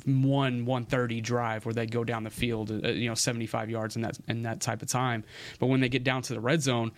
one 0.06 0.65
130 0.65 1.21
drive 1.21 1.65
where 1.65 1.73
they 1.73 1.86
go 1.86 2.04
down 2.04 2.23
the 2.23 2.30
field, 2.30 2.71
uh, 2.71 2.89
you 2.89 3.08
know, 3.08 3.15
75 3.15 3.69
yards 3.69 3.95
in 3.95 4.02
that 4.04 4.17
in 4.28 4.43
that 4.43 4.62
type 4.62 4.82
of 4.82 4.88
time. 4.88 5.23
But 5.60 5.67
when 5.67 5.80
they 5.80 5.89
get 5.89 6.04
down 6.04 6.21
to 6.23 6.34
the 6.34 6.39
red 6.39 6.62
zone, 6.62 6.91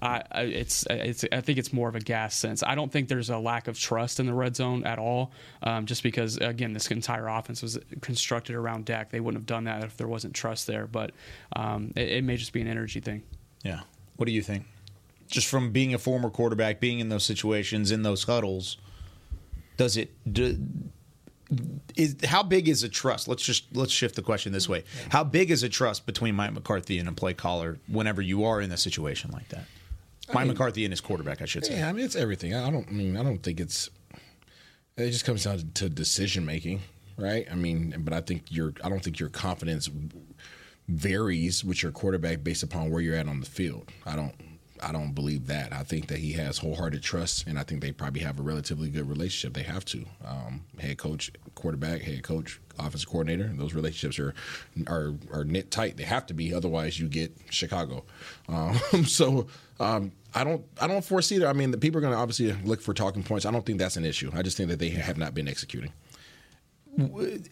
uh, 0.00 0.20
it's 0.34 0.86
it's 0.90 1.24
I 1.30 1.40
think 1.40 1.58
it's 1.58 1.72
more 1.72 1.88
of 1.88 1.94
a 1.94 2.00
gas 2.00 2.34
sense. 2.34 2.62
I 2.62 2.74
don't 2.74 2.90
think 2.90 3.08
there's 3.08 3.30
a 3.30 3.38
lack 3.38 3.68
of 3.68 3.78
trust 3.78 4.20
in 4.20 4.26
the 4.26 4.34
red 4.34 4.56
zone 4.56 4.84
at 4.84 4.98
all, 4.98 5.32
um, 5.62 5.86
just 5.86 6.02
because 6.02 6.36
again 6.36 6.72
this 6.72 6.90
entire 6.90 7.28
offense 7.28 7.62
was 7.62 7.78
constructed 8.00 8.56
around 8.56 8.84
Dak. 8.84 9.10
They 9.10 9.20
wouldn't 9.20 9.40
have 9.40 9.46
done 9.46 9.64
that 9.64 9.84
if 9.84 9.96
there 9.96 10.08
wasn't 10.08 10.34
trust 10.34 10.66
there. 10.66 10.86
But 10.86 11.12
um, 11.54 11.92
it, 11.96 12.08
it 12.08 12.24
may 12.24 12.36
just 12.36 12.52
be 12.52 12.60
an 12.60 12.68
energy 12.68 13.00
thing. 13.00 13.22
Yeah. 13.62 13.80
What 14.16 14.26
do 14.26 14.32
you 14.32 14.42
think? 14.42 14.64
Just 15.28 15.46
from 15.46 15.72
being 15.72 15.94
a 15.94 15.98
former 15.98 16.30
quarterback, 16.30 16.80
being 16.80 17.00
in 17.00 17.08
those 17.10 17.24
situations, 17.24 17.90
in 17.90 18.02
those 18.02 18.24
huddles, 18.24 18.78
does 19.76 19.96
it? 19.96 20.10
Do, 20.30 20.58
is 21.96 22.16
how 22.24 22.42
big 22.42 22.68
is 22.68 22.82
a 22.82 22.88
trust? 22.88 23.28
Let's 23.28 23.42
just 23.42 23.74
let's 23.74 23.92
shift 23.92 24.16
the 24.16 24.22
question 24.22 24.52
this 24.52 24.68
way. 24.68 24.84
How 25.10 25.24
big 25.24 25.50
is 25.50 25.62
a 25.62 25.68
trust 25.68 26.06
between 26.06 26.34
Mike 26.34 26.52
McCarthy 26.52 26.98
and 26.98 27.08
a 27.08 27.12
play 27.12 27.34
caller 27.34 27.78
whenever 27.88 28.20
you 28.22 28.44
are 28.44 28.60
in 28.60 28.70
a 28.70 28.76
situation 28.76 29.30
like 29.30 29.48
that? 29.48 29.64
Mike 30.28 30.44
mean- 30.44 30.48
McCarthy 30.48 30.84
and 30.84 30.92
his 30.92 31.00
quarterback, 31.00 31.40
I 31.40 31.46
should 31.46 31.64
say. 31.64 31.78
Yeah, 31.78 31.88
I 31.88 31.92
mean 31.92 32.04
it's 32.04 32.16
everything. 32.16 32.54
I 32.54 32.70
don't 32.70 32.86
I 32.88 32.92
mean 32.92 33.16
I 33.16 33.22
don't 33.22 33.42
think 33.42 33.60
it's 33.60 33.88
it 34.96 35.10
just 35.10 35.24
comes 35.24 35.44
down 35.44 35.70
to 35.74 35.88
decision 35.88 36.44
making, 36.44 36.80
right? 37.16 37.46
I 37.50 37.54
mean, 37.54 37.94
but 38.00 38.12
I 38.12 38.20
think 38.20 38.42
your 38.50 38.72
I 38.84 38.88
don't 38.88 39.02
think 39.02 39.18
your 39.18 39.28
confidence 39.28 39.88
varies 40.88 41.64
with 41.64 41.82
your 41.82 41.92
quarterback 41.92 42.42
based 42.42 42.62
upon 42.62 42.90
where 42.90 43.00
you're 43.00 43.14
at 43.14 43.28
on 43.28 43.40
the 43.40 43.46
field. 43.46 43.90
I 44.06 44.16
don't 44.16 44.34
I 44.82 44.92
don't 44.92 45.12
believe 45.12 45.46
that. 45.46 45.72
I 45.72 45.82
think 45.82 46.08
that 46.08 46.18
he 46.18 46.32
has 46.32 46.58
wholehearted 46.58 47.02
trust, 47.02 47.46
and 47.46 47.58
I 47.58 47.62
think 47.62 47.80
they 47.80 47.92
probably 47.92 48.20
have 48.22 48.38
a 48.38 48.42
relatively 48.42 48.88
good 48.88 49.08
relationship. 49.08 49.54
They 49.54 49.62
have 49.62 49.84
to. 49.86 50.04
Um, 50.24 50.64
head 50.78 50.98
coach, 50.98 51.30
quarterback, 51.54 52.02
head 52.02 52.22
coach, 52.22 52.60
offensive 52.78 53.08
coordinator. 53.08 53.50
Those 53.54 53.74
relationships 53.74 54.18
are 54.18 54.34
are 54.86 55.14
are 55.32 55.44
knit 55.44 55.70
tight. 55.70 55.96
They 55.96 56.04
have 56.04 56.26
to 56.26 56.34
be, 56.34 56.52
otherwise 56.54 56.98
you 56.98 57.08
get 57.08 57.32
Chicago. 57.50 58.04
Um, 58.48 58.74
so 59.06 59.46
um, 59.80 60.12
I 60.34 60.44
don't 60.44 60.64
I 60.80 60.86
don't 60.86 61.04
foresee 61.04 61.38
that. 61.38 61.48
I 61.48 61.52
mean, 61.52 61.70
the 61.70 61.78
people 61.78 61.98
are 61.98 62.02
going 62.02 62.12
to 62.12 62.18
obviously 62.18 62.52
look 62.64 62.80
for 62.80 62.94
talking 62.94 63.22
points. 63.22 63.46
I 63.46 63.50
don't 63.50 63.64
think 63.64 63.78
that's 63.78 63.96
an 63.96 64.04
issue. 64.04 64.30
I 64.34 64.42
just 64.42 64.56
think 64.56 64.68
that 64.70 64.78
they 64.78 64.90
have 64.90 65.18
not 65.18 65.34
been 65.34 65.48
executing. 65.48 65.92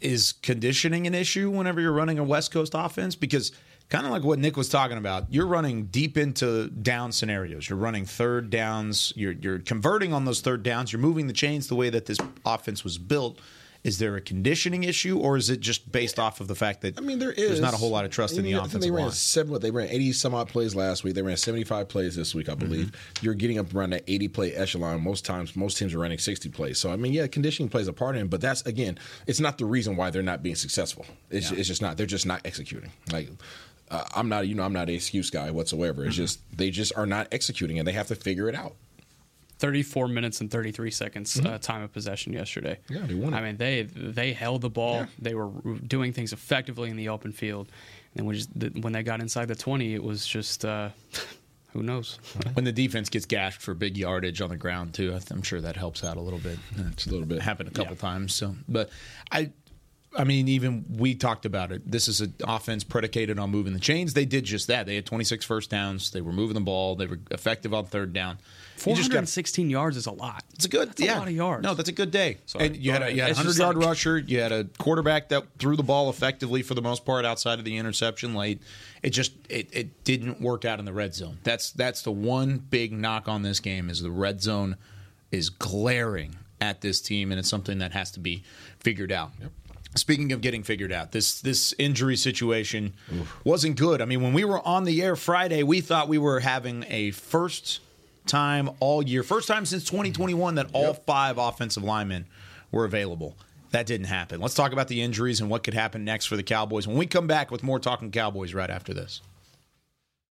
is 0.01 0.33
conditioning 0.43 1.07
an 1.07 1.15
issue 1.15 1.51
whenever 1.51 1.81
you're 1.81 1.93
running 1.93 2.19
a 2.19 2.25
West 2.25 2.53
Coast 2.53 2.73
offense? 2.75 3.15
Because 3.15 3.53
kind 3.89 4.05
of 4.05 4.13
like 4.13 4.25
what 4.25 4.39
Nick 4.39 4.57
was 4.57 4.69
talking 4.69 4.99
about, 4.99 5.33
you're 5.33 5.47
running 5.47 5.87
deep 5.87 6.17
into 6.17 6.69
down 6.69 7.13
scenarios. 7.13 7.69
You're 7.69 7.79
running 7.79 8.05
third 8.05 8.51
downs. 8.51 9.13
You're 9.17 9.33
you're 9.33 9.59
converting 9.61 10.13
on 10.13 10.25
those 10.25 10.41
third 10.41 10.63
downs. 10.63 10.93
You're 10.93 11.01
moving 11.01 11.27
the 11.27 11.33
chains 11.33 11.69
the 11.69 11.77
way 11.77 11.91
that 11.91 12.07
this 12.07 12.19
offense 12.45 12.85
was 12.85 12.99
built. 12.99 13.41
Is 13.85 13.99
there 13.99 14.17
a 14.17 14.21
conditioning 14.21 14.83
issue, 14.83 15.17
or 15.17 15.37
is 15.37 15.49
it 15.49 15.61
just 15.61 15.93
based 15.93 16.19
off 16.19 16.41
of 16.41 16.49
the 16.49 16.57
fact 16.57 16.81
that 16.81 16.99
I 16.99 17.03
mean, 17.03 17.21
there 17.21 17.31
is. 17.31 17.47
there's 17.51 17.61
not 17.61 17.73
a 17.73 17.77
whole 17.77 17.91
lot 17.91 18.05
of 18.05 18.11
trust 18.11 18.37
in 18.37 18.43
the 18.43 18.57
I 18.57 18.59
offensive 18.59 18.81
they 18.81 18.91
ran 18.91 19.05
line? 19.05 19.13
seven. 19.13 19.53
what, 19.53 19.63
They 19.63 19.71
ran 19.71 19.87
eighty 19.89 20.13
some 20.13 20.35
odd 20.35 20.49
plays 20.49 20.75
last 20.75 21.05
week. 21.05 21.15
They 21.15 21.23
ran 21.23 21.37
seventy 21.37 21.63
five 21.63 21.89
plays 21.89 22.17
this 22.17 22.35
week, 22.35 22.49
I 22.49 22.57
believe. 22.57 22.87
Mm-hmm. 22.87 23.25
You're 23.25 23.35
getting 23.35 23.61
up 23.61 23.73
around 23.73 23.91
that 23.91 24.03
eighty 24.09 24.27
play 24.27 24.53
echelon. 24.55 25.05
Most 25.05 25.25
times, 25.25 25.55
most 25.55 25.79
teams 25.79 25.95
are 25.95 26.01
running 26.01 26.19
sixty 26.19 26.49
plays. 26.49 26.81
So 26.81 26.91
I 26.91 26.97
mean, 26.97 27.13
yeah, 27.13 27.29
conditioning 27.29 27.69
plays 27.69 27.87
a 27.87 27.93
part 27.93 28.17
in, 28.17 28.23
it, 28.23 28.31
but 28.31 28.41
that's 28.41 28.63
again, 28.63 28.99
it's 29.29 29.39
not 29.39 29.57
the 29.57 29.67
reason 29.67 29.95
why 29.95 30.11
they're 30.11 30.21
not 30.21 30.43
being 30.43 30.57
successful. 30.57 31.07
It's, 31.31 31.53
it's 31.53 31.69
just 31.69 31.81
not. 31.81 31.97
They're 31.97 32.07
just 32.07 32.27
not 32.27 32.41
executing. 32.45 32.91
Like. 33.13 33.29
Uh, 33.91 34.05
I'm 34.15 34.29
not, 34.29 34.49
you 34.49 34.55
know, 34.55 34.65
I'm 34.65 34.73
not 34.73 34.89
an 34.89 34.95
excuse 34.95 35.31
guy 35.31 35.51
whatsoever. 35.51 36.05
It's 36.05 36.15
Mm-hmm. 36.17 36.23
just 36.25 36.57
they 36.59 36.71
just 36.71 36.93
are 36.97 37.07
not 37.07 37.29
executing, 37.33 37.79
and 37.79 37.87
they 37.87 37.93
have 37.93 38.09
to 38.09 38.15
figure 38.17 38.49
it 38.49 38.55
out. 38.55 38.75
34 39.59 40.09
minutes 40.09 40.41
and 40.43 40.51
33 40.51 40.91
seconds 40.91 41.37
Mhm. 41.37 41.47
uh, 41.47 41.59
time 41.59 41.83
of 41.83 41.93
possession 41.93 42.33
yesterday. 42.35 42.79
Yeah, 42.91 43.07
they 43.07 43.15
won 43.15 43.33
it. 43.33 43.37
I 43.37 43.41
mean, 43.43 43.57
they 43.57 43.83
they 43.85 44.33
held 44.35 44.61
the 44.61 44.69
ball. 44.69 44.97
Yeah. 45.01 45.07
They 45.19 45.35
were 45.35 45.51
doing 45.87 46.13
things 46.13 46.33
effectively 46.33 46.91
in 46.91 46.97
the 46.97 47.09
open 47.09 47.33
field. 47.33 47.69
And 48.17 48.27
when, 48.27 48.35
just, 48.37 48.51
when 48.81 48.93
they 48.93 49.03
got 49.03 49.21
inside 49.21 49.49
the 49.49 49.55
20, 49.55 49.95
it 49.95 50.03
was 50.03 50.27
just 50.27 50.65
uh, 50.65 50.91
who 51.73 51.83
knows. 51.83 52.19
When 52.55 52.65
the 52.65 52.73
defense 52.73 53.09
gets 53.09 53.25
gashed 53.27 53.63
for 53.63 53.73
big 53.75 53.97
yardage 53.97 54.41
on 54.43 54.51
the 54.51 54.57
ground 54.57 54.93
too, 54.95 55.09
I 55.15 55.19
th- 55.19 55.31
I'm 55.31 55.43
sure 55.43 55.61
that 55.63 55.77
helps 55.77 56.03
out 56.05 56.17
a 56.17 56.21
little 56.21 56.39
bit. 56.39 56.59
It's 56.93 57.07
a 57.07 57.11
little 57.11 57.27
bit 57.27 57.41
happened 57.41 57.69
a 57.69 57.73
couple 57.73 57.97
times. 57.97 58.35
So, 58.35 58.57
but 58.69 58.91
I, 59.31 59.51
I 60.19 60.25
mean, 60.25 60.49
even 60.49 60.85
we 60.97 61.15
talked 61.15 61.45
about 61.45 61.73
it. 61.73 61.91
This 61.91 62.09
is 62.09 62.21
an 62.21 62.35
offense 62.45 62.85
predicated 62.85 63.39
on 63.39 63.51
moving 63.51 63.73
the 63.75 63.81
chains. 63.81 64.15
They 64.15 64.25
did 64.25 64.45
just 64.45 64.69
that. 64.69 64.87
They 64.87 64.95
had 64.95 65.07
26 65.07 65.45
first 65.45 65.71
downs. 65.71 66.11
They 66.11 66.21
were 66.21 66.33
moving 66.33 66.55
the 66.55 66.61
ball. 66.61 66.97
They 66.97 67.07
were 67.07 67.19
effective 67.31 67.75
on 67.75 67.85
third 67.87 68.13
down. 68.13 68.39
You 68.85 68.95
just 68.95 69.09
got 69.09 69.25
416 69.25 69.71
yards 69.71 69.97
is 69.97 70.07
a 70.07 70.11
lot. 70.11 70.45
It's 70.55 70.67
a 70.67 70.69
good, 70.69 70.91
That's 70.91 71.01
a 71.01 71.05
yeah. 71.07 71.19
lot 71.19 71.29
of 71.29 71.35
yards. 71.35 71.63
No, 71.63 71.75
that's 71.75 71.89
a 71.89 71.93
good 71.93 72.11
day. 72.11 72.39
Sorry. 72.47 72.67
And 72.67 72.77
you 72.77 72.93
had 72.93 73.03
a, 73.03 73.11
you 73.13 73.23
had 73.23 73.31
a 73.31 73.35
100 73.35 73.57
yard 73.59 73.77
like- 73.77 73.87
rusher. 73.87 74.19
You 74.19 74.41
had 74.41 74.53
a 74.53 74.65
quarterback 74.79 75.31
that 75.31 75.45
threw 75.59 75.77
the 75.77 75.83
ball 75.83 76.11
effectively 76.11 76.63
for 76.63 76.75
the 76.75 76.83
most 76.83 77.05
part 77.07 77.25
outside 77.25 77.59
of 77.59 77.65
the 77.65 77.77
interception 77.79 78.35
late. 78.35 78.61
It 79.03 79.11
just 79.11 79.33
it, 79.49 79.69
it 79.73 80.05
didn't 80.05 80.41
work 80.41 80.65
out 80.65 80.79
in 80.79 80.85
the 80.85 80.93
red 80.93 81.15
zone. 81.15 81.39
That's 81.43 81.71
that's 81.73 82.03
the 82.03 82.13
one 82.13 82.59
big 82.59 82.93
knock 82.93 83.29
on 83.29 83.43
this 83.43 83.61
game 83.61 83.89
is 83.89 84.03
the 84.03 84.11
red 84.11 84.43
zone 84.43 84.77
is 85.31 85.49
glaring 85.49 86.37
at 86.61 86.81
this 86.81 87.01
team, 87.01 87.31
and 87.33 87.39
it's 87.39 87.49
something 87.49 87.79
that 87.79 87.93
has 87.93 88.11
to 88.13 88.21
be 88.21 88.43
figured 88.81 89.13
out. 89.13 89.31
Speaking 89.97 90.33
of 90.33 90.41
getting 90.43 90.63
figured 90.63 90.93
out, 90.93 91.13
this 91.13 91.41
this 91.41 91.75
injury 91.79 92.17
situation 92.17 92.93
wasn't 93.45 93.77
good. 93.77 94.03
I 94.03 94.05
mean, 94.05 94.23
when 94.23 94.33
we 94.35 94.45
were 94.45 94.61
on 94.67 94.85
the 94.85 95.03
air 95.03 95.17
Friday, 95.17 95.63
we 95.63 95.81
thought 95.81 96.09
we 96.09 96.19
were 96.19 96.41
having 96.41 96.85
a 96.89 97.13
first 97.13 97.81
time 98.27 98.71
all 98.81 99.03
year, 99.03 99.23
first 99.23 99.49
time 99.49 99.65
since 99.65 99.85
2021 99.85 100.57
that 100.57 100.67
all 100.73 100.95
five 100.95 101.39
offensive 101.39 101.83
linemen 101.83 102.27
were 102.71 102.85
available. 102.85 103.37
That 103.71 103.87
didn't 103.87 104.07
happen. 104.07 104.41
Let's 104.41 104.55
talk 104.55 104.73
about 104.73 104.89
the 104.89 105.03
injuries 105.03 105.41
and 105.41 105.51
what 105.51 105.65
could 105.65 105.75
happen 105.75 106.05
next 106.05 106.27
for 106.27 106.37
the 106.37 106.43
Cowboys 106.43 106.87
when 106.87 106.97
we 106.97 107.07
come 107.07 107.27
back 107.27 107.51
with 107.51 107.63
more 107.63 107.79
talking 107.79 108.11
Cowboys 108.11 108.55
right 108.55 108.71
after 108.71 108.95
this. 108.95 109.23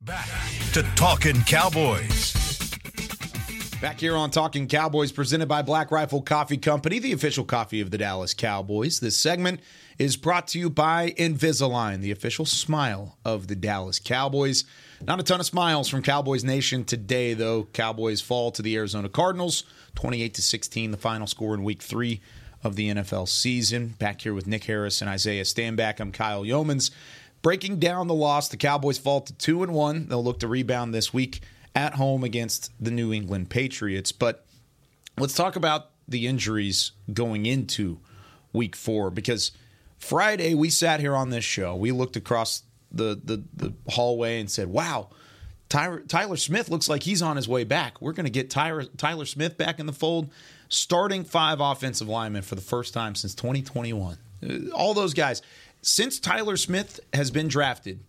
Back 0.00 0.28
to 0.74 0.84
Talking 0.94 1.42
Cowboys. 1.42 2.32
Back 3.80 3.98
here 3.98 4.14
on 4.14 4.30
Talking 4.30 4.68
Cowboys, 4.68 5.10
presented 5.10 5.48
by 5.48 5.62
Black 5.62 5.90
Rifle 5.90 6.22
Coffee 6.22 6.56
Company, 6.56 7.00
the 7.00 7.12
official 7.12 7.44
coffee 7.44 7.80
of 7.80 7.90
the 7.90 7.98
Dallas 7.98 8.32
Cowboys. 8.32 9.00
This 9.00 9.16
segment 9.16 9.58
is 9.98 10.16
brought 10.16 10.46
to 10.48 10.58
you 10.60 10.70
by 10.70 11.10
Invisalign, 11.18 12.00
the 12.00 12.12
official 12.12 12.44
smile 12.44 13.18
of 13.24 13.48
the 13.48 13.56
Dallas 13.56 13.98
Cowboys. 13.98 14.64
Not 15.04 15.18
a 15.18 15.24
ton 15.24 15.40
of 15.40 15.46
smiles 15.46 15.88
from 15.88 16.02
Cowboys 16.02 16.44
Nation 16.44 16.84
today, 16.84 17.34
though. 17.34 17.64
Cowboys 17.64 18.20
fall 18.20 18.52
to 18.52 18.62
the 18.62 18.76
Arizona 18.76 19.08
Cardinals, 19.08 19.64
28 19.96 20.32
to 20.34 20.42
16, 20.42 20.92
the 20.92 20.96
final 20.96 21.26
score 21.26 21.54
in 21.54 21.64
Week 21.64 21.82
Three 21.82 22.20
of 22.62 22.76
the 22.76 22.88
NFL 22.88 23.28
season. 23.28 23.96
Back 23.98 24.20
here 24.20 24.34
with 24.34 24.46
Nick 24.46 24.64
Harris 24.64 25.00
and 25.00 25.10
Isaiah 25.10 25.42
Stanback. 25.42 25.98
I'm 25.98 26.12
Kyle 26.12 26.44
Youmans. 26.44 26.92
Breaking 27.48 27.78
down 27.78 28.08
the 28.08 28.14
loss, 28.14 28.48
the 28.48 28.58
Cowboys 28.58 28.98
fall 28.98 29.22
to 29.22 29.32
two 29.32 29.62
and 29.62 29.72
one. 29.72 30.08
They'll 30.08 30.22
look 30.22 30.40
to 30.40 30.46
rebound 30.46 30.92
this 30.94 31.14
week 31.14 31.40
at 31.74 31.94
home 31.94 32.22
against 32.22 32.70
the 32.78 32.90
New 32.90 33.10
England 33.10 33.48
Patriots. 33.48 34.12
But 34.12 34.44
let's 35.16 35.32
talk 35.32 35.56
about 35.56 35.86
the 36.06 36.26
injuries 36.26 36.92
going 37.10 37.46
into 37.46 38.00
week 38.52 38.76
four 38.76 39.10
because 39.10 39.52
Friday 39.96 40.54
we 40.54 40.68
sat 40.68 41.00
here 41.00 41.16
on 41.16 41.30
this 41.30 41.42
show. 41.42 41.74
We 41.74 41.90
looked 41.90 42.16
across 42.16 42.64
the 42.92 43.18
the, 43.24 43.42
the 43.56 43.72
hallway 43.88 44.40
and 44.40 44.50
said, 44.50 44.68
Wow, 44.68 45.08
Tyler, 45.70 46.00
Tyler 46.00 46.36
Smith 46.36 46.68
looks 46.68 46.86
like 46.86 47.04
he's 47.04 47.22
on 47.22 47.36
his 47.36 47.48
way 47.48 47.64
back. 47.64 48.02
We're 48.02 48.12
gonna 48.12 48.28
get 48.28 48.50
Tyler 48.50 48.84
Tyler 48.98 49.24
Smith 49.24 49.56
back 49.56 49.80
in 49.80 49.86
the 49.86 49.94
fold, 49.94 50.28
starting 50.68 51.24
five 51.24 51.60
offensive 51.60 52.10
linemen 52.10 52.42
for 52.42 52.56
the 52.56 52.60
first 52.60 52.92
time 52.92 53.14
since 53.14 53.34
2021. 53.34 54.18
Uh, 54.42 54.70
All 54.74 54.92
those 54.92 55.14
guys 55.14 55.40
since 55.82 56.18
Tyler 56.18 56.56
Smith 56.56 57.00
has 57.12 57.30
been 57.30 57.48
drafted, 57.48 58.00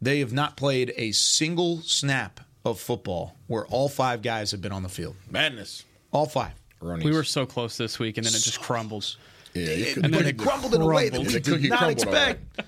they 0.00 0.20
have 0.20 0.32
not 0.32 0.56
played 0.56 0.92
a 0.96 1.12
single 1.12 1.78
snap 1.80 2.40
of 2.64 2.80
football 2.80 3.36
where 3.46 3.66
all 3.66 3.88
five 3.88 4.22
guys 4.22 4.50
have 4.52 4.60
been 4.60 4.72
on 4.72 4.82
the 4.82 4.88
field. 4.88 5.16
Madness. 5.30 5.84
All 6.12 6.26
five. 6.26 6.52
We 6.80 7.10
were 7.10 7.24
so 7.24 7.44
close 7.44 7.76
this 7.76 7.98
week, 7.98 8.18
and 8.18 8.26
then 8.26 8.32
it 8.34 8.40
just 8.40 8.60
crumbles. 8.60 9.16
Yeah, 9.52 9.66
It, 9.66 9.96
And 9.96 10.04
then 10.04 10.12
but 10.12 10.20
it 10.22 10.26
it 10.28 10.38
crumbled 10.38 10.74
in 10.74 10.80
a 10.82 10.86
way 10.86 11.08
that 11.08 11.18
we 11.20 11.26
The 11.26 11.40
cookie 11.40 11.62
did 11.62 11.70
not 11.70 11.78
crumbled, 11.80 12.06
all 12.06 12.14
expect. 12.14 12.60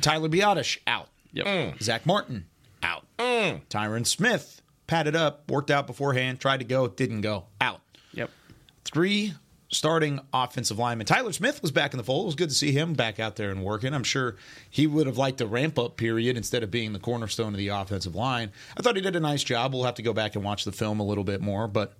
Tyler 0.00 0.28
Biadasz 0.28 0.78
out. 0.86 1.08
Yep. 1.32 1.46
Mm. 1.46 1.82
Zack 1.82 2.06
Martin 2.06 2.46
out. 2.82 3.06
Mm. 3.18 3.62
Tyron 3.68 4.06
Smith 4.06 4.62
padded 4.86 5.16
up, 5.16 5.50
worked 5.50 5.70
out 5.70 5.86
beforehand, 5.86 6.38
tried 6.40 6.58
to 6.58 6.64
go, 6.64 6.86
didn't 6.88 7.22
go, 7.22 7.46
out. 7.60 7.80
Yep. 8.12 8.30
Three 8.84 9.34
starting 9.70 10.20
offensive 10.32 10.78
linemen. 10.78 11.06
Tyler 11.06 11.32
Smith 11.32 11.62
was 11.62 11.70
back 11.70 11.92
in 11.92 11.98
the 11.98 12.04
fold. 12.04 12.24
It 12.24 12.26
was 12.26 12.34
good 12.34 12.48
to 12.48 12.54
see 12.54 12.72
him 12.72 12.94
back 12.94 13.20
out 13.20 13.36
there 13.36 13.50
and 13.50 13.64
working. 13.64 13.94
I'm 13.94 14.04
sure 14.04 14.36
he 14.68 14.86
would 14.86 15.06
have 15.06 15.16
liked 15.16 15.40
a 15.40 15.46
ramp 15.46 15.78
up 15.78 15.96
period 15.96 16.36
instead 16.36 16.62
of 16.62 16.70
being 16.70 16.92
the 16.92 16.98
cornerstone 16.98 17.52
of 17.54 17.58
the 17.58 17.68
offensive 17.68 18.14
line. 18.14 18.50
I 18.76 18.82
thought 18.82 18.96
he 18.96 19.02
did 19.02 19.16
a 19.16 19.20
nice 19.20 19.44
job. 19.44 19.72
We'll 19.72 19.84
have 19.84 19.94
to 19.94 20.02
go 20.02 20.12
back 20.12 20.34
and 20.34 20.44
watch 20.44 20.64
the 20.64 20.72
film 20.72 21.00
a 21.00 21.04
little 21.04 21.24
bit 21.24 21.40
more, 21.40 21.68
but 21.68 21.94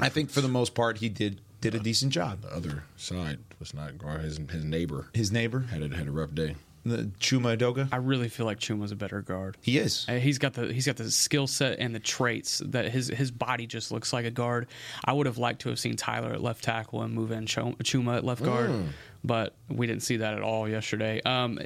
I 0.00 0.08
think 0.08 0.30
for 0.30 0.40
the 0.40 0.48
most 0.48 0.74
part 0.74 0.98
he 0.98 1.08
did 1.08 1.40
did 1.60 1.74
a 1.74 1.78
decent 1.78 2.12
job. 2.12 2.42
The 2.42 2.54
other 2.54 2.84
side 2.96 3.38
was 3.58 3.72
not 3.72 3.92
his 4.20 4.38
his 4.50 4.64
neighbor 4.64 5.08
His 5.14 5.32
neighbor, 5.32 5.60
had 5.70 5.82
a, 5.82 5.96
had 5.96 6.06
a 6.06 6.12
rough 6.12 6.34
day. 6.34 6.56
The 6.86 7.10
Chuma 7.18 7.56
Edoga, 7.56 7.88
I 7.90 7.96
really 7.96 8.28
feel 8.28 8.46
like 8.46 8.60
Chuma's 8.60 8.92
a 8.92 8.96
better 8.96 9.20
guard. 9.20 9.56
he 9.60 9.76
is. 9.78 10.06
Uh, 10.08 10.14
He's 10.14 10.38
got 10.38 10.54
the 10.54 10.72
he's 10.72 10.86
got 10.86 10.96
the 10.96 11.10
skill 11.10 11.46
set 11.46 11.78
and 11.80 11.94
the 11.94 11.98
traits 12.00 12.62
that 12.66 12.90
his 12.92 13.08
his 13.08 13.30
body 13.30 13.66
just 13.66 13.90
looks 13.90 14.12
like 14.12 14.24
a 14.24 14.30
guard. 14.30 14.68
I 15.04 15.12
would 15.12 15.26
have 15.26 15.38
liked 15.38 15.62
to 15.62 15.68
have 15.70 15.78
seen 15.78 15.96
Tyler 15.96 16.32
at 16.32 16.40
left 16.42 16.62
tackle 16.64 17.02
and 17.02 17.12
move 17.12 17.32
in 17.32 17.46
Chuma 17.46 18.16
at 18.16 18.24
left 18.24 18.42
guard, 18.44 18.70
but 19.24 19.54
we 19.68 19.86
didn't 19.88 20.02
see 20.04 20.18
that 20.18 20.34
at 20.34 20.42
all 20.42 20.68
yesterday. 20.68 21.20
Um, 21.24 21.58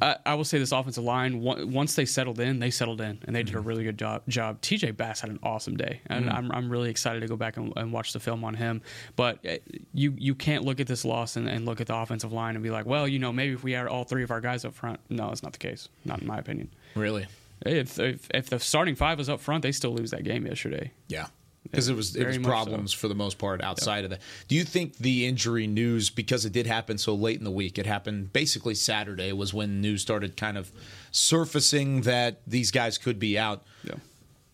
I, 0.00 0.16
I 0.24 0.34
will 0.34 0.44
say 0.44 0.58
this 0.58 0.70
offensive 0.72 1.02
line 1.02 1.40
once 1.40 1.94
they 1.96 2.04
settled 2.04 2.38
in, 2.38 2.60
they 2.60 2.70
settled 2.70 3.00
in 3.00 3.18
and 3.26 3.34
they 3.34 3.42
did 3.42 3.54
a 3.56 3.60
really 3.60 3.82
good 3.84 3.98
job. 3.98 4.22
Job. 4.28 4.60
T.J. 4.60 4.92
Bass 4.92 5.20
had 5.20 5.30
an 5.30 5.40
awesome 5.42 5.76
day, 5.76 6.00
and 6.06 6.30
I'm 6.30 6.52
I'm 6.52 6.70
really 6.70 6.90
excited 6.90 7.20
to 7.20 7.26
go 7.26 7.36
back 7.36 7.56
and, 7.56 7.72
and 7.76 7.92
watch 7.92 8.12
the 8.12 8.20
film 8.20 8.44
on 8.44 8.54
him. 8.54 8.82
But 9.16 9.44
uh, 9.44 9.56
you 9.92 10.14
you 10.16 10.34
can't 10.36 10.64
look 10.64 10.78
at 10.80 10.86
this 10.86 11.04
loss 11.04 11.36
and, 11.36 11.48
and 11.48 11.64
look 11.66 11.80
at 11.80 11.88
the 11.88 11.96
offensive 11.96 12.32
line 12.32 12.54
and 12.54 12.62
be 12.62 12.70
like, 12.70 12.86
well, 12.86 13.08
you 13.08 13.18
know, 13.18 13.32
maybe 13.32 13.54
if 13.54 13.64
we 13.64 13.72
had 13.72 13.86
all 13.88 14.04
three 14.04 14.22
of 14.22 14.30
our 14.30 14.35
guys 14.40 14.64
up 14.64 14.74
front. 14.74 15.00
No, 15.08 15.28
that's 15.28 15.42
not 15.42 15.52
the 15.52 15.58
case. 15.58 15.88
Not 16.04 16.20
in 16.20 16.26
my 16.26 16.38
opinion. 16.38 16.70
Really? 16.94 17.26
If, 17.64 17.98
if 17.98 18.28
if 18.32 18.50
the 18.50 18.58
starting 18.60 18.94
five 18.94 19.18
was 19.18 19.28
up 19.28 19.40
front, 19.40 19.62
they 19.62 19.72
still 19.72 19.94
lose 19.94 20.10
that 20.10 20.24
game 20.24 20.46
yesterday. 20.46 20.92
Yeah. 21.08 21.26
Because 21.62 21.88
it 21.88 21.96
was 21.96 22.14
it 22.14 22.26
was 22.26 22.38
much 22.38 22.44
so. 22.44 22.50
problems 22.50 22.92
for 22.92 23.08
the 23.08 23.14
most 23.14 23.38
part 23.38 23.60
outside 23.60 24.04
of 24.04 24.10
that. 24.10 24.20
Do 24.46 24.54
you 24.54 24.62
think 24.62 24.98
the 24.98 25.26
injury 25.26 25.66
news 25.66 26.10
because 26.10 26.44
it 26.44 26.52
did 26.52 26.66
happen 26.66 26.96
so 26.96 27.14
late 27.14 27.38
in 27.38 27.44
the 27.44 27.50
week? 27.50 27.78
It 27.78 27.86
happened 27.86 28.32
basically 28.32 28.74
Saturday 28.74 29.32
was 29.32 29.52
when 29.52 29.80
news 29.80 30.02
started 30.02 30.36
kind 30.36 30.56
of 30.56 30.70
surfacing 31.10 32.02
that 32.02 32.40
these 32.46 32.70
guys 32.70 32.98
could 32.98 33.18
be 33.18 33.36
out. 33.38 33.64
Yeah. 33.82 33.94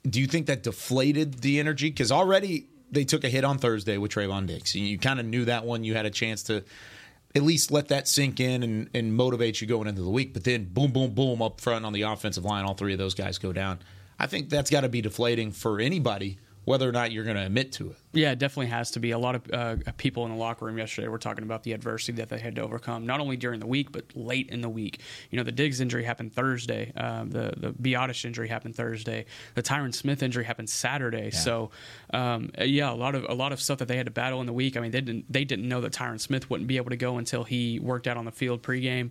Do 0.09 0.21
you 0.21 0.27
think 0.27 0.47
that 0.47 0.63
deflated 0.63 1.43
the 1.43 1.61
energy? 1.61 1.91
Because 1.91 2.11
already 2.11 2.67
they 2.91 3.05
took 3.05 3.25
a 3.25 3.29
hit 3.29 3.45
on 3.45 3.59
Thursday 3.59 3.99
with 3.99 4.13
Trevon 4.13 4.47
Diggs. 4.47 4.75
You 4.75 4.99
kind 4.99 5.21
of 5.21 5.27
knew 5.27 5.45
that 5.47 5.65
one. 5.65 5.85
You 5.85 5.95
had 5.95 6.07
a 6.07 6.11
chance 6.11 6.43
to 6.45 6.65
at 7.35 7.43
least 7.43 7.71
let 7.71 7.89
that 7.89 8.09
sink 8.09 8.41
in 8.41 8.63
and, 8.63 8.91
and 8.95 9.15
motivate 9.15 9.61
you 9.61 9.67
going 9.67 9.89
into 9.89 10.03
the 10.03 10.11
week. 10.11 10.33
But 10.33 10.45
then 10.45 10.65
boom, 10.65 10.93
boom, 10.93 11.13
boom 11.13 11.41
up 11.41 11.61
front 11.61 11.85
on 11.85 11.93
the 11.93 12.03
offensive 12.03 12.45
line, 12.45 12.65
all 12.65 12.75
three 12.75 12.93
of 12.93 12.99
those 12.99 13.15
guys 13.15 13.39
go 13.39 13.53
down. 13.53 13.79
I 14.19 14.27
think 14.27 14.51
that's 14.51 14.71
got 14.71 14.83
to 14.83 14.89
be 14.89 15.01
deflating 15.01 15.53
for 15.53 15.81
anybody, 15.81 16.39
whether 16.65 16.89
or 16.89 16.93
not 16.93 17.11
you're 17.11 17.25
going 17.25 17.37
to 17.37 17.45
admit 17.45 17.73
to 17.73 17.91
it. 17.91 17.97
Yeah, 18.13 18.33
it 18.33 18.39
definitely 18.39 18.69
has 18.69 18.93
to 18.93 19.01
be. 19.01 19.11
A 19.11 19.19
lot 19.19 19.35
of 19.35 19.43
uh, 19.53 19.77
people 19.97 20.25
in 20.27 20.33
the 20.33 20.39
locker 20.39 20.65
room 20.65 20.79
yesterday 20.79 21.09
were 21.09 21.19
talking 21.19 21.43
about 21.45 21.63
the 21.65 21.73
adversity 21.73 22.13
that 22.13 22.29
they 22.29 22.39
had 22.39 22.55
to 22.57 22.63
overcome, 22.63 23.05
not 23.07 23.21
only 23.21 23.37
during 23.37 23.59
the 23.59 23.67
week 23.67 23.91
but 23.91 24.05
late 24.15 24.51
in 24.51 24.61
the 24.61 24.69
week. 24.69 25.01
You 25.31 25.39
know, 25.39 25.43
the 25.43 25.53
Diggs 25.53 25.81
injury 25.81 26.05
happened 26.05 26.33
Thursday. 26.33 26.93
Um, 26.97 27.31
the 27.31 27.53
the 27.57 27.73
Biadasz 27.73 28.25
injury 28.25 28.49
happened 28.49 28.77
Thursday. 28.77 29.25
The 29.55 29.63
Tyron 29.63 29.95
Smith 29.95 30.23
injury 30.23 30.45
happened 30.45 30.71
Saturday. 30.71 31.31
So, 31.31 31.71
um, 32.13 32.51
yeah, 32.61 32.93
a 32.93 32.95
lot 32.95 33.15
of 33.15 33.27
a 33.29 33.35
lot 33.35 33.53
of 33.53 33.61
stuff 33.61 33.79
that 33.79 33.89
they 33.89 33.97
had 33.97 34.07
to 34.07 34.13
battle 34.13 34.41
in 34.41 34.47
the 34.47 34.53
week. 34.53 34.77
I 34.77 34.81
mean, 34.81 34.91
they 34.91 35.01
didn't 35.01 35.33
they 35.33 35.45
didn't 35.45 35.69
know 35.69 35.81
that 35.81 35.93
Tyron 35.93 36.21
Smith 36.21 36.49
wouldn't 36.51 36.69
be 36.69 36.77
able 36.77 36.91
to 36.91 36.97
go 36.97 37.19
until 37.19 37.45
he 37.45 37.81
worked 37.81 38.07
out 38.07 38.17
on 38.17 38.25
the 38.25 38.33
field 38.33 38.63
pregame. 38.63 39.11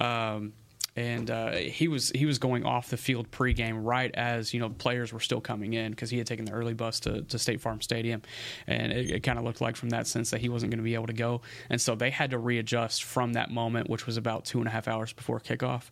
Um, 0.00 0.52
and 0.96 1.30
uh, 1.30 1.52
he 1.52 1.88
was 1.88 2.10
he 2.10 2.26
was 2.26 2.38
going 2.38 2.64
off 2.64 2.90
the 2.90 2.96
field 2.96 3.30
pregame 3.30 3.80
right 3.82 4.10
as 4.14 4.52
you 4.52 4.60
know 4.60 4.68
players 4.68 5.12
were 5.12 5.20
still 5.20 5.40
coming 5.40 5.72
in 5.72 5.90
because 5.90 6.10
he 6.10 6.18
had 6.18 6.26
taken 6.26 6.44
the 6.44 6.52
early 6.52 6.74
bus 6.74 7.00
to, 7.00 7.22
to 7.22 7.38
State 7.38 7.60
Farm 7.60 7.80
Stadium, 7.80 8.22
and 8.66 8.92
it, 8.92 9.10
it 9.10 9.20
kind 9.22 9.38
of 9.38 9.44
looked 9.44 9.60
like 9.60 9.76
from 9.76 9.90
that 9.90 10.06
sense 10.06 10.30
that 10.30 10.40
he 10.40 10.48
wasn't 10.48 10.70
going 10.70 10.78
to 10.78 10.84
be 10.84 10.94
able 10.94 11.06
to 11.06 11.12
go, 11.12 11.40
and 11.70 11.80
so 11.80 11.94
they 11.94 12.10
had 12.10 12.30
to 12.30 12.38
readjust 12.38 13.04
from 13.04 13.32
that 13.34 13.50
moment, 13.50 13.88
which 13.88 14.06
was 14.06 14.16
about 14.16 14.44
two 14.44 14.58
and 14.58 14.68
a 14.68 14.70
half 14.70 14.88
hours 14.88 15.12
before 15.12 15.40
kickoff. 15.40 15.84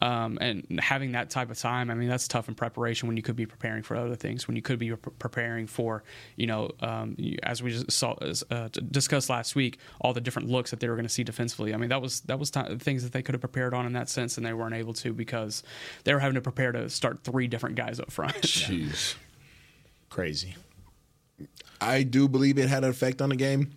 Um, 0.00 0.38
and 0.40 0.78
having 0.80 1.12
that 1.12 1.28
type 1.30 1.50
of 1.50 1.58
time, 1.58 1.90
I 1.90 1.94
mean, 1.94 2.08
that's 2.08 2.28
tough 2.28 2.48
in 2.48 2.54
preparation 2.54 3.08
when 3.08 3.16
you 3.16 3.22
could 3.22 3.34
be 3.34 3.46
preparing 3.46 3.82
for 3.82 3.96
other 3.96 4.14
things, 4.14 4.46
when 4.46 4.54
you 4.56 4.62
could 4.62 4.78
be 4.78 4.94
pre- 4.94 5.12
preparing 5.18 5.66
for, 5.66 6.04
you 6.36 6.46
know, 6.46 6.70
um, 6.80 7.14
you- 7.18 7.36
as 7.42 7.62
we 7.62 7.70
just 7.72 7.90
saw, 7.90 8.12
uh, 8.50 8.68
discussed 8.90 9.28
last 9.28 9.56
week, 9.56 9.78
all 10.00 10.12
the 10.12 10.20
different 10.20 10.48
looks 10.48 10.70
that 10.70 10.78
they 10.80 10.88
were 10.88 10.94
going 10.94 11.06
to 11.06 11.12
see 11.12 11.24
defensively. 11.24 11.74
I 11.74 11.78
mean, 11.78 11.88
that 11.88 12.00
was 12.00 12.20
that 12.22 12.38
was 12.38 12.50
ti 12.50 12.60
things 12.78 13.02
that 13.02 13.12
they 13.12 13.22
could 13.22 13.34
have 13.34 13.40
prepared 13.40 13.74
on 13.74 13.86
in 13.86 13.92
that 13.94 14.08
sense, 14.08 14.36
and 14.36 14.46
they 14.46 14.52
weren't 14.52 14.74
able 14.74 14.92
to 14.94 15.12
because 15.12 15.62
they 16.04 16.14
were 16.14 16.20
having 16.20 16.36
to 16.36 16.40
prepare 16.40 16.70
to 16.72 16.88
start 16.88 17.24
three 17.24 17.48
different 17.48 17.74
guys 17.76 17.98
up 17.98 18.10
front. 18.12 18.34
Jeez. 18.42 19.16
Crazy. 20.10 20.54
I 21.80 22.02
do 22.02 22.28
believe 22.28 22.58
it 22.58 22.68
had 22.68 22.84
an 22.84 22.90
effect 22.90 23.20
on 23.22 23.28
the 23.30 23.36
game, 23.36 23.72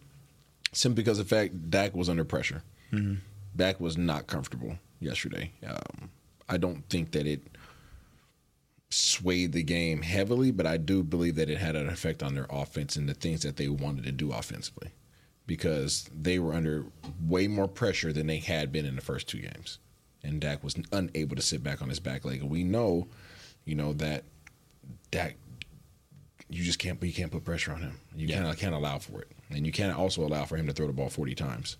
simply 0.71 1.03
because 1.03 1.19
of 1.19 1.27
the 1.29 1.35
fact 1.35 1.69
Dak 1.69 1.95
was 1.95 2.09
under 2.09 2.23
pressure. 2.23 2.63
Mhm. 2.91 3.17
Dak 3.55 3.79
was 3.79 3.97
not 3.97 4.27
comfortable 4.27 4.77
yesterday. 5.01 5.51
Um, 5.67 6.09
I 6.47 6.57
don't 6.57 6.87
think 6.89 7.11
that 7.11 7.27
it 7.27 7.41
swayed 8.89 9.53
the 9.53 9.63
game 9.63 10.01
heavily, 10.01 10.51
but 10.51 10.65
I 10.65 10.77
do 10.77 11.03
believe 11.03 11.35
that 11.35 11.49
it 11.49 11.57
had 11.57 11.75
an 11.75 11.89
effect 11.89 12.21
on 12.21 12.35
their 12.35 12.47
offense 12.49 12.95
and 12.95 13.09
the 13.09 13.13
things 13.13 13.41
that 13.43 13.57
they 13.57 13.67
wanted 13.67 14.03
to 14.05 14.11
do 14.11 14.31
offensively, 14.31 14.91
because 15.47 16.09
they 16.13 16.39
were 16.39 16.53
under 16.53 16.85
way 17.25 17.47
more 17.47 17.67
pressure 17.67 18.13
than 18.13 18.27
they 18.27 18.39
had 18.39 18.71
been 18.71 18.85
in 18.85 18.95
the 18.95 19.01
first 19.01 19.27
two 19.27 19.39
games, 19.39 19.79
and 20.23 20.39
Dak 20.39 20.63
was 20.63 20.75
unable 20.91 21.35
to 21.35 21.41
sit 21.41 21.63
back 21.63 21.81
on 21.81 21.89
his 21.89 21.99
back 21.99 22.25
leg. 22.25 22.41
And 22.41 22.49
we 22.49 22.63
know, 22.63 23.07
you 23.65 23.75
know 23.75 23.93
that 23.93 24.23
Dak 25.09 25.35
you 26.49 26.63
just 26.63 26.79
can't 26.79 27.01
you 27.01 27.13
can't 27.13 27.31
put 27.31 27.45
pressure 27.45 27.71
on 27.71 27.81
him. 27.81 27.97
You 28.13 28.27
can't 28.27 28.57
can't 28.57 28.75
allow 28.75 28.99
for 28.99 29.21
it, 29.21 29.31
and 29.49 29.65
you 29.65 29.71
can't 29.71 29.97
also 29.97 30.21
allow 30.21 30.43
for 30.43 30.57
him 30.57 30.67
to 30.67 30.73
throw 30.73 30.85
the 30.85 30.93
ball 30.93 31.09
forty 31.09 31.33
times. 31.33 31.77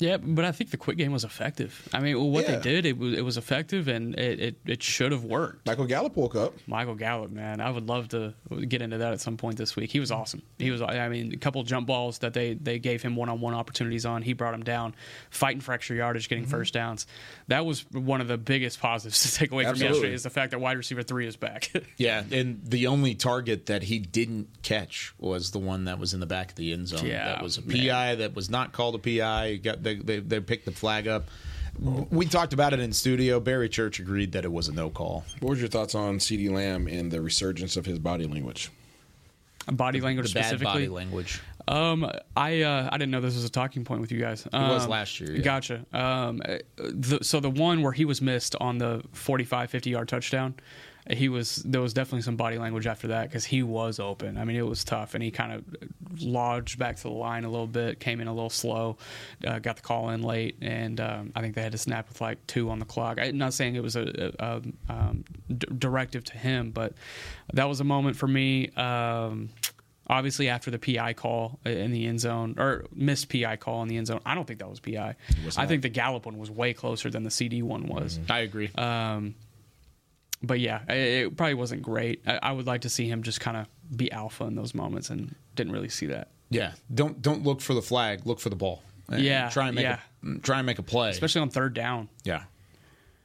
Yeah, 0.00 0.16
but 0.16 0.44
I 0.44 0.52
think 0.52 0.70
the 0.70 0.76
quick 0.76 0.96
game 0.96 1.12
was 1.12 1.24
effective. 1.24 1.88
I 1.92 2.00
mean, 2.00 2.18
what 2.32 2.48
Yeah. 2.48 2.56
they 2.56 2.62
did, 2.62 2.86
it 2.86 2.98
was 2.98 3.12
it 3.14 3.24
was 3.24 3.36
effective, 3.36 3.88
and 3.88 4.18
it, 4.18 4.40
it, 4.40 4.56
it 4.66 4.82
should 4.82 5.12
have 5.12 5.24
worked. 5.24 5.66
Michael 5.66 5.86
Gallup 5.86 6.16
woke 6.16 6.34
up. 6.34 6.54
Michael 6.66 6.94
Gallup, 6.94 7.30
man, 7.30 7.60
I 7.60 7.70
would 7.70 7.88
love 7.88 8.08
to 8.08 8.34
get 8.68 8.82
into 8.82 8.98
that 8.98 9.12
at 9.12 9.20
some 9.20 9.36
point 9.36 9.56
this 9.56 9.76
week. 9.76 9.90
He 9.90 10.00
was 10.00 10.10
awesome. 10.10 10.42
He 10.58 10.70
was, 10.70 10.82
I 10.82 11.08
mean, 11.08 11.32
a 11.32 11.36
couple 11.36 11.62
jump 11.62 11.86
balls 11.86 12.18
that 12.18 12.34
they 12.34 12.54
they 12.54 12.78
gave 12.78 13.02
him 13.02 13.16
one 13.16 13.28
on 13.28 13.40
one 13.40 13.54
opportunities 13.54 14.06
on. 14.06 14.22
He 14.22 14.32
brought 14.32 14.54
him 14.54 14.62
down, 14.62 14.94
fighting 15.30 15.60
for 15.60 15.72
extra 15.72 15.96
yardage, 15.96 16.28
getting 16.28 16.44
mm-hmm. 16.44 16.50
first 16.50 16.74
downs. 16.74 17.06
That 17.48 17.66
was 17.66 17.84
one 17.90 18.20
of 18.20 18.28
the 18.28 18.38
biggest 18.38 18.80
positives 18.80 19.22
to 19.30 19.38
take 19.38 19.52
away 19.52 19.64
from 19.64 19.70
Absolutely. 19.70 19.96
yesterday 19.96 20.14
is 20.14 20.22
the 20.22 20.30
fact 20.30 20.52
that 20.52 20.60
wide 20.60 20.76
receiver 20.76 21.02
three 21.02 21.26
is 21.26 21.36
back. 21.36 21.70
Yeah, 21.96 22.22
and 22.30 22.60
the 22.64 22.86
only 22.86 23.14
target 23.14 23.66
that 23.66 23.82
he 23.82 23.98
didn't 23.98 24.62
catch 24.62 25.12
was 25.18 25.50
the 25.50 25.58
one 25.58 25.84
that 25.84 25.98
was 25.98 26.14
in 26.14 26.20
the 26.20 26.26
back 26.26 26.50
of 26.50 26.54
the 26.56 26.72
end 26.72 26.88
zone. 26.88 27.04
Yeah, 27.04 27.26
that 27.26 27.42
was 27.42 27.58
a 27.58 27.62
man. 27.62 27.76
PI 27.76 28.14
that 28.16 28.34
was 28.34 28.48
not 28.48 28.72
called 28.72 28.94
a 28.94 28.98
PI. 28.98 29.56
Got 29.56 29.82
they, 29.94 30.18
they 30.18 30.20
they 30.20 30.40
picked 30.40 30.64
the 30.64 30.72
flag 30.72 31.06
up. 31.08 31.28
We 32.10 32.26
talked 32.26 32.52
about 32.52 32.72
it 32.72 32.80
in 32.80 32.92
studio. 32.92 33.40
Barry 33.40 33.68
Church 33.68 34.00
agreed 34.00 34.32
that 34.32 34.44
it 34.44 34.52
was 34.52 34.68
a 34.68 34.72
no 34.72 34.90
call. 34.90 35.24
What 35.40 35.50
was 35.50 35.60
your 35.60 35.68
thoughts 35.68 35.94
on 35.94 36.18
CeeDee 36.18 36.50
Lamb 36.50 36.86
and 36.88 37.10
the 37.10 37.20
resurgence 37.20 37.76
of 37.76 37.86
his 37.86 37.98
body 37.98 38.26
language? 38.26 38.70
body 39.70 40.00
language 40.00 40.28
the 40.28 40.34
bad 40.34 40.46
specifically. 40.46 40.72
body 40.72 40.88
language. 40.88 41.40
Um, 41.68 42.10
I 42.36 42.62
uh, 42.62 42.88
I 42.90 42.98
didn't 42.98 43.12
know 43.12 43.20
this 43.20 43.34
was 43.34 43.44
a 43.44 43.50
talking 43.50 43.84
point 43.84 44.00
with 44.00 44.10
you 44.10 44.18
guys. 44.18 44.44
It 44.46 44.52
was 44.52 44.84
Um, 44.84 44.90
last 44.90 45.20
year, 45.20 45.32
yeah. 45.32 45.42
Gotcha. 45.42 45.84
Um, 45.92 46.42
uh, 46.44 46.58
the, 46.76 47.20
so 47.22 47.38
the 47.40 47.50
one 47.50 47.82
where 47.82 47.92
he 47.92 48.04
was 48.04 48.20
missed 48.20 48.56
on 48.60 48.78
the 48.78 49.02
45, 49.12 49.70
50 49.70 49.90
yard 49.90 50.08
touchdown, 50.08 50.54
he 51.08 51.28
was 51.28 51.56
there 51.56 51.80
was 51.80 51.94
definitely 51.94 52.22
some 52.22 52.36
body 52.36 52.58
language 52.58 52.86
after 52.86 53.08
that 53.08 53.28
because 53.28 53.44
he 53.44 53.62
was 53.62 53.98
open. 53.98 54.36
I 54.36 54.44
mean, 54.44 54.56
it 54.56 54.66
was 54.66 54.84
tough, 54.84 55.14
and 55.14 55.22
he 55.22 55.30
kind 55.30 55.52
of 55.52 55.64
lodged 56.20 56.78
back 56.78 56.96
to 56.96 57.02
the 57.04 57.10
line 57.10 57.44
a 57.44 57.50
little 57.50 57.66
bit, 57.66 58.00
came 58.00 58.20
in 58.20 58.28
a 58.28 58.34
little 58.34 58.50
slow, 58.50 58.98
uh, 59.46 59.58
got 59.58 59.76
the 59.76 59.82
call 59.82 60.10
in 60.10 60.22
late, 60.22 60.56
and 60.60 61.00
um, 61.00 61.32
I 61.34 61.40
think 61.40 61.54
they 61.54 61.62
had 61.62 61.72
to 61.72 61.78
snap 61.78 62.08
with 62.08 62.20
like 62.20 62.46
two 62.46 62.70
on 62.70 62.78
the 62.78 62.84
clock. 62.84 63.18
I'm 63.20 63.38
not 63.38 63.54
saying 63.54 63.76
it 63.76 63.82
was 63.82 63.96
a, 63.96 64.32
a, 64.38 64.44
a 64.44 64.62
um, 64.92 65.24
d- 65.48 65.68
directive 65.78 66.24
to 66.24 66.38
him, 66.38 66.70
but 66.70 66.92
that 67.54 67.64
was 67.64 67.80
a 67.80 67.84
moment 67.84 68.16
for 68.16 68.28
me. 68.28 68.68
Um, 68.76 69.50
obviously 70.10 70.48
after 70.48 70.72
the 70.72 70.78
PI 70.78 71.12
call 71.12 71.60
in 71.64 71.92
the 71.92 72.06
end 72.06 72.18
zone 72.18 72.56
or 72.58 72.84
missed 72.92 73.30
PI 73.30 73.56
call 73.56 73.82
in 73.82 73.88
the 73.88 73.96
end 73.96 74.08
zone. 74.08 74.20
I 74.26 74.34
don't 74.34 74.44
think 74.44 74.58
that 74.58 74.68
was 74.68 74.80
PI. 74.80 75.14
I 75.56 75.66
think 75.66 75.82
the 75.82 75.88
Gallup 75.88 76.26
one 76.26 76.36
was 76.36 76.50
way 76.50 76.74
closer 76.74 77.10
than 77.10 77.22
the 77.22 77.30
CeeDee 77.30 77.62
one 77.62 77.86
was. 77.86 78.18
I 78.28 78.40
agree. 78.40 78.70
Um, 78.74 79.36
but 80.42 80.60
yeah, 80.60 80.80
it, 80.88 81.26
it 81.26 81.36
probably 81.36 81.54
wasn't 81.54 81.82
great. 81.82 82.22
I, 82.26 82.38
I 82.42 82.52
would 82.52 82.66
like 82.66 82.82
to 82.82 82.88
see 82.88 83.08
him 83.08 83.22
just 83.22 83.40
kind 83.40 83.56
of 83.56 83.66
be 83.96 84.10
alpha 84.12 84.44
in 84.44 84.54
those 84.54 84.74
moments, 84.74 85.10
and 85.10 85.34
didn't 85.56 85.72
really 85.72 85.88
see 85.88 86.06
that. 86.06 86.28
Yeah, 86.50 86.72
don't 86.92 87.20
don't 87.22 87.42
look 87.44 87.60
for 87.60 87.74
the 87.74 87.82
flag. 87.82 88.26
Look 88.26 88.40
for 88.40 88.48
the 88.50 88.56
ball. 88.56 88.82
And 89.08 89.22
Yeah, 89.22 89.48
try 89.50 89.66
and 89.66 89.74
make 89.74 89.84
yeah. 89.84 89.98
a, 90.22 90.26
mm, 90.26 90.42
try 90.42 90.58
and 90.58 90.66
make 90.66 90.78
a 90.78 90.82
play. 90.82 91.10
Especially 91.10 91.40
on 91.40 91.50
third 91.50 91.74
down. 91.74 92.08
yeah, 92.24 92.44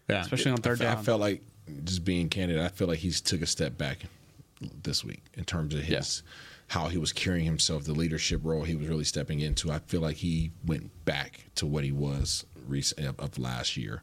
yeah. 0.09 0.21
Especially 0.21 0.51
on 0.51 0.57
third 0.57 0.81
I, 0.81 0.85
down. 0.85 0.97
I 0.97 1.01
felt 1.01 1.21
like 1.21 1.41
just 1.83 2.03
being 2.05 2.29
candid. 2.29 2.59
I 2.59 2.69
feel 2.69 2.87
like 2.87 2.99
he's 2.99 3.21
took 3.21 3.41
a 3.41 3.47
step 3.47 3.77
back 3.77 3.99
this 4.83 5.03
week 5.03 5.23
in 5.35 5.43
terms 5.43 5.73
of 5.73 5.81
his 5.81 6.23
how 6.67 6.87
he 6.87 6.97
was 6.97 7.13
carrying 7.13 7.45
himself, 7.45 7.83
the 7.83 7.93
leadership 7.93 8.41
role 8.43 8.63
he 8.63 8.75
was 8.75 8.87
really 8.87 9.03
stepping 9.03 9.39
into. 9.39 9.71
I 9.71 9.79
feel 9.79 10.01
like 10.01 10.17
he 10.17 10.51
went 10.65 11.05
back 11.05 11.45
to 11.55 11.65
what 11.65 11.83
he 11.83 11.91
was 11.91 12.45
recent 12.67 13.07
of, 13.07 13.19
of 13.19 13.37
last 13.37 13.77
year. 13.77 14.01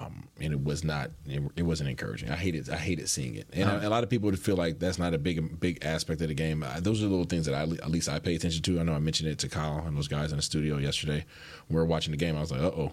Um, 0.00 0.28
and 0.40 0.52
it 0.52 0.62
was 0.64 0.84
not. 0.84 1.10
It, 1.26 1.42
it 1.56 1.62
wasn't 1.62 1.90
encouraging. 1.90 2.30
I 2.30 2.36
hated. 2.36 2.68
I 2.68 2.76
hated 2.76 3.08
seeing 3.08 3.36
it. 3.36 3.46
And 3.52 3.68
a, 3.68 3.88
a 3.88 3.90
lot 3.90 4.02
of 4.02 4.10
people 4.10 4.28
would 4.30 4.38
feel 4.38 4.56
like 4.56 4.78
that's 4.78 4.98
not 4.98 5.14
a 5.14 5.18
big, 5.18 5.60
big 5.60 5.84
aspect 5.84 6.20
of 6.20 6.28
the 6.28 6.34
game. 6.34 6.62
Uh, 6.62 6.80
those 6.80 7.02
are 7.02 7.06
little 7.06 7.24
things 7.24 7.46
that 7.46 7.54
I, 7.54 7.62
at 7.62 7.90
least 7.90 8.08
I 8.08 8.18
pay 8.18 8.34
attention 8.34 8.62
to. 8.62 8.80
I 8.80 8.82
know 8.82 8.94
I 8.94 8.98
mentioned 8.98 9.30
it 9.30 9.38
to 9.40 9.48
Kyle 9.48 9.84
and 9.86 9.96
those 9.96 10.08
guys 10.08 10.32
in 10.32 10.36
the 10.36 10.42
studio 10.42 10.78
yesterday. 10.78 11.24
We 11.68 11.76
were 11.76 11.84
watching 11.84 12.10
the 12.10 12.16
game. 12.16 12.36
I 12.36 12.40
was 12.40 12.50
like, 12.50 12.60
uh 12.60 12.66
oh, 12.66 12.92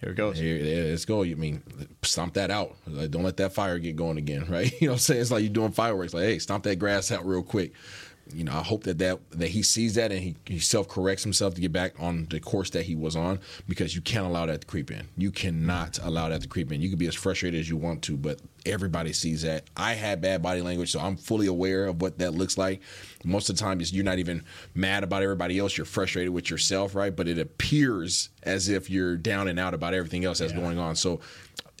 here 0.00 0.10
it 0.10 0.14
goes. 0.14 0.38
Here, 0.38 0.56
yeah, 0.56 0.90
let's 0.90 1.04
go. 1.04 1.22
You 1.22 1.36
mean 1.36 1.62
stomp 2.02 2.34
that 2.34 2.50
out? 2.50 2.74
Like, 2.86 3.10
don't 3.10 3.22
let 3.22 3.36
that 3.36 3.52
fire 3.52 3.78
get 3.78 3.96
going 3.96 4.16
again, 4.16 4.46
right? 4.48 4.72
You 4.80 4.88
know 4.88 4.92
what 4.92 4.96
I'm 4.96 4.98
saying? 5.00 5.20
It's 5.20 5.30
like 5.30 5.42
you're 5.42 5.52
doing 5.52 5.72
fireworks. 5.72 6.14
Like, 6.14 6.24
hey, 6.24 6.38
stomp 6.38 6.64
that 6.64 6.76
grass 6.76 7.12
out 7.12 7.26
real 7.26 7.42
quick. 7.42 7.72
You 8.34 8.44
know, 8.44 8.52
I 8.52 8.62
hope 8.62 8.84
that 8.84 8.98
that, 8.98 9.18
that 9.32 9.48
he 9.48 9.62
sees 9.62 9.94
that 9.94 10.12
and 10.12 10.20
he, 10.20 10.36
he 10.46 10.58
self 10.58 10.88
corrects 10.88 11.22
himself 11.22 11.54
to 11.54 11.60
get 11.60 11.72
back 11.72 11.94
on 11.98 12.26
the 12.30 12.40
course 12.40 12.70
that 12.70 12.84
he 12.84 12.94
was 12.94 13.16
on 13.16 13.40
because 13.68 13.94
you 13.94 14.00
can't 14.00 14.26
allow 14.26 14.46
that 14.46 14.62
to 14.62 14.66
creep 14.66 14.90
in. 14.90 15.08
You 15.16 15.30
cannot 15.30 15.98
allow 16.02 16.28
that 16.28 16.42
to 16.42 16.48
creep 16.48 16.72
in. 16.72 16.80
You 16.80 16.88
can 16.88 16.98
be 16.98 17.06
as 17.06 17.14
frustrated 17.14 17.60
as 17.60 17.68
you 17.68 17.76
want 17.76 18.02
to, 18.02 18.16
but 18.16 18.40
everybody 18.66 19.12
sees 19.12 19.42
that. 19.42 19.64
I 19.76 19.94
had 19.94 20.20
bad 20.20 20.42
body 20.42 20.60
language, 20.60 20.92
so 20.92 21.00
I'm 21.00 21.16
fully 21.16 21.46
aware 21.46 21.86
of 21.86 22.00
what 22.00 22.18
that 22.18 22.32
looks 22.32 22.58
like. 22.58 22.80
Most 23.24 23.48
of 23.50 23.56
the 23.56 23.60
time, 23.60 23.80
you're 23.80 24.04
not 24.04 24.18
even 24.18 24.44
mad 24.74 25.04
about 25.04 25.22
everybody 25.22 25.58
else. 25.58 25.76
You're 25.76 25.84
frustrated 25.84 26.32
with 26.32 26.50
yourself, 26.50 26.94
right? 26.94 27.14
But 27.14 27.28
it 27.28 27.38
appears 27.38 28.30
as 28.42 28.68
if 28.68 28.90
you're 28.90 29.16
down 29.16 29.48
and 29.48 29.58
out 29.58 29.74
about 29.74 29.94
everything 29.94 30.24
else 30.24 30.38
that's 30.38 30.52
going 30.52 30.78
on. 30.78 30.96
So 30.96 31.20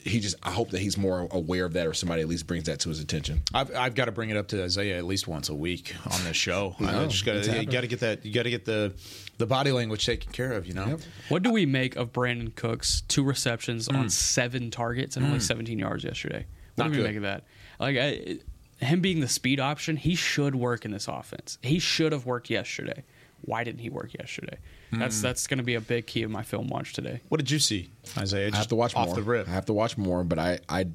he 0.02 0.20
just, 0.20 0.36
I 0.42 0.50
hope 0.50 0.70
that 0.70 0.80
he's 0.80 0.96
more 0.96 1.28
aware 1.30 1.64
of 1.64 1.72
that 1.74 1.86
or 1.86 1.92
somebody 1.94 2.22
at 2.22 2.28
least 2.28 2.46
brings 2.46 2.64
that 2.64 2.80
to 2.80 2.88
his 2.88 3.00
attention. 3.00 3.42
I've, 3.52 3.74
I've 3.74 3.94
got 3.94 4.06
to 4.06 4.12
bring 4.12 4.30
it 4.30 4.36
up 4.36 4.48
to 4.48 4.62
Isaiah 4.64 4.96
at 4.98 5.04
least 5.04 5.28
once 5.28 5.48
a 5.48 5.54
week 5.54 5.94
on 6.10 6.24
this 6.24 6.36
show. 6.36 6.74
I. 6.80 7.02
I 7.02 7.06
just 7.06 7.24
got 7.24 7.36
It's 7.36 7.48
to 7.48 7.58
you 7.60 7.66
got 7.66 7.82
to 7.82 7.86
get 7.86 8.00
that 8.00 8.24
you 8.24 8.32
got 8.32 8.44
to 8.44 8.50
get 8.50 8.64
the 8.64 8.92
the 9.38 9.46
body 9.46 9.72
language 9.72 10.04
taken 10.06 10.32
care 10.32 10.52
of. 10.52 10.66
You 10.66 10.74
know. 10.74 10.98
What 11.28 11.42
do 11.42 11.50
we 11.50 11.66
make 11.66 11.96
of 11.96 12.12
Brandin 12.12 12.54
Cooks 12.54 13.02
two 13.08 13.22
receptions 13.24 13.88
on 13.88 14.06
Mm. 14.06 14.10
seven 14.10 14.70
targets 14.70 15.16
and 15.16 15.24
only 15.26 15.38
Mm. 15.38 15.42
17 15.42 15.78
yards 15.78 16.04
yesterday? 16.04 16.46
What 16.76 16.84
Not 16.84 16.92
do 16.92 16.98
we 16.98 17.02
good. 17.04 17.08
make 17.08 17.16
of 17.16 17.22
that? 17.22 17.44
Like 17.78 17.96
I, 17.96 18.38
him 18.84 19.00
being 19.00 19.20
the 19.20 19.28
speed 19.28 19.60
option, 19.60 19.96
he 19.96 20.14
should 20.14 20.54
work 20.54 20.84
in 20.86 20.90
this 20.92 21.08
offense. 21.08 21.58
He 21.62 21.78
should 21.78 22.12
have 22.12 22.24
worked 22.24 22.48
yesterday. 22.48 23.04
Why 23.42 23.64
didn't 23.64 23.80
he 23.80 23.90
work 23.90 24.12
yesterday? 24.18 24.58
That's 24.92 25.18
Mm. 25.18 25.22
that's 25.22 25.46
going 25.46 25.58
to 25.58 25.64
be 25.64 25.74
a 25.74 25.80
big 25.80 26.06
key 26.06 26.22
of 26.22 26.30
my 26.30 26.42
film 26.42 26.68
watch 26.68 26.92
today. 26.92 27.20
What 27.28 27.38
did 27.38 27.50
you 27.50 27.58
see, 27.58 27.90
Isaiah? 28.18 28.50
I 28.52 28.56
have 28.56 28.68
to 28.68 28.74
watch 28.76 28.94
off 28.94 29.06
more. 29.08 29.14
the 29.16 29.22
rip. 29.22 29.48
I 29.48 29.52
have 29.52 29.66
to 29.66 29.72
watch 29.72 29.96
more, 29.96 30.24
but 30.24 30.38
I, 30.38 30.58
I 30.68 30.86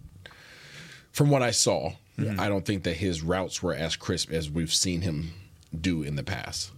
from 1.12 1.30
what 1.30 1.42
I 1.42 1.52
saw, 1.52 1.94
Mhm. 2.20 2.40
I 2.40 2.48
don't 2.50 2.66
think 2.66 2.84
that 2.84 2.98
his 2.98 3.22
routes 3.22 3.62
were 3.64 3.74
as 3.74 3.96
crisp 3.96 4.32
as 4.32 4.50
we've 4.50 4.74
seen 4.74 5.02
him 5.02 5.32
do 5.80 6.04
in 6.04 6.16
the 6.16 6.24
past. 6.24 6.72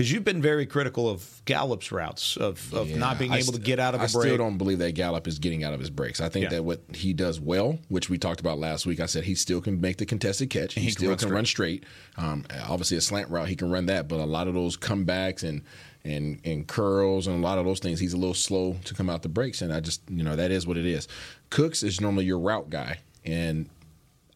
Because 0.00 0.12
you've 0.12 0.24
been 0.24 0.40
very 0.40 0.64
critical 0.64 1.10
of 1.10 1.42
Gallup's 1.44 1.92
routes 1.92 2.38
of, 2.38 2.72
of 2.72 2.88
not 2.88 3.18
being 3.18 3.34
able 3.34 3.52
to 3.52 3.58
get 3.58 3.78
out 3.78 3.94
of 3.94 4.00
a 4.00 4.04
I 4.04 4.06
break. 4.06 4.16
I 4.16 4.28
still 4.28 4.38
don't 4.38 4.56
believe 4.56 4.78
that 4.78 4.92
Gallup 4.92 5.28
is 5.28 5.38
getting 5.38 5.62
out 5.62 5.74
of 5.74 5.80
his 5.80 5.90
breaks. 5.90 6.22
I 6.22 6.30
think 6.30 6.44
Yeah. 6.44 6.48
that 6.52 6.62
what 6.62 6.80
he 6.94 7.12
does 7.12 7.38
well, 7.38 7.78
which 7.90 8.08
we 8.08 8.16
talked 8.16 8.40
about 8.40 8.58
last 8.58 8.86
week, 8.86 8.98
I 8.98 9.04
said 9.04 9.24
he 9.24 9.34
still 9.34 9.60
can 9.60 9.78
make 9.78 9.98
the 9.98 10.06
contested 10.06 10.48
catch. 10.48 10.72
He, 10.72 10.80
he 10.80 10.86
can 10.86 10.96
still 10.96 11.08
run 11.10 11.18
can 11.18 11.28
run 11.28 11.44
straight. 11.44 11.84
Um, 12.16 12.46
obviously, 12.66 12.96
a 12.96 13.02
slant 13.02 13.28
route 13.28 13.50
he 13.50 13.56
can 13.56 13.70
run 13.70 13.84
that, 13.86 14.08
but 14.08 14.20
a 14.20 14.24
lot 14.24 14.48
of 14.48 14.54
those 14.54 14.74
comebacks 14.78 15.42
and 15.42 15.60
and 16.02 16.40
and 16.44 16.66
curls 16.66 17.26
and 17.26 17.36
a 17.36 17.46
lot 17.46 17.58
of 17.58 17.66
those 17.66 17.80
things, 17.80 18.00
he's 18.00 18.14
a 18.14 18.16
little 18.16 18.32
slow 18.32 18.78
to 18.86 18.94
come 18.94 19.10
out 19.10 19.20
the 19.20 19.28
breaks. 19.28 19.60
And 19.60 19.70
I 19.70 19.80
just 19.80 20.00
you 20.08 20.22
know 20.24 20.34
that 20.34 20.50
is 20.50 20.66
what 20.66 20.78
it 20.78 20.86
is. 20.86 21.08
Cooks 21.50 21.82
is 21.82 22.00
normally 22.00 22.24
your 22.24 22.38
route 22.38 22.70
guy, 22.70 23.00
and 23.26 23.68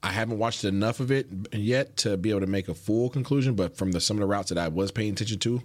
I 0.05 0.11
haven't 0.11 0.38
watched 0.38 0.64
enough 0.64 1.00
of 1.00 1.11
it 1.11 1.28
yet 1.50 1.96
to 1.98 2.18
be 2.18 2.28
able 2.28 2.40
to 2.40 2.46
make 2.46 2.68
a 2.68 2.74
full 2.74 3.09
conclusion, 3.09 3.55
but 3.55 3.74
from 3.74 3.92
the 3.92 4.02
some 4.02 4.18
of 4.18 4.20
the 4.20 4.26
routes 4.26 4.50
that 4.50 4.59
I 4.59 4.68
was 4.68 4.90
paying 4.90 5.14
attention 5.14 5.38
to, 5.38 5.62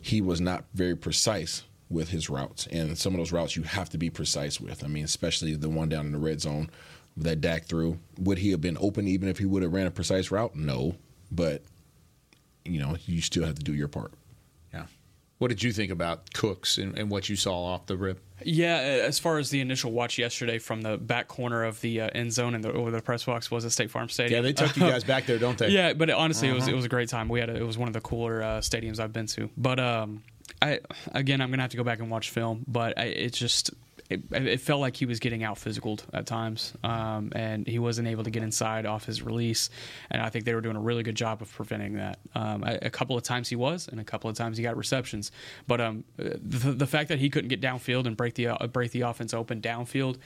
he 0.00 0.22
was 0.22 0.40
not 0.40 0.64
very 0.72 0.96
precise 0.96 1.64
with 1.90 2.08
his 2.08 2.30
routes. 2.30 2.66
And 2.68 2.96
some 2.96 3.12
of 3.12 3.18
those 3.18 3.32
routes 3.32 3.54
you 3.54 3.64
have 3.64 3.90
to 3.90 3.98
be 3.98 4.08
precise 4.08 4.58
with. 4.58 4.82
I 4.82 4.86
mean, 4.86 5.04
especially 5.04 5.54
the 5.56 5.68
one 5.68 5.90
down 5.90 6.06
in 6.06 6.12
the 6.12 6.18
red 6.18 6.40
zone 6.40 6.70
that 7.18 7.42
Dak 7.42 7.66
threw. 7.66 7.98
Would 8.18 8.38
he 8.38 8.50
have 8.52 8.62
been 8.62 8.78
open 8.80 9.06
even 9.06 9.28
if 9.28 9.36
he 9.36 9.44
would 9.44 9.62
have 9.62 9.74
ran 9.74 9.86
a 9.86 9.90
precise 9.90 10.30
route? 10.30 10.56
No. 10.56 10.96
But 11.30 11.62
you 12.64 12.78
know, 12.78 12.96
you 13.04 13.20
still 13.20 13.44
have 13.44 13.56
to 13.56 13.62
do 13.62 13.74
your 13.74 13.88
part. 13.88 14.14
What 15.42 15.48
did 15.48 15.60
you 15.64 15.72
think 15.72 15.90
about 15.90 16.32
Cooks 16.34 16.78
and, 16.78 16.96
and 16.96 17.10
what 17.10 17.28
you 17.28 17.34
saw 17.34 17.64
off 17.64 17.86
the 17.86 17.96
rip? 17.96 18.20
Yeah, 18.44 18.76
as 18.76 19.18
far 19.18 19.38
as 19.38 19.50
the 19.50 19.60
initial 19.60 19.90
watch 19.90 20.16
yesterday 20.16 20.60
from 20.60 20.82
the 20.82 20.96
back 20.96 21.26
corner 21.26 21.64
of 21.64 21.80
the 21.80 22.02
uh, 22.02 22.10
end 22.14 22.32
zone 22.32 22.54
and 22.54 22.62
the, 22.62 22.72
over 22.72 22.92
the 22.92 23.02
press 23.02 23.24
box 23.24 23.50
was 23.50 23.64
at 23.64 23.72
State 23.72 23.90
Farm 23.90 24.08
Stadium. 24.08 24.36
Yeah, 24.36 24.42
they 24.42 24.52
took 24.52 24.76
you 24.76 24.82
guys 24.82 25.02
back 25.02 25.26
there, 25.26 25.38
don't 25.40 25.58
they? 25.58 25.68
Yeah, 25.70 25.94
but 25.94 26.10
it, 26.10 26.12
honestly, 26.12 26.48
it 26.48 26.52
was 26.52 26.62
Uh-huh. 26.62 26.70
it 26.72 26.76
was 26.76 26.84
a 26.84 26.88
great 26.88 27.08
time. 27.08 27.28
We 27.28 27.40
had 27.40 27.50
a, 27.50 27.56
it 27.56 27.66
was 27.66 27.76
one 27.76 27.88
of 27.88 27.92
the 27.92 28.00
cooler 28.00 28.40
uh, 28.40 28.46
stadiums 28.60 29.00
I've 29.00 29.12
been 29.12 29.26
to. 29.26 29.50
But 29.56 29.80
um, 29.80 30.22
I 30.62 30.78
again, 31.10 31.40
I'm 31.40 31.50
gonna 31.50 31.62
have 31.62 31.72
to 31.72 31.76
go 31.76 31.82
back 31.82 31.98
and 31.98 32.08
watch 32.08 32.30
film. 32.30 32.64
But 32.68 32.96
I, 32.96 33.06
it 33.06 33.32
just 33.32 33.72
it, 34.12 34.46
it 34.46 34.60
felt 34.60 34.80
like 34.80 34.96
he 34.96 35.06
was 35.06 35.18
getting 35.18 35.44
out 35.44 35.56
physicaled 35.56 36.02
at 36.12 36.26
times, 36.26 36.74
um, 36.84 37.32
and 37.34 37.66
he 37.66 37.78
wasn't 37.78 38.08
able 38.08 38.24
to 38.24 38.30
get 38.30 38.42
inside 38.42 38.86
off 38.86 39.04
his 39.04 39.22
release. 39.22 39.70
And 40.10 40.22
I 40.22 40.28
think 40.28 40.44
they 40.44 40.54
were 40.54 40.60
doing 40.60 40.76
a 40.76 40.80
really 40.80 41.02
good 41.02 41.14
job 41.14 41.42
of 41.42 41.52
preventing 41.52 41.94
that. 41.94 42.18
Um, 42.34 42.64
a, 42.64 42.78
a 42.82 42.90
couple 42.90 43.16
of 43.16 43.22
times 43.22 43.48
he 43.48 43.56
was, 43.56 43.88
and 43.88 44.00
a 44.00 44.04
couple 44.04 44.28
of 44.30 44.36
times 44.36 44.56
he 44.56 44.62
got 44.62 44.76
receptions. 44.76 45.32
But 45.66 45.80
um, 45.80 46.04
the, 46.16 46.72
the 46.72 46.86
fact 46.86 47.08
that 47.08 47.18
he 47.18 47.30
couldn't 47.30 47.48
get 47.48 47.60
downfield 47.60 48.06
and 48.06 48.16
break 48.16 48.34
the 48.34 48.48
uh, 48.48 48.66
break 48.66 48.90
the 48.92 49.02
offense 49.02 49.34
open 49.34 49.60
downfield. 49.60 50.18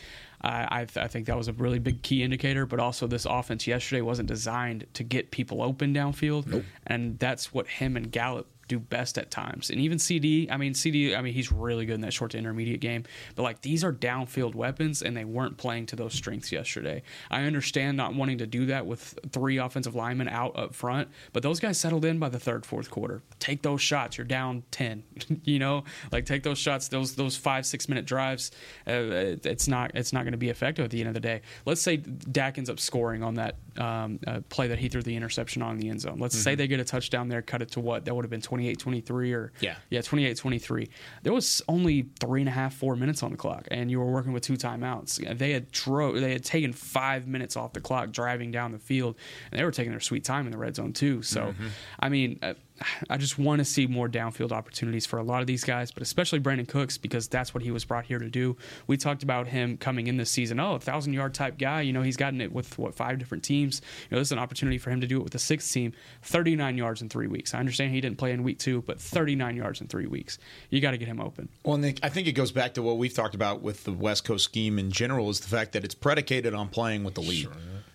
I, 0.42 0.68
I, 0.70 0.84
th- 0.84 1.02
I 1.02 1.08
think 1.08 1.26
that 1.26 1.36
was 1.36 1.48
a 1.48 1.54
really 1.54 1.78
big 1.78 2.02
key 2.02 2.22
indicator, 2.22 2.66
but 2.66 2.78
also 2.78 3.06
this 3.06 3.24
offense 3.24 3.66
yesterday 3.66 4.02
wasn't 4.02 4.28
designed 4.28 4.86
to 4.92 5.02
get 5.02 5.30
people 5.30 5.62
open 5.62 5.94
downfield, 5.94 6.62
and 6.86 7.18
that's 7.18 7.54
what 7.54 7.66
him 7.66 7.96
and 7.96 8.12
Gallup 8.12 8.46
do 8.68 8.78
best 8.78 9.18
at 9.18 9.30
times. 9.30 9.70
And 9.70 9.80
even 9.80 9.98
CeeDee, 9.98 10.50
I 10.50 10.56
mean 10.56 10.72
CeeDee, 10.74 11.16
I 11.16 11.22
mean 11.22 11.34
he's 11.34 11.52
really 11.52 11.86
good 11.86 11.94
in 11.94 12.00
that 12.02 12.12
short 12.12 12.32
to 12.32 12.38
intermediate 12.38 12.80
game, 12.80 13.04
but 13.34 13.42
like 13.42 13.60
these 13.62 13.84
are 13.84 13.92
downfield 13.92 14.54
weapons 14.54 15.02
and 15.02 15.16
they 15.16 15.24
weren't 15.24 15.56
playing 15.56 15.86
to 15.86 15.96
those 15.96 16.14
strengths 16.14 16.50
yesterday. 16.52 17.02
I 17.30 17.42
understand 17.42 17.96
not 17.96 18.14
wanting 18.14 18.38
to 18.38 18.46
do 18.46 18.66
that 18.66 18.86
with 18.86 19.18
three 19.30 19.58
offensive 19.58 19.94
linemen 19.94 20.28
out 20.28 20.56
up 20.56 20.74
front, 20.74 21.08
but 21.32 21.42
those 21.42 21.60
guys 21.60 21.78
settled 21.78 22.04
in 22.04 22.18
by 22.18 22.28
the 22.28 22.38
third, 22.38 22.64
fourth 22.66 22.90
quarter. 22.90 23.22
Take 23.38 23.62
those 23.62 23.80
shots. 23.80 24.18
You're 24.18 24.24
down 24.26 24.62
10. 24.70 25.02
you 25.44 25.58
know, 25.58 25.84
like 26.12 26.26
take 26.26 26.42
those 26.42 26.58
shots, 26.58 26.88
those 26.88 27.14
those 27.14 27.36
5 27.36 27.66
6 27.66 27.88
minute 27.88 28.04
drives. 28.04 28.50
Uh, 28.86 29.36
it's 29.44 29.68
not 29.68 29.92
it's 29.94 30.12
not 30.12 30.22
going 30.24 30.32
to 30.32 30.38
be 30.38 30.48
effective 30.50 30.84
at 30.84 30.90
the 30.90 31.00
end 31.00 31.08
of 31.08 31.14
the 31.14 31.20
day. 31.20 31.42
Let's 31.64 31.80
say 31.82 31.96
Dak 31.98 32.58
ends 32.58 32.70
up 32.70 32.80
scoring 32.80 33.22
on 33.22 33.34
that 33.34 33.56
um, 33.78 34.18
uh, 34.26 34.40
play 34.48 34.68
that 34.68 34.78
he 34.78 34.88
threw 34.88 35.02
the 35.02 35.14
interception 35.16 35.62
on 35.62 35.72
in 35.74 35.78
the 35.80 35.88
end 35.90 36.00
zone. 36.00 36.18
Let's 36.18 36.36
say 36.36 36.54
Mhm. 36.54 36.56
they 36.58 36.66
get 36.68 36.80
a 36.80 36.84
touchdown 36.84 37.28
there, 37.28 37.42
cut 37.42 37.62
it 37.62 37.70
to 37.72 37.80
what? 37.80 38.04
That 38.06 38.14
would 38.14 38.24
have 38.24 38.30
been 38.30 38.40
28 38.56 38.78
23 38.78 39.32
or 39.34 39.52
Yeah. 39.60 39.76
yeah 39.90 40.00
28 40.00 40.36
23 40.36 40.88
there 41.22 41.32
was 41.32 41.60
only 41.68 42.06
three 42.18 42.40
and 42.40 42.48
a 42.48 42.52
half 42.52 42.74
four 42.74 42.96
minutes 42.96 43.22
on 43.22 43.30
the 43.32 43.36
clock 43.36 43.66
and 43.70 43.90
you 43.90 43.98
were 43.98 44.10
working 44.10 44.32
with 44.32 44.42
two 44.42 44.54
timeouts 44.54 45.16
they 45.38 45.52
had 45.52 45.70
drove 45.72 46.14
they 46.20 46.32
had 46.32 46.44
taken 46.44 46.72
five 46.72 47.26
minutes 47.26 47.56
off 47.56 47.72
the 47.74 47.80
clock 47.80 48.10
driving 48.12 48.50
down 48.50 48.72
the 48.72 48.78
field 48.78 49.16
and 49.50 49.58
they 49.60 49.64
were 49.64 49.70
taking 49.70 49.90
their 49.90 50.00
sweet 50.00 50.24
time 50.24 50.46
in 50.46 50.52
the 50.52 50.58
red 50.58 50.74
zone 50.74 50.92
too 50.94 51.20
so 51.22 51.52
Mhm. 51.52 51.68
i 52.00 52.08
mean 52.08 52.38
uh, 52.42 52.54
I 53.10 53.16
just 53.16 53.38
want 53.38 53.60
to 53.60 53.64
see 53.64 53.86
more 53.86 54.08
downfield 54.08 54.52
opportunities 54.52 55.06
for 55.06 55.18
a 55.18 55.22
lot 55.22 55.40
of 55.40 55.46
these 55.46 55.64
guys, 55.64 55.90
but 55.90 56.02
especially 56.02 56.40
Brandin 56.40 56.68
Cooks 56.68 56.98
because 56.98 57.28
that's 57.28 57.54
what 57.54 57.62
he 57.62 57.70
was 57.70 57.84
brought 57.84 58.04
here 58.04 58.18
to 58.18 58.28
do. 58.28 58.56
We 58.86 58.96
talked 58.96 59.22
about 59.22 59.48
him 59.48 59.76
coming 59.76 60.06
in 60.06 60.16
this 60.16 60.30
season. 60.30 60.60
Oh, 60.60 60.74
a 60.74 60.80
thousand 60.80 61.12
yard 61.12 61.34
type 61.34 61.58
guy. 61.58 61.82
You 61.82 61.92
know, 61.92 62.02
he's 62.02 62.16
gotten 62.16 62.40
it 62.40 62.52
with 62.52 62.78
what 62.78 62.94
five 62.94 63.18
different 63.18 63.44
teams. 63.44 63.80
You 64.10 64.16
know, 64.16 64.20
this 64.20 64.28
is 64.28 64.32
an 64.32 64.38
opportunity 64.38 64.78
for 64.78 64.90
him 64.90 65.00
to 65.00 65.06
do 65.06 65.18
it 65.18 65.22
with 65.22 65.32
the 65.32 65.38
sixth 65.38 65.72
team. 65.72 65.92
Thirty 66.22 66.56
nine 66.56 66.76
yards 66.78 67.02
in 67.02 67.08
three 67.08 67.26
weeks. 67.26 67.54
I 67.54 67.58
understand 67.58 67.92
he 67.92 68.00
didn't 68.00 68.18
play 68.18 68.32
in 68.32 68.42
week 68.42 68.58
two, 68.58 68.82
but 68.82 69.00
thirty 69.00 69.34
nine 69.34 69.56
yards 69.56 69.80
in 69.80 69.88
three 69.88 70.06
weeks. 70.06 70.38
You 70.70 70.80
got 70.80 70.92
to 70.92 70.98
get 70.98 71.08
him 71.08 71.20
open. 71.20 71.48
Well, 71.64 71.76
Nick, 71.76 72.00
I 72.02 72.08
think 72.08 72.26
it 72.26 72.32
goes 72.32 72.52
back 72.52 72.74
to 72.74 72.82
what 72.82 72.98
we've 72.98 73.14
talked 73.14 73.34
about 73.34 73.62
with 73.62 73.84
the 73.84 73.92
West 73.92 74.24
Coast 74.24 74.44
scheme 74.44 74.78
in 74.78 74.90
general 74.90 75.30
is 75.30 75.40
the 75.40 75.48
fact 75.48 75.72
that 75.72 75.84
it's 75.84 75.94
predicated 75.94 76.54
on 76.54 76.68
playing 76.68 77.04
with 77.04 77.14
the 77.14 77.22
lead. 77.22 77.48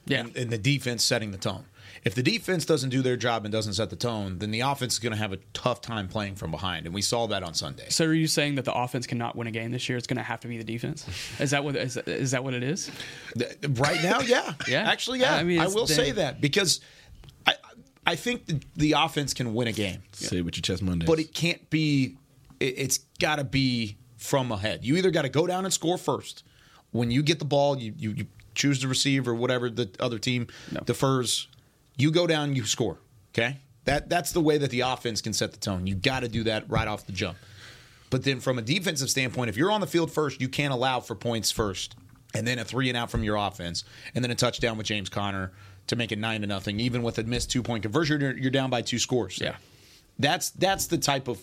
yeah. 0.05 0.21
And, 0.21 0.36
and 0.36 0.49
the 0.49 0.57
defense 0.57 1.03
setting 1.03 1.32
the 1.32 1.38
tone. 1.38 1.65
If 2.04 2.16
the 2.16 2.24
defense 2.24 2.66
doesn't 2.66 2.89
do 2.89 3.04
their 3.04 3.16
job 3.16 3.45
and 3.45 3.52
doesn't 3.52 3.74
set 3.74 3.91
the 3.91 3.95
tone, 3.95 4.39
then 4.39 4.49
the 4.49 4.62
offense 4.62 4.93
is 4.93 4.99
going 4.99 5.12
to 5.12 5.18
have 5.18 5.34
a 5.34 5.38
tough 5.54 5.82
time 5.82 6.08
playing 6.08 6.36
from 6.36 6.49
behind. 6.49 6.88
And 6.88 6.95
we 6.95 7.02
saw 7.04 7.28
that 7.28 7.43
on 7.43 7.54
Sunday. 7.54 7.86
So 7.89 8.06
are 8.06 8.14
you 8.14 8.26
saying 8.26 8.56
that 8.56 8.66
the 8.66 8.74
offense 8.74 9.06
cannot 9.06 9.36
win 9.36 9.47
a 9.47 9.52
game 9.52 9.72
this 9.72 9.88
year? 9.88 9.99
It's 9.99 10.08
going 10.08 10.18
to 10.18 10.24
have 10.24 10.39
to 10.39 10.47
be 10.47 10.58
the 10.58 10.64
defense. 10.64 11.06
Is 11.39 11.52
that 11.52 11.64
what 11.64 11.76
is, 11.76 11.97
is 11.97 12.32
that 12.32 12.43
what 12.43 12.56
it 12.56 12.64
is? 12.64 12.89
Right 13.70 14.02
now, 14.02 14.22
yeah. 14.22 14.54
Yeah. 14.68 14.89
Actually, 14.89 15.20
yeah. 15.20 15.36
I 15.36 15.39
I, 15.41 15.43
mean, 15.43 15.62
it's 15.62 15.76
will 15.76 15.86
say 15.86 16.12
that 16.12 16.41
because 16.41 16.82
I, 17.45 17.54
I 18.06 18.16
think 18.16 18.47
the, 18.47 18.62
the 18.76 18.91
offense 18.93 19.34
can 19.34 19.54
win 19.54 19.68
a 19.68 19.72
game. 19.72 20.02
Say 20.14 20.38
it 20.38 20.41
with 20.45 20.56
your 20.56 20.64
chest 20.64 20.82
Monday. 20.82 21.06
But 21.06 21.20
it 21.20 21.34
can't 21.34 21.70
be. 21.70 22.18
It, 22.60 22.78
it's 22.78 22.97
got 23.20 23.36
to 23.36 23.43
be 23.43 23.97
from 24.18 24.52
ahead. 24.52 24.84
You 24.84 24.97
either 24.97 25.12
got 25.12 25.24
to 25.24 25.30
go 25.30 25.45
down 25.45 25.66
and 25.66 25.74
score 25.74 25.97
first. 25.97 26.43
When 26.91 27.12
you 27.12 27.24
get 27.24 27.39
the 27.39 27.45
ball, 27.45 27.78
you, 27.78 27.93
you, 27.97 28.12
you 28.12 28.28
choose 28.54 28.80
to 28.82 28.88
receive 28.88 29.28
or 29.28 29.34
whatever 29.34 29.70
the 29.70 29.89
other 29.99 30.20
team 30.20 30.47
defers. 30.86 31.47
You 32.02 32.10
go 32.10 32.26
down, 32.26 32.56
you 32.56 32.66
score. 32.66 32.97
Okay, 33.30 33.58
that 33.86 34.10
that's 34.10 34.32
the 34.32 34.41
way 34.41 34.58
that 34.58 34.72
the 34.72 34.82
offense 34.82 35.22
can 35.22 35.34
set 35.34 35.52
the 35.52 35.60
tone. 35.60 35.86
You 35.86 35.93
got 35.93 36.22
to 36.22 36.28
do 36.28 36.43
that 36.45 36.68
right 36.68 36.88
off 36.88 37.06
the 37.06 37.12
jump. 37.12 37.38
But 38.10 38.24
then, 38.24 38.39
from 38.39 38.58
a 38.58 38.62
defensive 38.64 39.10
standpoint, 39.10 39.49
if 39.49 39.56
you're 39.56 39.72
on 39.72 39.82
the 39.82 39.88
field 39.88 40.12
first, 40.12 40.41
you 40.41 40.49
can't 40.49 40.74
allow 40.74 40.99
for 40.99 41.14
points 41.14 41.52
first, 41.52 41.95
and 42.34 42.47
then 42.47 42.58
a 42.58 42.66
three 42.66 42.89
and 42.89 42.97
out 42.97 43.12
from 43.12 43.24
your 43.24 43.36
offense, 43.36 43.84
and 44.16 44.24
then 44.24 44.32
a 44.32 44.36
touchdown 44.36 44.78
with 44.78 44.88
James 44.88 45.10
Conner 45.10 45.52
to 45.88 45.95
make 45.95 46.12
it 46.12 46.18
nine 46.18 46.41
to 46.41 46.47
nothing. 46.47 46.80
Even 46.80 47.04
with 47.04 47.20
a 47.20 47.24
missed 47.24 47.52
two 47.52 47.62
point 47.62 47.84
conversion, 47.84 48.20
you're, 48.20 48.36
you're 48.36 48.52
down 48.52 48.72
by 48.72 48.82
two 48.82 48.97
scores. 48.97 49.39
Yeah, 49.39 49.58
that's 50.18 50.49
that's 50.49 50.88
the 50.88 50.97
type 50.97 51.28
of 51.28 51.39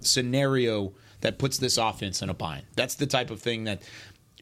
scenario 0.00 0.92
that 1.22 1.38
puts 1.38 1.56
this 1.56 1.78
offense 1.78 2.20
in 2.20 2.28
a 2.28 2.34
bind. 2.34 2.66
That's 2.76 2.94
the 2.94 3.06
type 3.06 3.30
of 3.30 3.40
thing 3.40 3.64
that. 3.64 3.82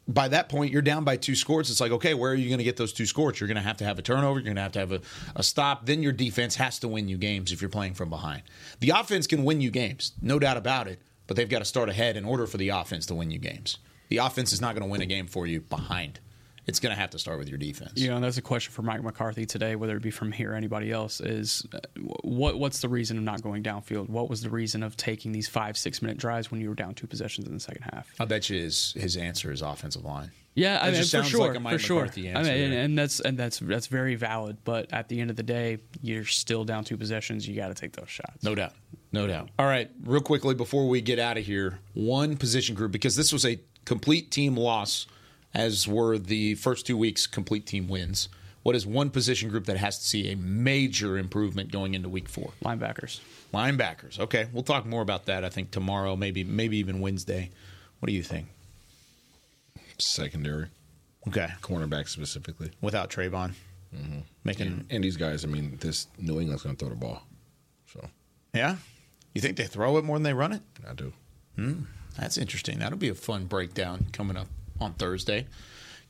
By 0.08 0.28
that 0.28 0.48
point, 0.48 0.72
you're 0.72 0.82
down 0.82 1.04
by 1.04 1.16
two 1.16 1.36
scores. 1.36 1.70
It's 1.70 1.80
like, 1.80 1.92
okay, 1.92 2.12
where 2.14 2.32
are 2.32 2.34
you 2.34 2.48
going 2.48 2.58
to 2.58 2.64
get 2.64 2.76
those 2.76 2.92
two 2.92 3.06
scores? 3.06 3.38
You're 3.38 3.46
going 3.46 3.56
to 3.56 3.62
have 3.62 3.76
to 3.76 3.84
have 3.84 3.98
a 3.98 4.02
turnover. 4.02 4.40
You're 4.40 4.44
going 4.44 4.56
to 4.56 4.62
have 4.62 4.72
to 4.72 4.80
have 4.80 4.92
a, 4.92 5.00
a 5.36 5.42
stop. 5.42 5.86
Then 5.86 6.02
your 6.02 6.12
defense 6.12 6.56
has 6.56 6.80
to 6.80 6.88
win 6.88 7.08
you 7.08 7.16
games 7.16 7.52
if 7.52 7.62
you're 7.62 7.70
playing 7.70 7.94
from 7.94 8.10
behind. 8.10 8.42
The 8.80 8.90
offense 8.90 9.28
can 9.28 9.44
win 9.44 9.60
you 9.60 9.70
games, 9.70 10.12
no 10.20 10.38
doubt 10.40 10.56
about 10.56 10.88
it 10.88 11.00
but 11.26 11.36
they've 11.36 11.48
got 11.48 11.60
to 11.60 11.64
start 11.64 11.88
ahead 11.88 12.16
in 12.16 12.24
order 12.24 12.46
for 12.46 12.58
the 12.58 12.68
offense 12.70 13.06
to 13.06 13.14
win 13.14 13.30
you 13.30 13.38
games. 13.38 13.78
The 14.08 14.18
offense 14.18 14.52
is 14.52 14.60
not 14.60 14.74
going 14.74 14.82
to 14.82 14.90
win 14.90 15.00
a 15.00 15.06
game 15.06 15.26
for 15.26 15.46
you 15.46 15.60
behind. 15.62 16.20
It's 16.66 16.78
going 16.78 16.94
to 16.94 17.00
have 17.00 17.10
to 17.10 17.18
start 17.18 17.38
with 17.38 17.48
your 17.48 17.58
defense. 17.58 17.92
You 17.96 18.08
know, 18.08 18.14
and 18.16 18.24
that's 18.24 18.36
a 18.36 18.42
question 18.42 18.72
for 18.72 18.82
Mike 18.82 19.02
McCarthy 19.02 19.44
today, 19.46 19.74
whether 19.74 19.96
it 19.96 20.02
be 20.02 20.12
from 20.12 20.30
here 20.30 20.52
or 20.52 20.54
anybody 20.54 20.92
else. 20.92 21.20
Is 21.20 21.66
uh, 21.74 21.78
what 22.22 22.58
what's 22.58 22.80
the 22.80 22.88
reason 22.88 23.18
of 23.18 23.24
not 23.24 23.42
going 23.42 23.62
downfield? 23.62 24.08
What 24.08 24.30
was 24.30 24.42
the 24.42 24.50
reason 24.50 24.82
of 24.82 24.96
taking 24.96 25.32
these 25.32 25.48
five 25.48 25.76
six 25.76 26.02
minute 26.02 26.18
drives 26.18 26.50
when 26.52 26.60
you 26.60 26.68
were 26.68 26.74
down 26.76 26.94
two 26.94 27.06
possessions 27.08 27.48
in 27.48 27.54
the 27.54 27.60
second 27.60 27.82
half? 27.92 28.08
I 28.20 28.24
bet 28.26 28.48
you 28.48 28.60
his 28.60 28.92
his 28.96 29.16
answer 29.16 29.50
is 29.50 29.60
offensive 29.62 30.04
line. 30.04 30.30
Yeah, 30.54 30.74
That 30.74 30.82
I 30.82 30.86
mean, 30.90 30.94
just 30.96 31.10
for 31.12 31.16
sounds 31.16 31.28
sure, 31.30 31.46
like 31.48 31.56
a 31.56 31.60
Mike 31.60 31.72
for 31.72 31.78
sure. 31.78 32.00
McCarthy 32.02 32.28
I 32.28 32.32
answer. 32.34 32.52
mean, 32.52 32.62
and, 32.64 32.74
and 32.74 32.98
that's 32.98 33.20
and 33.20 33.38
that's 33.38 33.58
that's 33.58 33.86
very 33.86 34.14
valid. 34.16 34.58
But 34.64 34.92
at 34.92 35.08
the 35.08 35.18
end 35.20 35.30
of 35.30 35.36
the 35.36 35.42
day, 35.42 35.78
you're 36.02 36.26
still 36.26 36.64
down 36.64 36.84
two 36.84 36.96
possessions. 36.98 37.48
You 37.48 37.56
got 37.56 37.68
to 37.68 37.74
take 37.74 37.92
those 37.92 38.10
shots. 38.10 38.44
No 38.44 38.54
doubt. 38.54 38.74
No 39.12 39.26
doubt. 39.26 39.48
All 39.58 39.66
right, 39.66 39.90
real 40.04 40.20
quickly 40.20 40.54
before 40.54 40.88
we 40.88 41.00
get 41.00 41.18
out 41.18 41.38
of 41.38 41.44
here, 41.44 41.80
one 41.94 42.36
position 42.36 42.74
group 42.74 42.92
because 42.92 43.16
this 43.16 43.32
was 43.32 43.44
a 43.46 43.58
complete 43.84 44.30
team 44.30 44.56
loss, 44.56 45.06
as 45.54 45.86
were 45.88 46.18
the 46.18 46.54
first 46.56 46.86
two 46.86 46.96
weeks 46.96 47.26
complete 47.26 47.66
team 47.66 47.88
wins. 47.88 48.28
What 48.62 48.76
is 48.76 48.86
one 48.86 49.10
position 49.10 49.48
group 49.48 49.64
that 49.66 49.76
has 49.76 49.98
to 49.98 50.04
see 50.04 50.30
a 50.30 50.36
major 50.36 51.18
improvement 51.18 51.72
going 51.72 51.94
into 51.94 52.08
week 52.08 52.28
four? 52.28 52.52
Linebackers. 52.64 53.20
Linebackers. 53.52 54.20
Okay, 54.20 54.46
we'll 54.52 54.62
talk 54.62 54.86
more 54.86 55.02
about 55.02 55.26
that. 55.26 55.44
I 55.44 55.48
think 55.48 55.72
tomorrow, 55.72 56.14
maybe 56.14 56.44
maybe 56.44 56.76
even 56.78 57.00
Wednesday. 57.00 57.50
What 57.98 58.06
do 58.06 58.12
you 58.12 58.22
think? 58.22 58.46
Secondary. 59.98 60.66
Okay. 61.28 61.48
Cornerback 61.60 62.08
specifically. 62.08 62.70
Without 62.80 63.10
Trevon. 63.10 63.52
Mm-hmm. 63.94 64.18
Making- 64.44 64.66
and, 64.66 64.86
and 64.90 65.04
these 65.04 65.16
guys, 65.16 65.44
I 65.44 65.48
mean, 65.48 65.76
this 65.80 66.06
New 66.18 66.40
England's 66.40 66.62
going 66.62 66.74
to 66.76 66.80
throw 66.80 66.88
the 66.88 66.96
ball. 66.96 67.22
So 67.92 68.08
Yeah, 68.54 68.76
you 69.34 69.40
think 69.40 69.56
they 69.56 69.66
throw 69.66 69.98
it 69.98 70.04
more 70.04 70.16
than 70.16 70.22
they 70.22 70.32
run 70.34 70.52
it? 70.52 70.62
I 70.88 70.94
do. 70.94 71.12
Hmm, 71.56 71.82
that's 72.18 72.38
interesting. 72.38 72.78
That'll 72.78 72.98
be 72.98 73.10
a 73.10 73.14
fun 73.14 73.44
breakdown 73.46 74.06
coming 74.12 74.36
up 74.36 74.46
on 74.82 74.94
Thursday. 74.94 75.46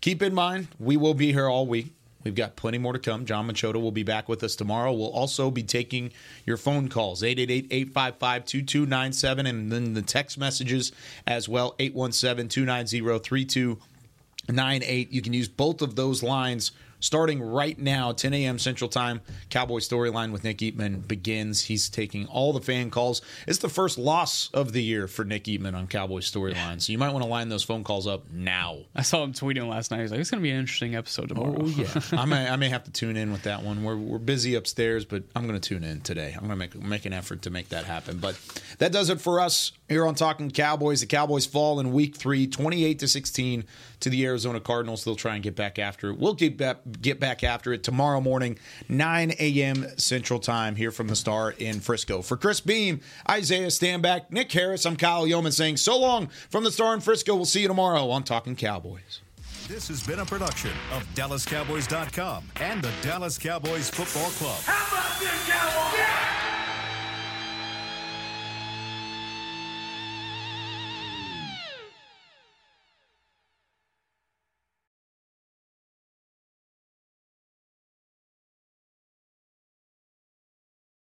Keep 0.01 0.23
in 0.23 0.35
mind, 0.35 0.69
we 0.81 0.97
will 0.97 1.15
be 1.15 1.33
here 1.33 1.49
all 1.49 1.67
week. 1.67 1.93
We've 2.25 2.35
got 2.35 2.57
plenty 2.57 2.79
more 2.79 2.93
to 2.93 2.99
come. 2.99 3.25
Jon 3.27 3.49
Machota 3.49 3.81
will 3.81 3.93
be 3.93 4.03
back 4.03 4.29
with 4.29 4.43
us 4.43 4.57
tomorrow. 4.57 4.93
We'll 4.93 5.11
also 5.11 5.51
be 5.51 5.63
taking 5.63 6.13
your 6.47 6.57
phone 6.57 6.89
calls 6.89 7.23
888 7.23 7.67
855 7.71 8.45
2297 8.45 9.47
and 9.47 9.73
then 9.73 9.95
the 9.95 10.03
text 10.03 10.39
messages 10.39 10.93
as 11.27 11.49
well 11.49 11.75
817 11.79 12.49
290 12.49 13.19
3298. 13.19 15.13
You 15.13 15.23
can 15.23 15.33
use 15.33 15.49
both 15.49 15.83
of 15.83 15.97
those 15.97 16.23
lines 16.23 16.71
starting 17.03 17.43
right 17.43 17.79
now, 17.79 18.13
10 18.13 18.33
a.m. 18.33 18.59
Central 18.59 18.89
Time. 18.89 19.21
Cowboy 19.51 19.79
Storyline 19.79 20.33
with 20.33 20.45
Nick 20.45 20.59
Eatman 20.59 21.07
begins. 21.07 21.63
He's 21.63 21.91
taking 21.91 22.27
all 22.29 22.55
the 22.55 22.61
fan 22.61 22.89
calls. 22.89 23.21
It's 23.47 23.59
the 23.59 23.69
first 23.69 23.99
loss 23.99 24.49
of 24.55 24.73
the 24.73 24.83
year 24.83 25.07
for 25.09 25.25
Nick 25.25 25.45
Eatman 25.45 25.75
on 25.75 25.87
Cowboy 25.89 26.21
Storyline. 26.21 26.81
So 26.81 26.93
you 26.93 26.99
might 26.99 27.11
want 27.13 27.25
to 27.25 27.29
line 27.29 27.51
those 27.51 27.65
phone 27.65 27.85
calls 27.85 28.07
up 28.07 28.31
now. 28.33 28.79
I 28.95 29.03
saw 29.03 29.23
him 29.25 29.33
tweeting 29.33 29.69
last 29.69 29.91
night. 29.91 30.01
He's 30.01 30.11
like, 30.13 30.21
"It's 30.21 30.31
going 30.31 30.41
to 30.41 30.43
be 30.43 30.51
an 30.51 30.59
interesting 30.61 30.95
episode 30.95 31.29
tomorrow." 31.29 31.59
Oh 31.61 31.67
yeah, 31.67 31.89
I 32.13 32.25
may 32.25 32.49
I 32.49 32.57
may 32.57 32.69
have 32.69 32.85
to 32.85 32.93
tune 32.93 33.17
in 33.17 33.33
with 33.33 33.43
that 33.43 33.63
one. 33.63 33.83
We're 33.83 33.97
we're 33.97 34.19
busy 34.19 34.55
upstairs, 34.55 35.05
but 35.05 35.25
I'm 35.35 35.47
going 35.47 35.61
to 35.61 35.69
tune 35.69 35.85
in 35.85 36.01
today. 36.01 36.33
I'm 36.35 36.47
going 36.47 36.51
to 36.51 36.57
make 36.57 36.75
make 36.75 37.05
an 37.05 37.13
effort 37.13 37.43
to 37.43 37.51
make 37.51 37.71
that 37.71 37.85
happen. 37.85 38.19
But 38.19 38.39
that 38.79 38.93
does 38.93 39.11
it 39.11 39.21
for 39.21 39.41
us 39.41 39.73
here 39.89 40.07
on 40.07 40.15
Talking 40.15 40.51
Cowboys. 40.51 41.01
The 41.01 41.07
Cowboys 41.07 41.47
fall 41.47 41.81
in 41.81 41.93
Week 41.93 42.17
Three, 42.17 42.47
28 42.47 43.01
to 43.01 43.09
16 43.09 43.65
to 44.03 44.11
the 44.11 44.25
Arizona 44.25 44.61
Cardinals. 44.61 45.05
They'll 45.05 45.17
try 45.17 45.35
and 45.35 45.43
get 45.43 45.57
back 45.57 45.79
after 45.79 46.11
it. 46.11 46.19
We'll 46.19 46.35
get 46.35 46.57
back 46.57 46.79
get 47.01 47.19
back 47.19 47.43
after 47.43 47.73
it 47.73 47.83
tomorrow 47.83 48.21
morning, 48.21 48.59
9 48.89 49.33
a.m. 49.39 49.87
Central 49.97 50.39
Time 50.39 50.77
here 50.77 50.91
from 50.91 51.09
the 51.09 51.17
Star 51.17 51.53
in 51.53 51.81
Frisco. 51.81 52.23
For 52.23 52.37
Chris 52.37 52.61
Beam, 52.61 53.01
Isaiah 53.29 53.69
Stanback, 53.69 54.31
Nick 54.31 54.53
Harris, 54.53 54.85
I'm 54.85 54.97
Kyle 54.97 55.27
Youmans 55.27 55.55
saying 55.55 55.79
so 55.79 55.99
long 55.99 56.29
from 56.51 56.65
the 56.65 56.71
Star 56.73 56.95
in 56.95 57.01
Frisco. 57.01 57.35
We'll 57.35 57.45
see 57.45 57.63
you 57.63 57.69
tomorrow 57.69 58.11
on 58.11 58.23
Talking 58.23 58.57
Cowboys. 58.57 59.21
This 59.69 59.89
has 59.89 60.05
been 60.05 60.19
a 60.19 60.27
production 60.27 60.73
of 60.93 61.03
DallasCowboys.com 61.15 62.45
and 62.57 62.83
the 62.83 62.91
Dallas 63.01 63.39
Cowboys 63.39 63.89
Football 63.89 64.31
Club. 64.33 64.61
How 64.65 64.97
about 64.97 65.21
this, 65.21 65.49
Cowboys? 65.49 66.42